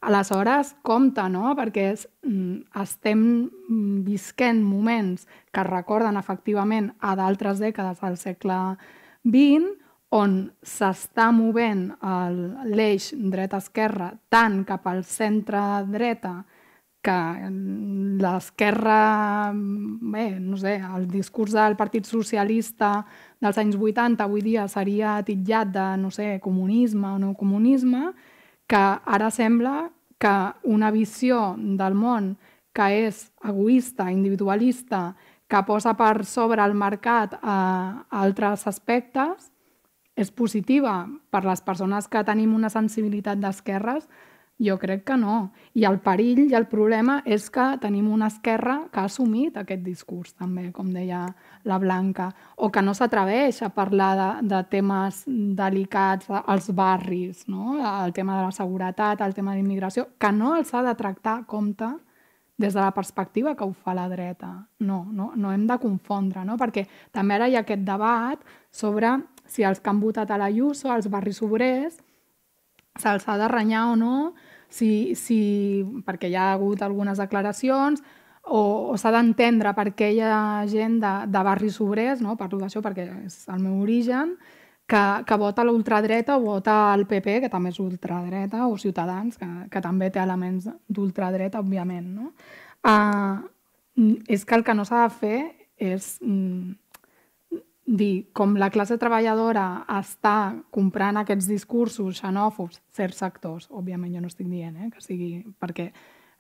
[0.01, 1.55] Aleshores, compte, no?
[1.57, 8.61] Perquè mm, estem mm, visquent moments que recorden efectivament a d'altres dècades del segle
[9.25, 9.75] XX,
[10.17, 11.89] on s'està movent
[12.71, 16.37] l'eix dreta-esquerra tant cap al centre-dreta
[17.07, 17.19] que
[18.23, 23.05] l'esquerra, bé, no sé, el discurs del Partit Socialista
[23.43, 28.11] dels anys 80 avui dia seria titllat de, no sé, comunisme o no comunisme,
[28.67, 30.35] que ara sembla que
[30.65, 32.37] una visió del món
[32.77, 35.15] que és egoista, individualista,
[35.49, 37.59] que posa per sobre el mercat a
[38.11, 39.51] altres aspectes,
[40.17, 44.09] és positiva per les persones que tenim una sensibilitat d'esquerres,
[44.59, 45.53] jo crec que no.
[45.77, 49.83] I el perill i el problema és que tenim una esquerra que ha assumit aquest
[49.85, 51.27] discurs, també, com deia
[51.69, 57.77] la Blanca, o que no s'atreveix a parlar de, de temes delicats als barris, no?
[58.07, 61.47] el tema de la seguretat, el tema d'immigració, que no els ha de tractar a
[61.47, 61.93] compte
[62.57, 64.67] des de la perspectiva que ho fa la dreta.
[64.79, 66.57] No, no, no hem de confondre, no?
[66.57, 68.41] perquè també ara hi ha aquest debat
[68.73, 72.01] sobre si els que han votat a la Ayuso, als barris obrers,
[73.03, 74.35] se'ls ha de renyar o no,
[74.69, 75.39] si, si,
[76.07, 78.03] perquè hi ha hagut algunes declaracions,
[78.47, 78.61] o,
[78.93, 82.37] o s'ha d'entendre per què hi ha gent de, de barris obrers, no?
[82.39, 84.37] parlo d'això perquè és el meu origen,
[84.87, 89.49] que, que vota l'ultradreta o vota el PP, que també és ultradreta, o Ciutadans, que,
[89.71, 92.07] que també té elements d'ultradreta, òbviament.
[92.15, 92.31] No?
[92.87, 93.43] Uh,
[94.31, 95.41] és que el que no s'ha de fer
[95.77, 96.77] és mm,
[97.87, 104.31] dir, com la classe treballadora està comprant aquests discursos xenòfobs, certs sectors, òbviament jo no
[104.31, 105.31] estic dient eh, que sigui
[105.61, 105.93] perquè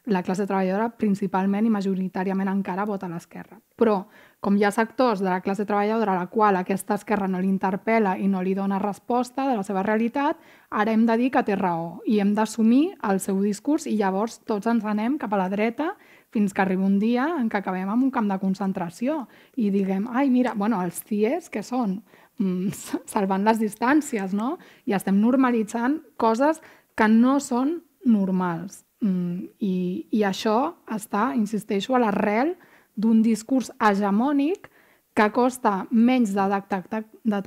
[0.07, 3.59] la classe treballadora principalment i majoritàriament encara vota a l'esquerra.
[3.79, 4.05] Però,
[4.41, 7.51] com hi ha sectors de la classe treballadora a la qual aquesta esquerra no li
[7.51, 10.39] interpel·la i no li dona resposta de la seva realitat,
[10.71, 14.39] ara hem de dir que té raó i hem d'assumir el seu discurs i llavors
[14.47, 15.97] tots ens anem cap a la dreta
[16.37, 19.23] fins que arriba un dia en què acabem amb un camp de concentració
[19.57, 22.03] i diguem, ai, mira, bueno, els CIEs, que són?
[22.37, 22.75] Mm,
[23.15, 24.57] salvant les distàncies, no?
[24.85, 26.61] I estem normalitzant coses
[26.97, 28.83] que no són normals.
[29.01, 29.77] Mm, i,
[30.13, 32.55] I això està, insisteixo, a l'arrel
[32.97, 34.69] d'un discurs hegemònic
[35.17, 37.41] que costa menys de detectar, de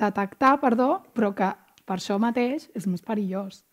[0.00, 1.52] detectar perdó, però que
[1.84, 3.66] per això mateix és més perillós.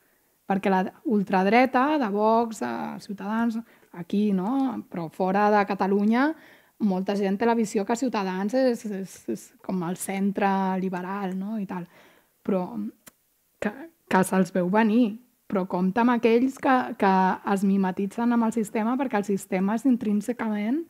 [0.48, 2.72] Perquè la ultradreta de Vox, de
[3.04, 3.60] Ciutadans,
[3.98, 4.84] aquí, no?
[4.90, 6.30] però fora de Catalunya
[6.88, 10.50] molta gent té la visió que Ciutadans és, és, és com el centre
[10.82, 11.58] liberal no?
[11.58, 11.88] i tal.
[12.46, 12.64] Però
[13.62, 13.72] que,
[14.08, 15.18] que se'ls veu venir,
[15.48, 17.14] però compta amb aquells que, que
[17.54, 20.82] es mimetitzen amb el sistema perquè el sistema és intrínsecament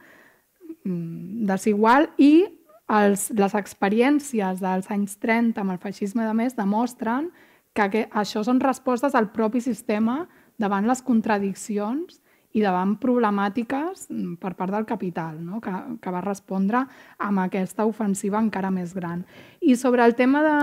[0.83, 2.47] mm, desigual i
[2.87, 7.29] els, les experiències dels anys 30 amb el feixisme de més demostren
[7.77, 10.23] que, que això són respostes al propi sistema
[10.57, 12.17] davant les contradiccions
[12.57, 15.61] i davant problemàtiques mm, per part del capital, no?
[15.61, 16.81] que, que va respondre
[17.21, 19.23] amb aquesta ofensiva encara més gran.
[19.61, 20.55] I sobre el tema de,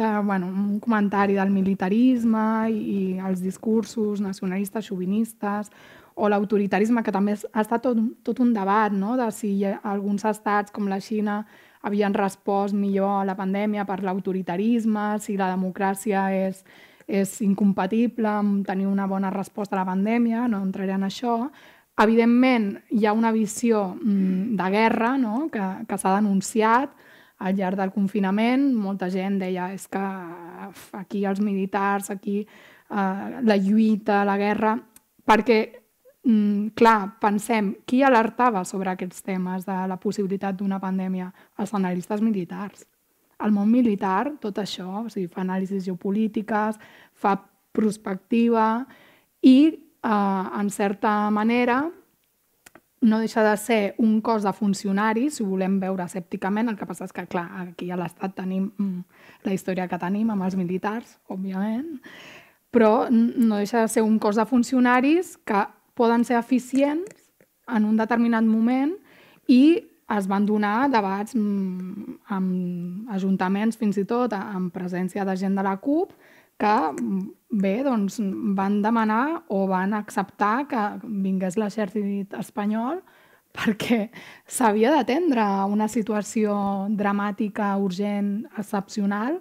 [0.00, 5.72] de bueno, un comentari del militarisme i, i els discursos nacionalistes, xovinistes,
[6.18, 9.14] o l'autoritarisme, que també ha estat tot, tot un debat no?
[9.16, 11.44] de si alguns estats com la Xina
[11.86, 16.64] havien respost millor a la pandèmia per l'autoritarisme, si la democràcia és
[17.08, 21.38] és incompatible amb tenir una bona resposta a la pandèmia, no entraré en això.
[21.98, 25.48] Evidentment, hi ha una visió mm, de guerra no?
[25.50, 26.92] que, que s'ha denunciat
[27.38, 28.68] al llarg del confinament.
[28.76, 30.04] Molta gent deia és que
[31.00, 34.76] aquí els militars, aquí eh, la lluita, la guerra...
[35.28, 35.58] Perquè,
[36.24, 41.32] mm, clar, pensem, qui alertava sobre aquests temes de la possibilitat d'una pandèmia?
[41.60, 42.86] Els analistes militars
[43.44, 46.78] el món militar, tot això, o sigui, fa anàlisis geopolítiques,
[47.14, 47.36] fa
[47.72, 48.86] prospectiva
[49.42, 49.58] i,
[50.02, 51.84] eh, en certa manera,
[53.00, 57.06] no deixa de ser un cos de funcionaris, si volem veure escèpticament, el que passa
[57.06, 61.18] és que, clar, aquí a l'Estat tenim mm, la història que tenim amb els militars,
[61.30, 62.00] òbviament,
[62.74, 65.62] però no deixa de ser un cos de funcionaris que
[65.94, 67.30] poden ser eficients
[67.68, 68.96] en un determinat moment
[69.46, 69.78] i
[70.16, 75.64] es van donar debats mm, amb ajuntaments, fins i tot amb presència de gent de
[75.64, 76.14] la CUP,
[76.58, 77.20] que mm,
[77.60, 78.18] bé, doncs,
[78.56, 83.02] van demanar o van acceptar que vingués l'exèrcit espanyol
[83.58, 84.08] perquè
[84.46, 86.54] s'havia d'atendre una situació
[86.94, 89.40] dramàtica, urgent, excepcional,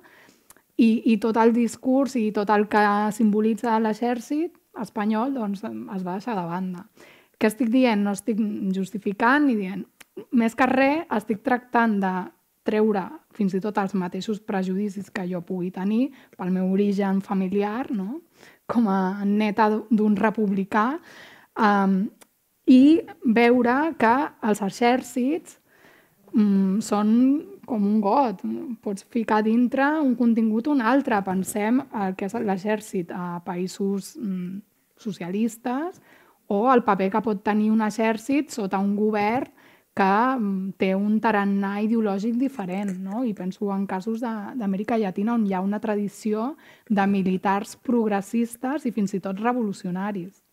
[0.77, 2.81] i, i tot el discurs i tot el que
[3.15, 6.83] simbolitza l'exèrcit espanyol doncs, es va deixar de banda.
[7.37, 8.03] Què estic dient?
[8.05, 8.39] No estic
[8.73, 9.85] justificant ni dient
[10.31, 12.13] més que res, estic tractant de
[12.67, 13.05] treure
[13.37, 18.21] fins i tot els mateixos prejudicis que jo pugui tenir pel meu origen familiar, no?
[18.67, 20.97] com a neta d'un republicà,
[21.55, 22.01] um,
[22.67, 25.55] i veure que els exèrcits
[26.33, 27.13] um, són
[27.67, 28.43] com un got.
[28.83, 31.19] Pots ficar dintre un contingut o un altre.
[31.23, 34.59] Pensem el que és l'exèrcit a països um,
[34.99, 36.01] socialistes
[36.51, 39.51] o el paper que pot tenir un exèrcit sota un govern
[39.97, 42.93] que mm, té un tarannà ideològic diferent.
[43.01, 43.23] No?
[43.25, 46.53] I penso en casos d'Amèrica Llatina on hi ha una tradició
[46.89, 50.43] de militars progressistes i fins i tot revolucionaris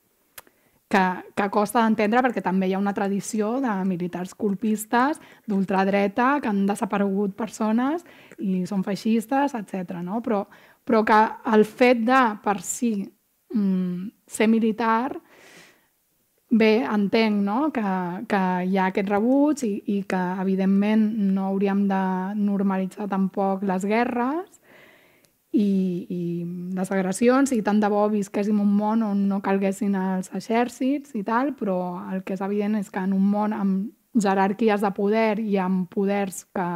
[0.94, 1.04] que,
[1.34, 6.64] que costa d'entendre perquè també hi ha una tradició de militars colpistes d'ultradreta que han
[6.68, 8.04] desaparegut persones
[8.38, 9.98] i són feixistes, etc.
[10.04, 10.20] No?
[10.24, 10.44] Però,
[10.84, 11.20] però que
[11.56, 12.94] el fet de, per si,
[13.54, 15.16] mm, ser militar
[16.54, 17.70] Bé, entenc no?
[17.74, 17.82] que,
[18.30, 22.02] que hi ha aquest rebuig i, i que, evidentment, no hauríem de
[22.38, 24.60] normalitzar tampoc les guerres
[25.50, 25.64] i,
[26.14, 26.20] i
[26.76, 31.24] les agressions, i tant de bo visquéssim un món on no calguessin els exèrcits i
[31.26, 31.78] tal, però
[32.12, 35.88] el que és evident és que en un món amb jerarquies de poder i amb
[35.90, 36.68] poders que,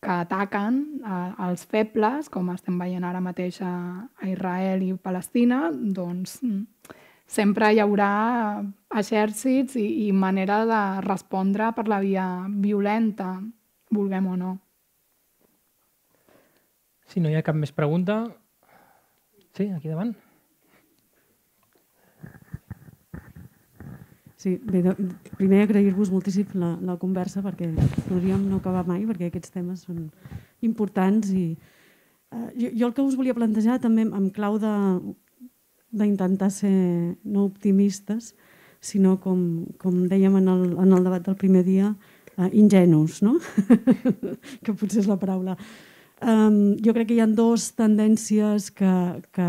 [0.00, 1.20] que ataquen eh,
[1.50, 3.74] els febles, com estem veient ara mateix a,
[4.16, 6.38] a Israel i Palestina, doncs
[7.28, 8.10] sempre hi haurà
[8.98, 13.36] exèrcits i, i manera de respondre per la via violenta,
[13.92, 14.54] vulguem o no.
[17.08, 18.24] Si no hi ha cap més pregunta...
[19.58, 20.12] Sí, aquí davant.
[24.38, 24.92] Sí, bé, de,
[25.34, 27.72] primer agrair-vos moltíssim la, la conversa perquè
[28.06, 30.04] podríem no acabar mai perquè aquests temes són
[30.62, 34.70] importants i eh, jo, jo el que us volia plantejar també en clau de
[35.90, 38.34] d'intentar ser no optimistes,
[38.80, 41.92] sinó, com, com dèiem en el, en el debat del primer dia,
[42.36, 43.36] uh, ingenus, no?
[44.64, 45.56] que potser és la paraula.
[46.18, 48.92] Um, jo crec que hi ha dues tendències que,
[49.34, 49.48] que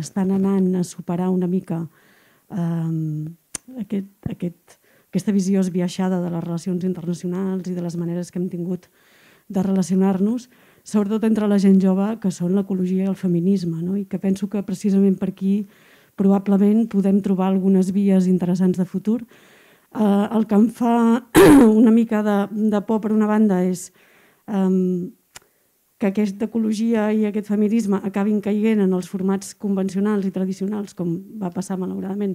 [0.00, 1.86] estan anant a superar una mica
[2.52, 3.30] um,
[3.80, 4.76] aquest, aquest,
[5.08, 8.90] aquesta visió esbiaixada de les relacions internacionals i de les maneres que hem tingut
[9.48, 10.50] de relacionar-nos,
[10.84, 13.96] sobretot entre la gent jove, que són l'ecologia i el feminisme, no?
[13.96, 15.62] i que penso que precisament per aquí
[16.18, 19.22] probablement podem trobar algunes vies interessants de futur.
[19.22, 21.22] Eh, el que em fa
[21.82, 22.36] una mica de,
[22.72, 23.90] de por, per una banda, és
[24.48, 25.10] eh,
[26.02, 31.14] que aquesta ecologia i aquest feminisme acabin caiguent en els formats convencionals i tradicionals, com
[31.38, 32.34] va passar malauradament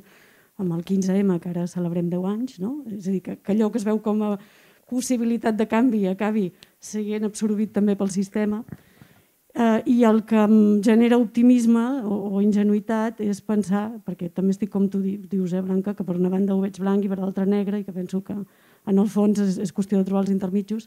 [0.58, 2.80] amb el 15M, que ara celebrem 10 anys, no?
[2.88, 4.38] és a dir, que, que allò que es veu com a
[4.90, 8.64] possibilitat de canvi acabi sent absorbit també pel sistema.
[9.58, 14.70] Eh, I el que em genera optimisme o, o ingenuïtat és pensar, perquè també estic
[14.70, 17.46] com tu dius, eh, Blanca, que per una banda ho veig blanc i per l'altra
[17.46, 20.86] negre i que penso que en el fons és, és qüestió de trobar els intermitjos,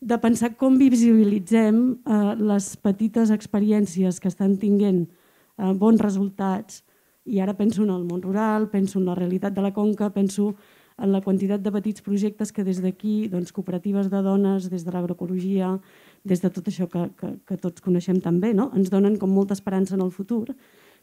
[0.00, 6.80] de pensar com visibilitzem eh, les petites experiències que estan tinguent eh, bons resultats
[7.24, 10.54] i ara penso en el món rural, penso en la realitat de la conca, penso
[10.98, 14.92] en la quantitat de petits projectes que des d'aquí, doncs, cooperatives de dones, des de
[14.92, 15.78] l'agroecologia,
[16.24, 18.70] des de tot això que, que, que tots coneixem també, no?
[18.76, 20.54] ens donen com molta esperança en el futur,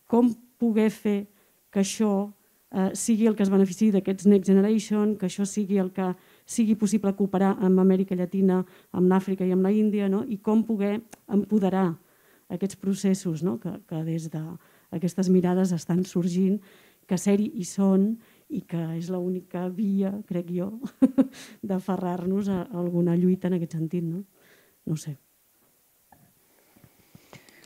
[0.08, 1.20] com poder fer
[1.72, 2.30] que això
[2.72, 6.14] eh, sigui el que es benefici d'aquests Next Generation, que això sigui el que
[6.46, 10.24] sigui possible cooperar amb Amèrica Llatina, amb l'Àfrica i amb la Índia, no?
[10.28, 11.94] i com poder empoderar
[12.50, 13.60] aquests processos no?
[13.62, 16.60] que, que des d'aquestes mirades estan sorgint,
[17.10, 18.14] que ser-hi hi són
[18.50, 20.72] i que és l'única via, crec jo,
[21.70, 24.06] d'aferrar-nos a alguna lluita en aquest sentit.
[24.06, 24.24] No,
[24.90, 25.18] no sé.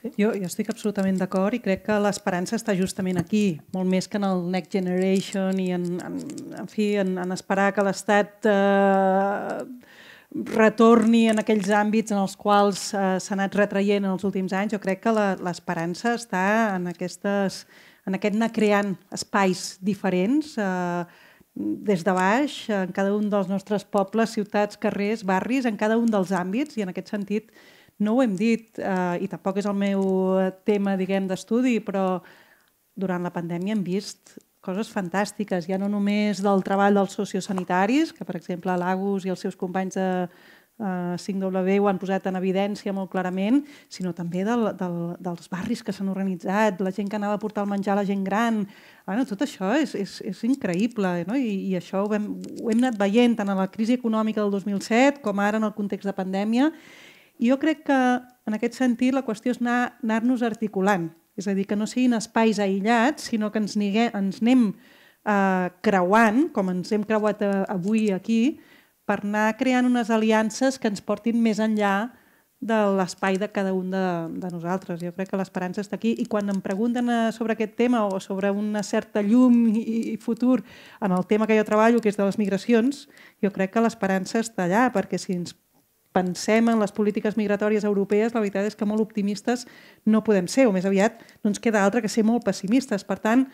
[0.03, 4.19] Jo, jo estic absolutament d'acord i crec que l'esperança està justament aquí, molt més que
[4.19, 6.17] en el Next Generation i en, en,
[6.59, 9.63] en fi, en, en esperar que l'Estat eh,
[10.51, 14.75] retorni en aquells àmbits en els quals eh, s'ha anat retraient en els últims anys.
[14.75, 16.43] Jo crec que l'esperança està
[16.75, 17.63] en aquestes
[18.07, 21.03] en aquest anar creant espais diferents eh,
[21.53, 26.09] des de baix, en cada un dels nostres pobles, ciutats, carrers, barris, en cada un
[26.11, 27.51] dels àmbits, i en aquest sentit
[28.01, 30.01] no ho hem dit, eh, i tampoc és el meu
[30.65, 32.23] tema, diguem, d'estudi, però
[32.95, 38.25] durant la pandèmia hem vist coses fantàstiques, ja no només del treball dels sociosanitaris, que
[38.25, 40.09] per exemple l'Agus i els seus companys de,
[40.79, 45.83] eh, 5W ho han posat en evidència molt clarament, sinó també del, del, dels barris
[45.83, 48.63] que s'han organitzat, la gent que anava a portar el menjar a la gent gran.
[49.05, 51.37] Bueno, tot això és, és, és increïble no?
[51.37, 52.29] I, i això ho hem,
[52.61, 55.75] ho hem anat veient tant en la crisi econòmica del 2007 com ara en el
[55.77, 56.71] context de pandèmia.
[57.39, 57.99] I jo crec que
[58.47, 62.13] en aquest sentit la qüestió és anar-nos anar articulant, és a dir, que no siguin
[62.13, 64.67] espais aïllats, sinó que ens, niguem, ens anem
[65.25, 68.59] eh, creuant, com ens hem creuat eh, avui aquí,
[69.05, 72.11] per anar creant unes aliances que ens portin més enllà
[72.63, 74.03] de l'espai de cada un de,
[74.39, 75.01] de nosaltres.
[75.03, 78.21] Jo crec que l'esperança està aquí i quan em pregunten eh, sobre aquest tema o
[78.23, 80.61] sobre una certa llum i, i futur
[81.03, 83.07] en el tema que jo treballo, que és de les migracions,
[83.43, 85.57] jo crec que l'esperança està allà, perquè si ens
[86.13, 89.65] pensem en les polítiques migratòries europees, la veritat és que molt optimistes
[90.05, 93.03] no podem ser, o més aviat no ens queda altra que ser molt pessimistes.
[93.03, 93.47] Per tant,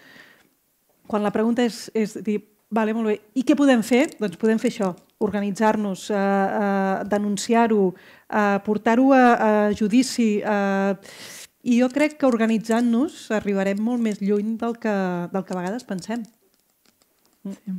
[1.09, 4.05] quan la pregunta és, és dir, vale, molt bé, i què podem fer?
[4.19, 7.93] Doncs podem fer això, organitzar-nos, eh, eh, denunciar-ho,
[8.29, 10.39] eh, portar-ho a, a judici.
[10.39, 10.95] Eh,
[11.69, 14.93] I jo crec que organitzant-nos arribarem molt més lluny del que,
[15.33, 16.23] del que a vegades pensem.
[17.43, 17.73] Sí.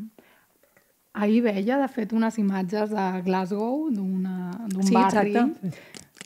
[1.13, 5.35] Ahir veia, de fet, unes imatges de Glasgow, d'un sí, barri,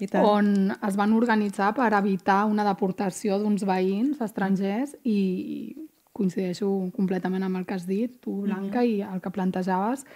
[0.03, 0.27] I tant.
[0.27, 5.84] on es van organitzar per evitar una deportació d'uns veïns estrangers i
[6.15, 8.97] coincideixo completament amb el que has dit, tu, Blanca, mm -hmm.
[8.97, 10.07] i el que plantejaves.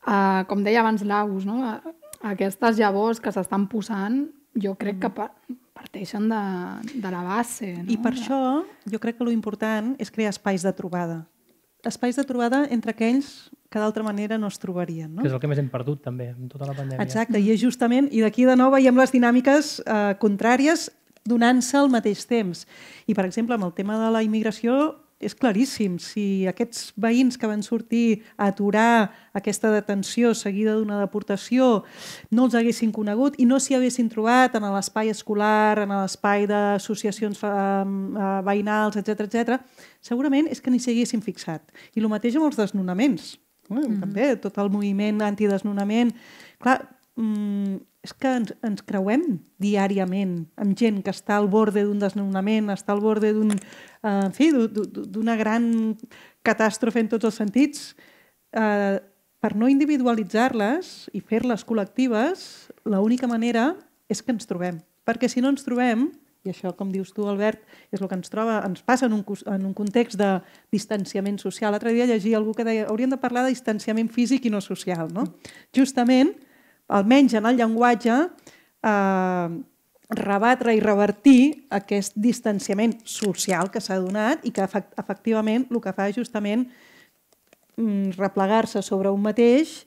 [0.00, 1.80] Uh, com deia abans l'Aus, no?
[2.20, 4.28] aquestes llavors que s'estan posant,
[4.60, 5.30] jo crec que pa
[5.80, 6.40] parteixen de,
[7.00, 7.70] de la base.
[7.78, 7.88] No?
[7.88, 8.38] I per això
[8.84, 11.22] jo crec que lo important és crear espais de trobada.
[11.88, 15.14] Espais de trobada entre aquells que d'altra manera no es trobarien.
[15.14, 15.22] No?
[15.22, 17.00] Que és el que més hem perdut també amb tota la pandèmia.
[17.00, 20.90] Exacte, i és justament, i d'aquí de nou veiem les dinàmiques eh, contràries
[21.24, 22.66] donant-se al mateix temps.
[23.06, 25.98] I, per exemple, amb el tema de la immigració, és claríssim.
[26.00, 31.84] Si aquests veïns que van sortir a aturar aquesta detenció seguida d'una deportació
[32.32, 37.44] no els haguessin conegut i no s'hi haguessin trobat en l'espai escolar, en l'espai d'associacions
[37.44, 37.50] eh,
[38.48, 39.60] veïnals, etc etc,
[40.00, 41.68] segurament és que ni s'hi haguessin fixat.
[41.94, 43.36] I el mateix amb els desnonaments.
[43.68, 44.00] Mm -hmm.
[44.00, 46.10] També tot el moviment antidesnonament.
[46.58, 46.80] Clar,
[47.16, 47.76] mm,
[48.06, 49.24] és que ens, ens creuem
[49.60, 54.32] diàriament amb gent que està al borde d'un desnonament, està al borde d'un, eh, en
[54.36, 55.96] fi, d'una gran
[56.46, 57.92] catàstrofe en tots els sentits.
[58.52, 58.98] Eh,
[59.40, 63.74] per no individualitzar-les i fer-les col·lectives, l'única manera
[64.08, 64.80] és que ens trobem.
[65.08, 66.10] Perquè si no ens trobem,
[66.44, 67.60] i això, com dius tu, Albert,
[67.92, 70.28] és el que ens troba, ens passa en un, en un context de
[70.72, 71.72] distanciament social.
[71.72, 75.12] L'altre dia llegia algú que deia hauríem de parlar de distanciament físic i no social.
[75.12, 75.26] No?
[75.76, 76.32] Justament,
[76.90, 78.16] almenys en el llenguatge,
[78.82, 79.48] eh,
[80.10, 86.08] rebatre i revertir aquest distanciament social que s'ha donat i que efectivament el que fa
[86.10, 86.66] és justament
[87.76, 89.84] mm, replegar-se sobre un mateix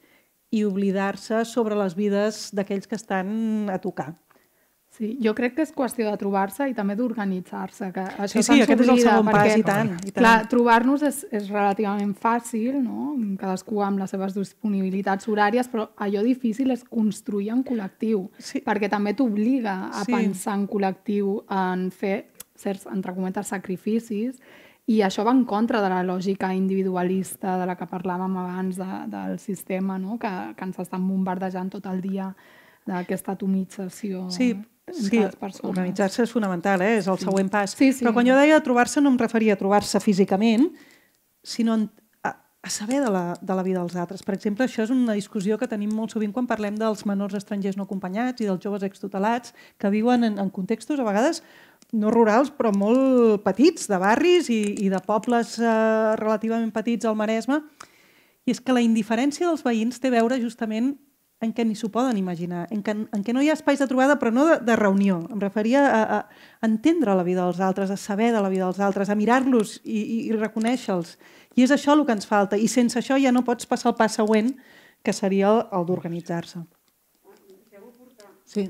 [0.53, 4.13] i oblidar-se sobre les vides d'aquells que estan a tocar.
[4.93, 7.87] Sí, jo crec que és qüestió de trobar-se i també d'organitzar-se.
[7.95, 9.87] Que això sí, sí, aquest és el segon perquè, pas, i tant.
[9.95, 10.19] I tant.
[10.19, 13.15] Clar, trobar-nos és, és relativament fàcil, no?
[13.41, 18.61] cadascú amb les seves disponibilitats horàries, però allò difícil és construir en col·lectiu, sí.
[18.61, 20.13] perquè també t'obliga a sí.
[20.13, 22.19] pensar en col·lectiu, en fer
[22.61, 24.37] certs, entre cometes, sacrificis,
[24.93, 28.91] i això va en contra de la lògica individualista de la que parlàvem abans de,
[29.09, 30.19] del sistema, no?
[30.21, 32.29] que, que ens estan bombardejant tot el dia
[32.85, 34.27] d'aquesta atomització.
[34.29, 34.51] Sí,
[34.91, 35.19] Sí,
[35.63, 36.97] organitzar-se és fonamental, eh?
[36.99, 37.23] és el sí.
[37.23, 37.71] següent pas.
[37.71, 38.03] Sí, sí.
[38.03, 40.65] Però quan jo deia trobar-se no em referia a trobar-se físicament,
[41.39, 41.77] sinó
[42.27, 44.25] a, a saber de la, de la vida dels altres.
[44.27, 47.79] Per exemple, això és una discussió que tenim molt sovint quan parlem dels menors estrangers
[47.79, 51.39] no acompanyats i dels joves extutelats que viuen en, en contextos a vegades
[51.93, 55.71] no rurals, però molt petits, de barris i, i de pobles eh,
[56.19, 57.61] relativament petits al Maresme.
[58.43, 60.97] I és que la indiferència dels veïns té a veure justament
[61.45, 63.87] en què ni s'ho poden imaginar, en què, en què no hi ha espais de
[63.89, 65.21] trobada però no de, de reunió.
[65.33, 68.79] Em referia a, a entendre la vida dels altres, a saber de la vida dels
[68.79, 71.17] altres, a mirar-los i, i, i reconèixer-los.
[71.55, 72.57] I és això el que ens falta.
[72.57, 74.53] I sense això ja no pots passar el pas següent,
[75.03, 76.63] que seria el, el d'organitzar-se.
[78.53, 78.69] Sí.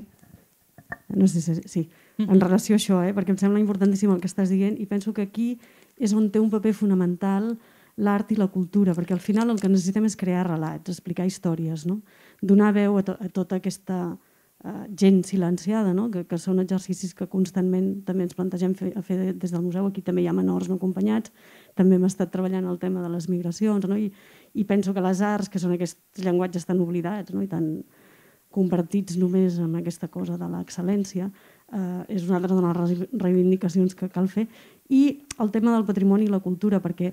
[1.08, 1.62] No sé si...
[1.68, 1.88] Sí.
[2.16, 3.10] En relació a això, eh?
[3.10, 5.56] perquè em sembla importantíssim el que estàs dient i penso que aquí
[5.98, 7.56] és on té un paper fonamental
[7.96, 11.86] l'art i la cultura, perquè al final el que necessitem és crear relats, explicar històries,
[11.86, 12.00] no?
[12.42, 16.08] donar veu a, to a tota aquesta uh, gent silenciada, no?
[16.10, 19.86] que, que són exercicis que constantment també ens plantegem fer, a fer des del museu.
[19.86, 21.30] Aquí també hi ha menors no acompanyats,
[21.78, 23.98] també hem estat treballant el tema de les migracions, no?
[23.98, 24.10] I,
[24.54, 27.42] i penso que les arts, que són aquests llenguatges tan oblidats no?
[27.42, 27.84] i tan
[28.54, 31.28] convertits només en aquesta cosa de l'excel·lència,
[31.74, 34.46] eh, és una altra de les reivindicacions que cal fer.
[34.94, 35.02] I
[35.42, 37.12] el tema del patrimoni i la cultura, perquè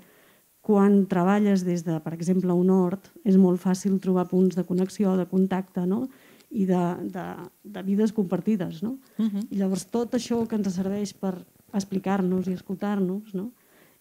[0.62, 5.16] quan treballes des de, per exemple, un hort, és molt fàcil trobar punts de connexió,
[5.18, 6.06] de contacte, no?
[6.52, 6.82] i de,
[7.14, 7.26] de,
[7.64, 8.82] de vides compartides.
[8.84, 8.98] No?
[9.18, 9.48] Uh -huh.
[9.50, 13.52] I llavors tot això que ens serveix per explicar-nos i escoltar-nos no?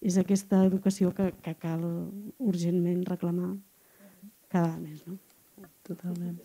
[0.01, 1.83] és aquesta educació que, que cal
[2.39, 3.57] urgentment reclamar
[4.49, 5.07] cada més.
[5.07, 5.19] No?
[5.83, 6.39] Totalment.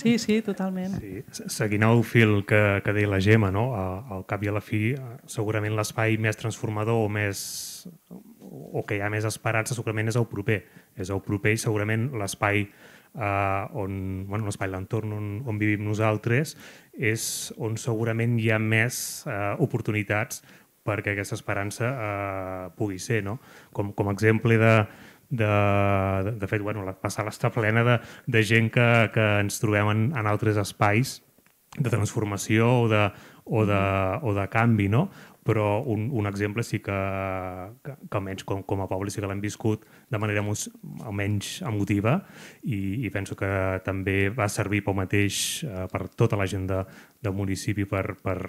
[0.00, 0.96] Sí, sí, totalment.
[1.00, 1.22] Sí.
[1.52, 3.68] Seguint el fil que, que deia la Gemma, no?
[3.76, 4.94] al cap i a la fi,
[5.30, 7.86] segurament l'espai més transformador o més
[8.46, 10.60] o que hi ha més esperança segurament és el proper.
[10.96, 12.64] És el proper i segurament l'espai
[13.16, 16.56] uh, on, bueno, l'espai, l'entorn on, on vivim nosaltres,
[16.96, 17.26] és
[17.56, 20.42] on segurament hi ha més uh, oportunitats
[20.86, 23.22] perquè aquesta esperança uh, pugui ser.
[23.26, 23.38] No?
[23.74, 24.74] Com, com a exemple de,
[25.30, 25.52] de,
[26.26, 29.60] de, de fet, bueno, la, la sala està plena de, de gent que, que ens
[29.62, 31.20] trobem en, en altres espais
[31.76, 33.06] de transformació o de,
[33.44, 33.80] o de,
[34.22, 35.08] o de canvi, no?
[35.46, 36.96] però un, un exemple sí que,
[37.86, 40.66] que, que almenys com, com a poble sí que l'hem viscut de manera mus,
[41.06, 42.18] almenys emotiva
[42.64, 43.48] i, i penso que
[43.86, 46.82] també va servir pel mateix eh, per tota la gent de,
[47.22, 48.40] del municipi per, per,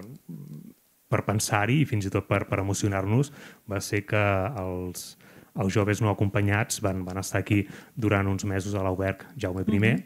[1.08, 3.30] per pensar-hi i fins i tot per, per emocionar-nos
[3.70, 4.26] va ser que
[4.58, 5.14] els,
[5.58, 7.64] els joves no acompanyats van, van estar aquí
[7.96, 10.06] durant uns mesos a l'Auberg Jaume I, mm -hmm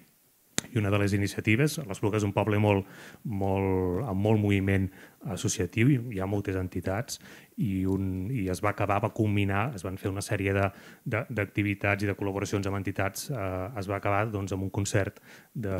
[0.72, 2.88] i una de les iniciatives, l'Espluga és un poble molt,
[3.24, 4.88] molt, amb molt moviment
[5.30, 7.20] associatiu, hi ha moltes entitats
[7.62, 12.10] i, un, i es va acabar, va culminar, es van fer una sèrie d'activitats i
[12.10, 15.20] de col·laboracions amb entitats, eh, es va acabar doncs, amb un concert
[15.54, 15.78] de,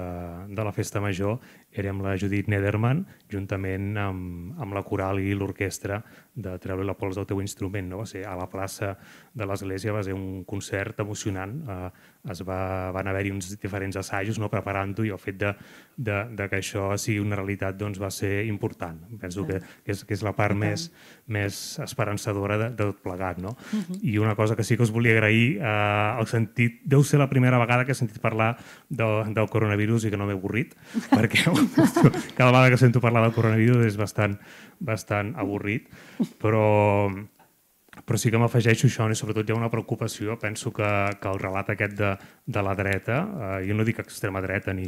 [0.52, 1.40] de la Festa Major,
[1.72, 6.02] érem la Judit Nederman, juntament amb, amb la coral i l'orquestra
[6.36, 7.90] de Treure la pols del teu instrument.
[7.92, 8.02] No?
[8.04, 8.94] Va ser a la plaça
[9.34, 11.90] de l'Església, va ser un concert emocionant, eh,
[12.32, 14.52] es va, van haver-hi uns diferents assajos no?
[14.52, 15.56] preparant-ho i el fet de,
[15.98, 19.00] de, de que això sigui una realitat doncs, va ser important.
[19.36, 20.90] Que, que, és, que és la part més,
[21.32, 23.40] més esperançadora de, de tot plegat.
[23.42, 23.56] No?
[23.72, 24.00] Uh -huh.
[24.02, 27.30] I una cosa que sí que us volia agrair, eh, el sentit, deu ser la
[27.30, 28.58] primera vegada que he sentit parlar
[28.90, 30.76] del, del coronavirus i que no m'he avorrit,
[31.18, 31.44] perquè
[32.36, 34.40] cada vegada que sento parlar del coronavirus és bastant,
[34.80, 35.88] bastant avorrit,
[36.40, 37.12] però
[38.06, 40.90] però sí que m'afegeixo això i sobretot hi ha una preocupació, penso que,
[41.22, 42.12] que el relat aquest de,
[42.46, 44.88] de la dreta, eh, jo no dic extrema dreta ni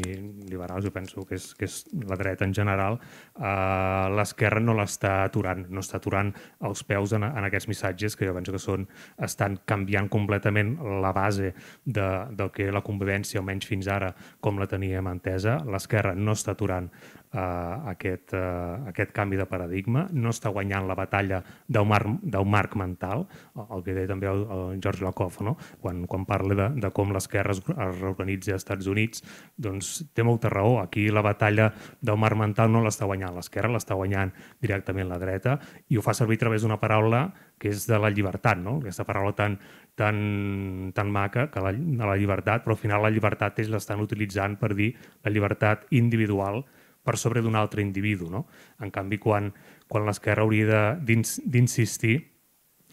[0.50, 1.80] liberals, jo penso que és, que és
[2.10, 3.00] la dreta en general,
[3.38, 6.34] eh, l'esquerra no l'està aturant, no està aturant
[6.70, 8.88] els peus en, en aquests missatges que jo penso que són,
[9.24, 11.54] estan canviant completament la base
[11.86, 14.14] de, del que la convivència, almenys fins ara,
[14.44, 15.60] com la teníem entesa.
[15.70, 16.90] L'esquerra no està aturant
[17.34, 22.46] uh, aquest, uh, aquest canvi de paradigma, no està guanyant la batalla del, mar, del
[22.46, 23.26] marc mental,
[23.64, 25.56] el que deia també el, el George Lakoff, no?
[25.82, 29.24] quan, quan parla de, de com l'esquerra es, es reorganitza als Estats Units,
[29.58, 30.78] doncs té molta raó.
[30.84, 34.34] Aquí la batalla del marc mental no l'està guanyant l'esquerra, l'està guanyant
[34.64, 35.58] directament la dreta,
[35.90, 37.28] i ho fa servir a través d'una paraula
[37.60, 38.78] que és de la llibertat, no?
[38.82, 39.58] aquesta paraula tan,
[39.96, 44.58] tan, tan maca que la, la llibertat, però al final la llibertat ells l'estan utilitzant
[44.60, 44.94] per dir
[45.24, 46.64] la llibertat individual
[47.04, 48.30] per sobre d'un altre individu.
[48.32, 48.46] No?
[48.80, 49.52] En canvi, quan,
[49.88, 52.22] quan l'esquerra hauria d'insistir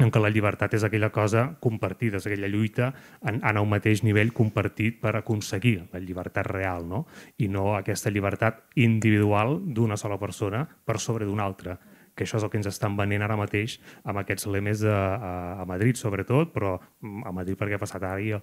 [0.01, 4.03] en que la llibertat és aquella cosa compartida, és aquella lluita en, en el mateix
[4.07, 7.05] nivell compartit per aconseguir la llibertat real, no?
[7.37, 11.77] i no aquesta llibertat individual d'una sola persona per sobre d'una altra
[12.21, 15.31] que això és el que ens estan venent ara mateix amb aquests lemes a, a,
[15.63, 18.35] a Madrid, sobretot, però a Madrid perquè ha passat ara i,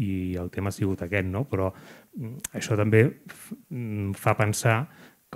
[0.00, 1.44] i el tema ha sigut aquest, no?
[1.50, 4.78] Però mm, això també mm, fa pensar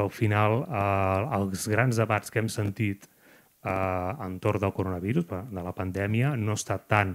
[0.00, 5.66] que al final eh, els grans debats que hem sentit eh, entorn del coronavirus, de
[5.66, 7.14] la pandèmia, no està tant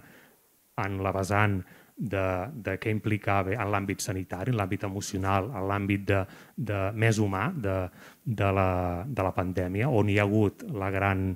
[0.84, 1.60] en la vessant
[1.96, 6.24] de, de què implicava en l'àmbit sanitari, en l'àmbit emocional, en l'àmbit de,
[6.58, 7.78] de més humà de,
[8.26, 8.70] de, la,
[9.08, 11.30] de la pandèmia, on hi ha hagut la gran,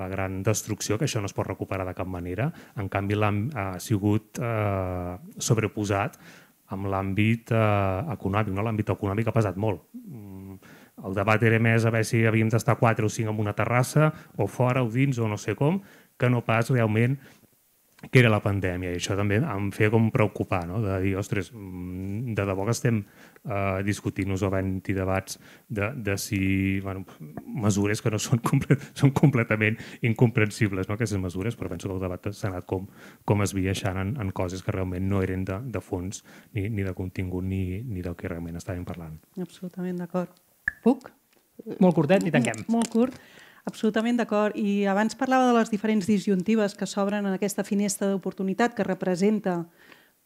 [0.00, 2.48] la gran destrucció, que això no es pot recuperar de cap manera.
[2.80, 6.18] En canvi, ha sigut eh, sobreposat
[6.74, 8.54] amb l'àmbit eh, econòmic.
[8.56, 8.64] No?
[8.66, 9.84] L'àmbit econòmic ha pesat molt.
[11.06, 14.12] El debat era més a veure si havíem d'estar quatre o cinc en una terrassa,
[14.36, 15.80] o fora, o dins, o no sé com,
[16.18, 17.18] que no pas realment
[18.10, 20.82] que era la pandèmia i això també em feia com preocupar, no?
[20.84, 25.38] de dir, ostres, mm, de debò que estem uh, discutint-nos o havent debats
[25.68, 26.40] de, de si
[26.84, 27.06] bueno,
[27.64, 30.98] mesures que no són, comple són completament incomprensibles, no?
[30.98, 32.86] aquestes mesures, però penso que el debat s'ha anat com,
[33.24, 36.22] com es esbiaixant en, en coses que realment no eren de, de fons
[36.52, 39.16] ni, ni de contingut ni, ni del que realment estàvem parlant.
[39.40, 40.45] Absolutament d'acord.
[40.86, 41.08] Puc?
[41.82, 42.62] Molt curtet i tanquem.
[42.70, 43.18] Molt, curt.
[43.66, 44.54] Absolutament d'acord.
[44.54, 49.64] I abans parlava de les diferents disjuntives que s'obren en aquesta finestra d'oportunitat que representa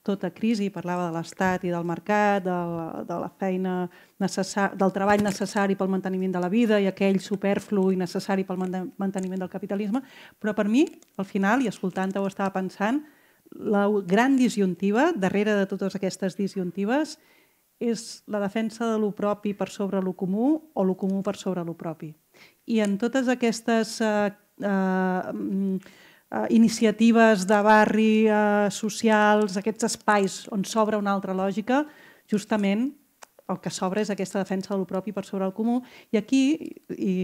[0.04, 3.74] tota crisi, parlava de l'Estat i del mercat, de la, de la feina
[4.20, 8.60] necessari, del treball necessari pel manteniment de la vida i aquell superflu i necessari pel
[8.60, 10.00] manteniment del capitalisme,
[10.40, 10.86] però per mi,
[11.20, 13.02] al final, i escoltant-ho estava pensant,
[13.50, 17.18] la gran disjuntiva, darrere de totes aquestes disjuntives,
[17.80, 21.64] és la defensa de lo propi per sobre lo comú o lo comú per sobre
[21.64, 22.12] lo propi.
[22.68, 24.30] I en totes aquestes eh,
[24.60, 25.32] eh,
[26.30, 31.86] eh, iniciatives de barri, eh, socials, aquests espais on s'obre una altra lògica,
[32.30, 32.90] justament
[33.50, 35.80] el que s'obre és aquesta defensa del propi per sobre el comú.
[36.14, 36.42] I aquí,
[36.94, 37.14] i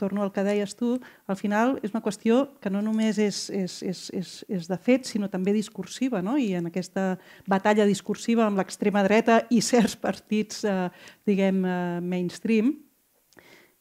[0.00, 0.96] torno al que deies tu,
[1.30, 5.06] al final és una qüestió que no només és, és, és, és, és de fet,
[5.08, 6.36] sinó també discursiva, no?
[6.38, 7.14] i en aquesta
[7.50, 10.88] batalla discursiva amb l'extrema dreta i certs partits, eh,
[11.26, 12.74] diguem, eh, mainstream,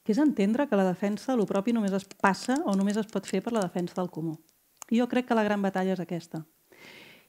[0.04, 3.08] que és entendre que la defensa de lo propi només es passa o només es
[3.10, 4.36] pot fer per la defensa del comú.
[4.91, 6.44] I jo crec que la gran batalla és aquesta.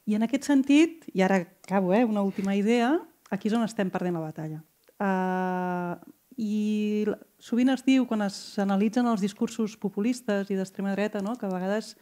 [0.05, 2.99] I en aquest sentit, i ara acabo, eh, una última idea,
[3.31, 4.61] aquí és on estem perdent la batalla.
[5.01, 5.95] Uh,
[6.35, 7.05] I
[7.39, 11.35] sovint es diu, quan es analitzen els discursos populistes i d'extrema dreta, no?
[11.39, 11.93] que a vegades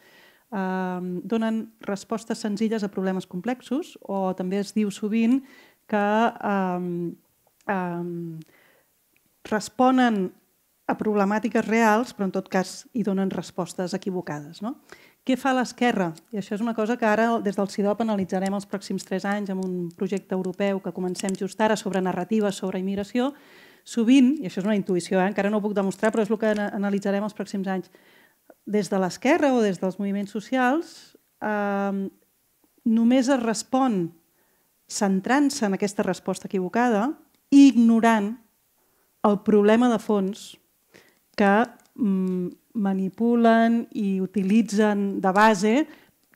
[0.50, 5.40] uh, donen respostes senzilles a problemes complexos, o també es diu sovint
[5.90, 6.06] que
[6.48, 7.14] um,
[7.70, 8.40] um,
[9.50, 10.32] responen
[10.84, 14.60] a problemàtiques reals, però en tot cas hi donen respostes equivocades.
[14.64, 14.76] No?
[15.24, 16.10] Què fa l'esquerra?
[16.34, 19.48] I això és una cosa que ara des del CIDOP analitzarem els pròxims tres anys
[19.54, 23.30] amb un projecte europeu que comencem just ara sobre narratives sobre immigració.
[23.88, 25.28] Sovint, i això és una intuïció, eh?
[25.30, 27.88] encara no ho puc demostrar, però és el que analitzarem els pròxims anys,
[28.68, 32.04] des de l'esquerra o des dels moviments socials, eh,
[32.84, 34.12] només es respon
[34.88, 37.06] centrant-se en aquesta resposta equivocada
[37.48, 38.34] i ignorant
[39.24, 40.50] el problema de fons
[41.36, 41.52] que
[41.96, 45.74] mm, manipulen i utilitzen de base,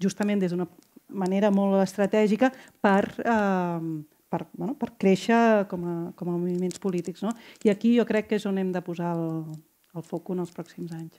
[0.01, 0.69] justament des d'una
[1.09, 2.51] manera molt estratègica,
[2.81, 3.87] per, eh,
[4.29, 7.23] per, bueno, per créixer com a, com a moviments polítics.
[7.23, 7.33] No?
[7.65, 9.57] I aquí jo crec que és on hem de posar el,
[9.97, 11.19] el foc en els pròxims anys.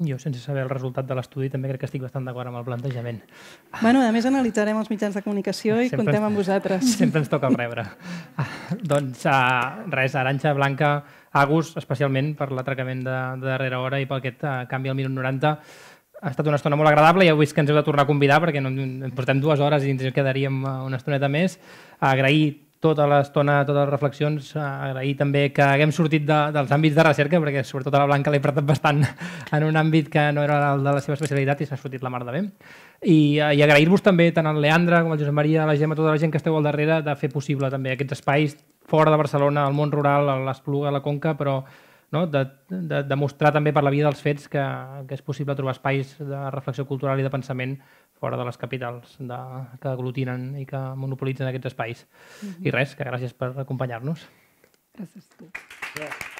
[0.00, 2.64] Jo, sense saber el resultat de l'estudi, també crec que estic bastant d'acord amb el
[2.64, 3.18] plantejament.
[3.82, 6.86] Bueno, a més analitzarem els mitjans de comunicació i sempre contem amb vosaltres.
[7.02, 7.84] Sempre ens toca rebre.
[8.40, 8.46] Ah,
[8.80, 10.94] doncs uh, res, Aranxa Blanca,
[11.30, 15.14] Agus, especialment per l'atracament de, de darrera hora i per aquest uh, canvi al minut
[15.14, 15.52] 90.
[16.20, 18.10] Ha estat una estona molt agradable, ja heu vist que ens heu de tornar a
[18.10, 18.72] convidar perquè no,
[19.16, 21.56] portem dues hores i ens quedaríem una estoneta més.
[22.00, 27.04] Agrair tota l'estona, totes les reflexions, agrair també que haguem sortit de, dels àmbits de
[27.04, 30.72] recerca, perquè sobretot a la Blanca l'he apretat bastant en un àmbit que no era
[30.72, 32.42] el de la seva especialitat i s'ha sortit la mar de bé.
[33.04, 36.14] I, i agrair-vos també tant al Leandre com al Josep Maria, a la Gemma, tota
[36.14, 38.56] la gent que esteu al darrere de fer possible també aquests espais
[38.88, 41.60] fora de Barcelona, al món rural, a l'Espluga, a la Conca, però
[42.10, 42.26] no?
[42.26, 44.62] de, de, de mostrar també per la via dels fets que,
[45.06, 47.76] que és possible trobar espais de reflexió cultural i de pensament
[48.20, 49.38] fora de les capitals de,
[49.80, 52.04] que aglutinen i que monopolitzen aquests espais.
[52.42, 52.66] Mm -hmm.
[52.66, 54.28] I res, que gràcies per acompanyar-nos.
[54.98, 55.50] Gràcies a tu.
[55.98, 56.39] Yeah.